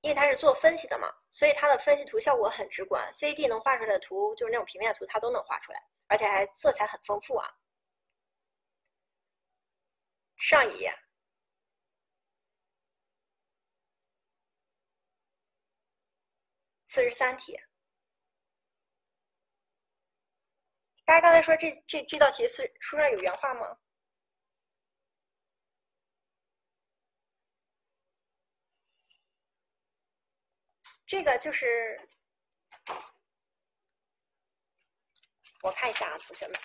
[0.00, 3.08] 因为它是做分析的嘛，所以它的分析图效果很直观。
[3.12, 7.48] CAD 能画出来的图，就是那种平面图，它都能画出来，而且还色彩很丰富啊。
[10.36, 10.92] 上一页。
[16.96, 17.54] 四十三题，
[21.04, 23.78] 大家刚才说这这这道题是书上有原话吗？
[31.04, 32.00] 这个就是
[35.60, 36.58] 我看一下啊，同学们。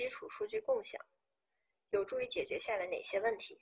[0.00, 0.98] 基础数据共享
[1.90, 3.58] 有助于解决下列哪些问题？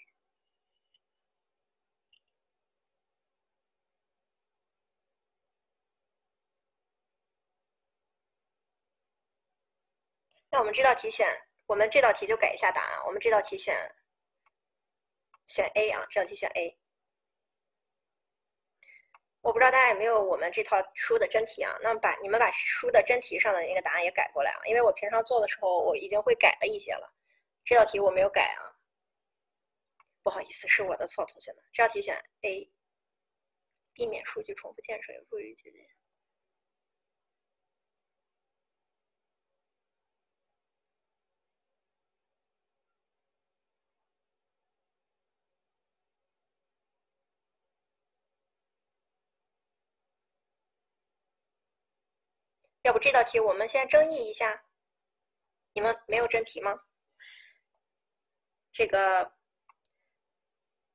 [10.48, 11.26] 那我们这道题选，
[11.66, 13.04] 我们这道题就改一下答案。
[13.04, 13.74] 我们这道题选
[15.46, 16.78] 选 A 啊，这道题选 A。
[19.40, 21.76] 我不知道大家有没有我们这套书的真题啊？
[21.80, 27.12] 那么把你们把书的真题上的那个答案也改过来啊，因为我平常做的时候我已经会改了一些了。
[27.64, 28.60] 这道题我没有改啊，
[30.22, 31.62] 不好意思，是我的错，同学们。
[31.72, 32.70] 这道题选 A，
[33.92, 35.78] 避免数据重复建设有助于解决。
[52.88, 54.58] 要不这道题我们先争议一下，
[55.74, 56.74] 你们没有真题吗？
[58.72, 59.30] 这个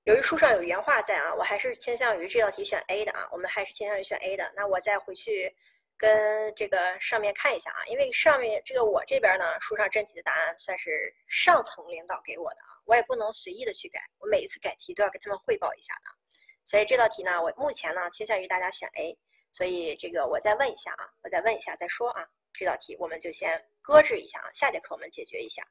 [0.06, 4.52] 由于书上有原话在啊，我还是倾向于这道题选 A 的啊，我们还是倾向于选 A 的。
[4.56, 5.56] 那我再回去
[5.96, 16.10] 跟这个上面看一下啊，因为上面这个我这边呢，书上真题的答案算是上层领导给我的啊，我也不能随意的去改，我每一次改题都要跟他们汇报一下的。
[16.64, 19.16] 所以这道题呢，我目前呢倾向于大家选 A。
[19.54, 22.28] 所以这个我再问一下啊，我再问一下再说啊。
[22.52, 25.66] 这道题我们就先搁置一下啊，下节课我们解决一下。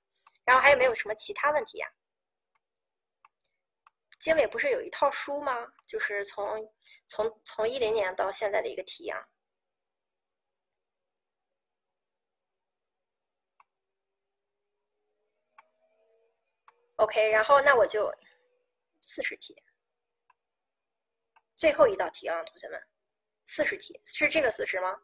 [0.45, 1.89] 然后还有没有什么其他问题呀？
[4.21, 5.67] 经纬不是有一套书吗？
[5.87, 6.73] 就是从
[7.07, 9.19] 从从一零年到现在的一个题啊。
[16.97, 18.13] OK，然后那我就
[19.01, 19.61] 四十题，
[21.57, 22.92] 最后一道题啊，同学们。
[23.55, 24.97] 四十题是这个四十吗？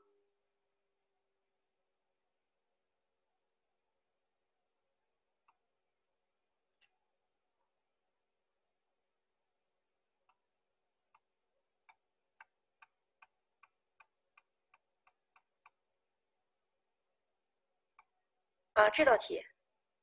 [18.72, 19.44] 啊，这道题，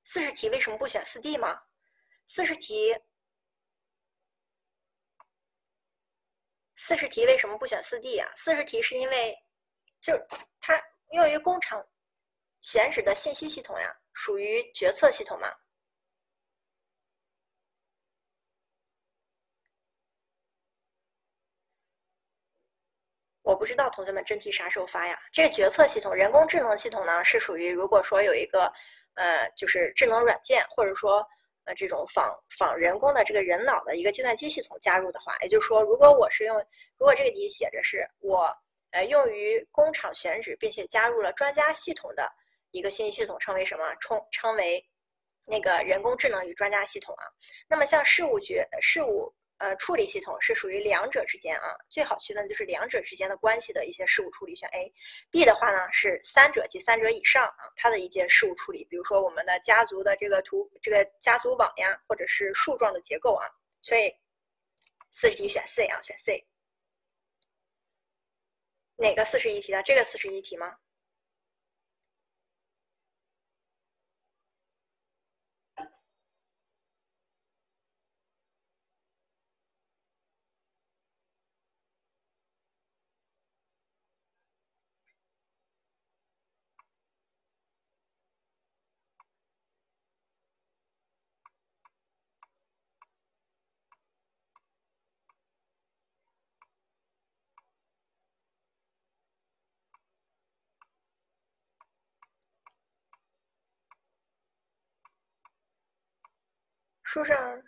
[0.03, 1.59] 四十题为什么不选四 D 吗？
[2.27, 2.93] 四十题。
[6.87, 8.31] 四十题为什么不选四 D 啊？
[8.35, 9.35] 四十题是因为，
[10.01, 10.13] 就
[10.59, 10.79] 它
[11.13, 11.83] 用于工厂
[12.61, 15.51] 选址的信息系统呀，属于决策系统嘛。
[23.41, 25.19] 我不知道同学们真题啥时候发呀？
[25.31, 28.71] 这个决策系统、人工智能系统呢，是属于如果说有一个
[29.15, 31.27] 呃，就是智能软件或者说。
[31.65, 36.57] 呃，这种仿仿人工的这个人脑的一个计算机系统加入的话，也就是说，如果我是用，
[36.97, 38.55] 如果这个题写着是我
[38.91, 42.31] 呃用于工厂选址，并且加入了专家系统的
[42.71, 43.95] 一个信息系统，称为什么？
[43.99, 44.83] 称称为
[45.47, 47.25] 那个人工智能与专家系统啊。
[47.67, 54.93] 那么像事务决事务呃处理系统是属于两者之间啊，最好区分就是两者之间的关系的一些事务处理选 A。
[55.31, 63.47] B 的话呢是三者及三者以上啊，它的一些事务处理，比如说我们的家族的这个图这个家族网呀，或者是树状的结构啊，
[63.81, 64.13] 所以
[65.11, 66.45] 四十题选 C 啊，选 C。
[68.97, 69.83] 哪个四十一题的？
[69.83, 70.77] 这个四十一题吗？
[107.15, 107.63] 书上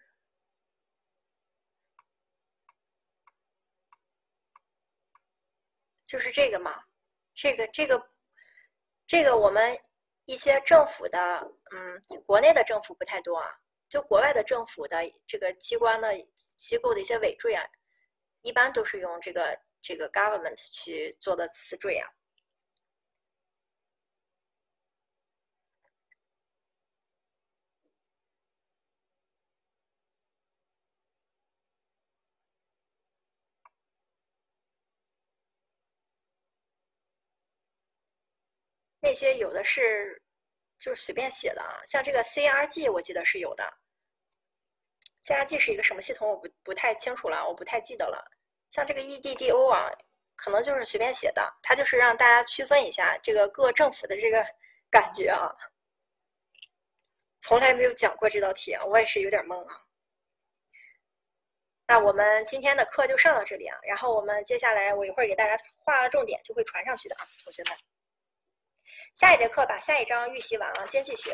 [6.06, 6.84] 就是这个嘛，
[7.34, 8.12] 这个这个
[9.06, 9.80] 这个我们
[10.26, 11.18] 一些政府的，
[11.72, 13.48] 嗯，国内的政府不太多啊，
[13.88, 17.66] 就国外的政府的这个机关的机构的一些尾缀啊，
[18.42, 22.17] 一般都是用这个这个 government 去做的词缀啊。
[39.08, 40.22] 那些有的是
[40.82, 43.64] 就是随便写的啊，像这个 CRG 我记得是有的
[45.24, 48.22] ，CRG 是一个什么系统我不不太清楚了，我不太记得了。
[48.68, 49.90] 像这个 EDDO 啊，
[50.36, 54.46] 可能就是随便写的，它就是让大家区分一下这个各政府的这个
[54.92, 55.56] 感觉啊。
[57.40, 59.82] 从来没有讲过这道题啊，我也是有点懵啊。
[61.88, 67.78] 那我们今天的课就上到这里啊，然后我们接下来我一会儿给大家画了重点就会传上去的啊，同学们。
[69.16, 71.34] 下一节课把下一章预习完了，经济学。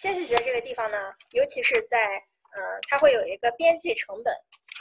[0.00, 1.98] 经济学这个地方呢，尤其是在
[2.56, 4.34] 嗯，它会有一个边际成本，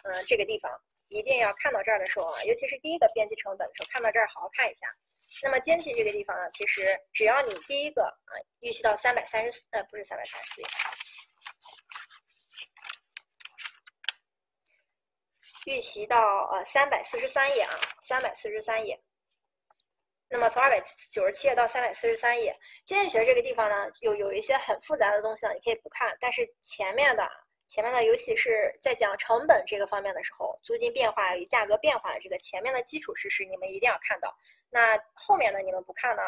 [0.03, 0.72] 嗯，这个地方
[1.09, 4.88] 一定要看到这儿的时候啊，尤其是第一个边际成本的时候，看到这儿好好看一下。
[5.43, 10.61] 那么经济这个地方呢，其实只要你第一个啊预习到三百三十四，呃，不是三百三十四，
[15.65, 16.19] 预习到
[16.51, 18.99] 呃三百四十三页啊，三百四十三页。
[20.34, 26.16] 那么从二百九十七页到三百四十三页，经济学这个地方呢，有有一些很复杂的东西呢，你可以不看。
[26.22, 27.30] 但是前面的
[27.68, 34.34] 前面的，尤其是在讲成本这个方面的时候，租金变化与价格变化的这个前面的基础知识，你们一定要看到。
[34.69, 36.24] 那后面的你们不看呢？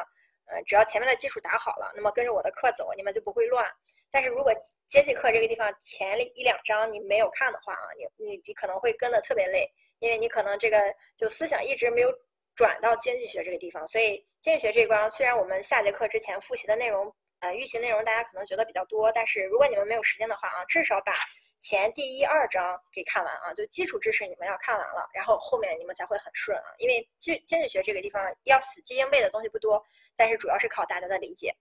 [0.47, 3.65] 呃，只要前面的基础打好了，那么跟着我的课走，你们就不会乱。
[4.11, 4.51] 但是如果
[4.89, 9.65] 经济课这个地方前一两章你没有看的话啊，你你你可能会跟的特别累，
[9.99, 10.77] 因为你可能这个
[11.15, 12.13] 就思想一直没有。
[12.55, 21.13] 转到经济学这个地方，所以经济学这一关虽然我们下节课之前复习的内容，呃，预习内容大家可能觉得比较多，但是如果你们没有时间的话啊，至少把
[21.59, 26.65] 前第一二章给看完啊，就基础知识你们要看完了，然后后面你们才会很顺啊。
[26.77, 29.83] 因为经经济学这个地方要死记硬背的东西不多，
[30.15, 31.55] 但是主要是靠大家的理解。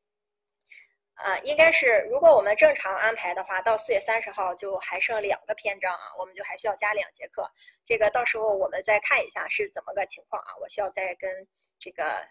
[1.14, 7.48] 啊，应该是如果我们正常安排的话，到四月三十号就还剩两个篇章啊，我们就还需要加两节课。
[7.84, 11.30] 这个到时候我们再看一下是怎么个情况啊，我需要再跟
[11.78, 12.26] 这个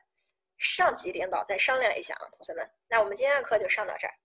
[0.57, 2.69] 上级领导再商量一下啊，同学们。
[2.89, 4.21] 那我们今天的课就上到这儿，拜。